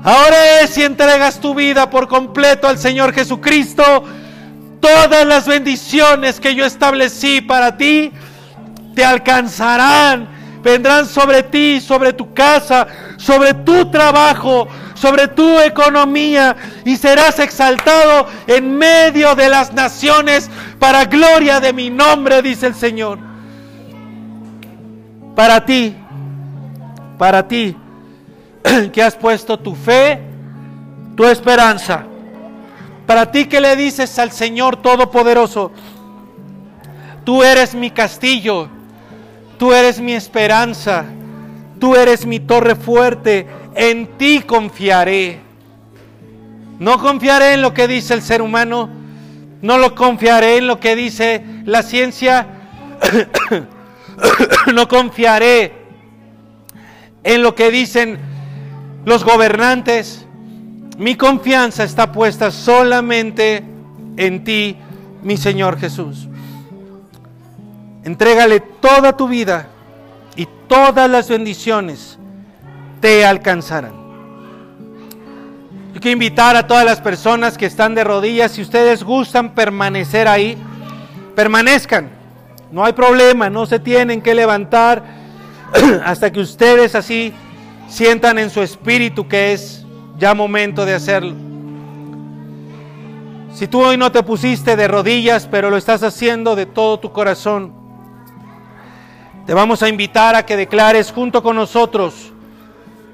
[0.02, 4.04] Ahora es si entregas tu vida por completo al Señor Jesucristo
[4.80, 8.12] todas las bendiciones que yo establecí para ti
[8.94, 10.28] te alcanzarán,
[10.62, 12.86] vendrán sobre ti, sobre tu casa,
[13.16, 21.04] sobre tu trabajo, sobre tu economía y serás exaltado en medio de las naciones para
[21.04, 23.18] gloria de mi nombre, dice el Señor.
[25.36, 25.96] Para ti,
[27.16, 27.76] para ti,
[28.92, 30.20] que has puesto tu fe,
[31.16, 32.09] tu esperanza
[33.10, 35.72] para ti que le dices al Señor Todopoderoso,
[37.24, 38.68] tú eres mi castillo,
[39.58, 41.06] tú eres mi esperanza,
[41.80, 45.40] tú eres mi torre fuerte, en ti confiaré.
[46.78, 48.88] No confiaré en lo que dice el ser humano,
[49.60, 52.46] no lo confiaré en lo que dice la ciencia,
[54.72, 55.72] no confiaré
[57.24, 58.20] en lo que dicen
[59.04, 60.28] los gobernantes,
[61.00, 63.64] mi confianza está puesta solamente
[64.18, 64.76] en ti,
[65.22, 66.28] mi Señor Jesús.
[68.04, 69.66] Entrégale toda tu vida
[70.36, 72.18] y todas las bendiciones
[73.00, 73.94] te alcanzarán.
[75.94, 80.28] Yo quiero invitar a todas las personas que están de rodillas, si ustedes gustan permanecer
[80.28, 80.58] ahí,
[81.34, 82.10] permanezcan.
[82.70, 85.02] No hay problema, no se tienen que levantar
[86.04, 87.32] hasta que ustedes así
[87.88, 89.86] sientan en su espíritu que es
[90.20, 91.34] ya momento de hacerlo.
[93.54, 97.10] Si tú hoy no te pusiste de rodillas, pero lo estás haciendo de todo tu
[97.10, 97.72] corazón,
[99.46, 102.32] te vamos a invitar a que declares junto con nosotros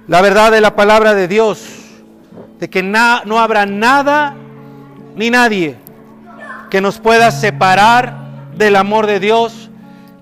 [0.09, 1.65] la verdad de la palabra de Dios,
[2.59, 4.35] de que no habrá nada
[5.15, 5.77] ni nadie
[6.71, 9.71] que nos pueda separar del amor de Dios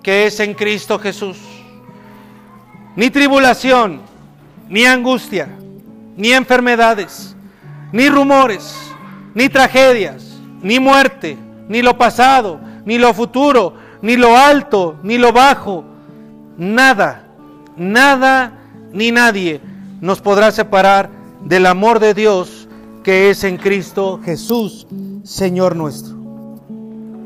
[0.03, 1.39] que es en Cristo Jesús.
[2.95, 4.03] Ni tribulación,
[4.69, 5.49] ni angustia,
[6.17, 7.35] ni enfermedades,
[7.93, 8.77] ni rumores,
[9.35, 11.39] ni tragedias, ni muerte,
[11.69, 15.85] ni lo pasado, ni lo futuro, ni lo alto, ni lo bajo.
[16.57, 17.25] Nada,
[17.77, 18.53] nada,
[18.93, 19.61] ni nadie
[20.01, 21.11] nos podrá separar
[21.43, 22.69] del amor de Dios
[23.03, 24.87] que es en Cristo Jesús,
[25.25, 26.24] Señor nuestro.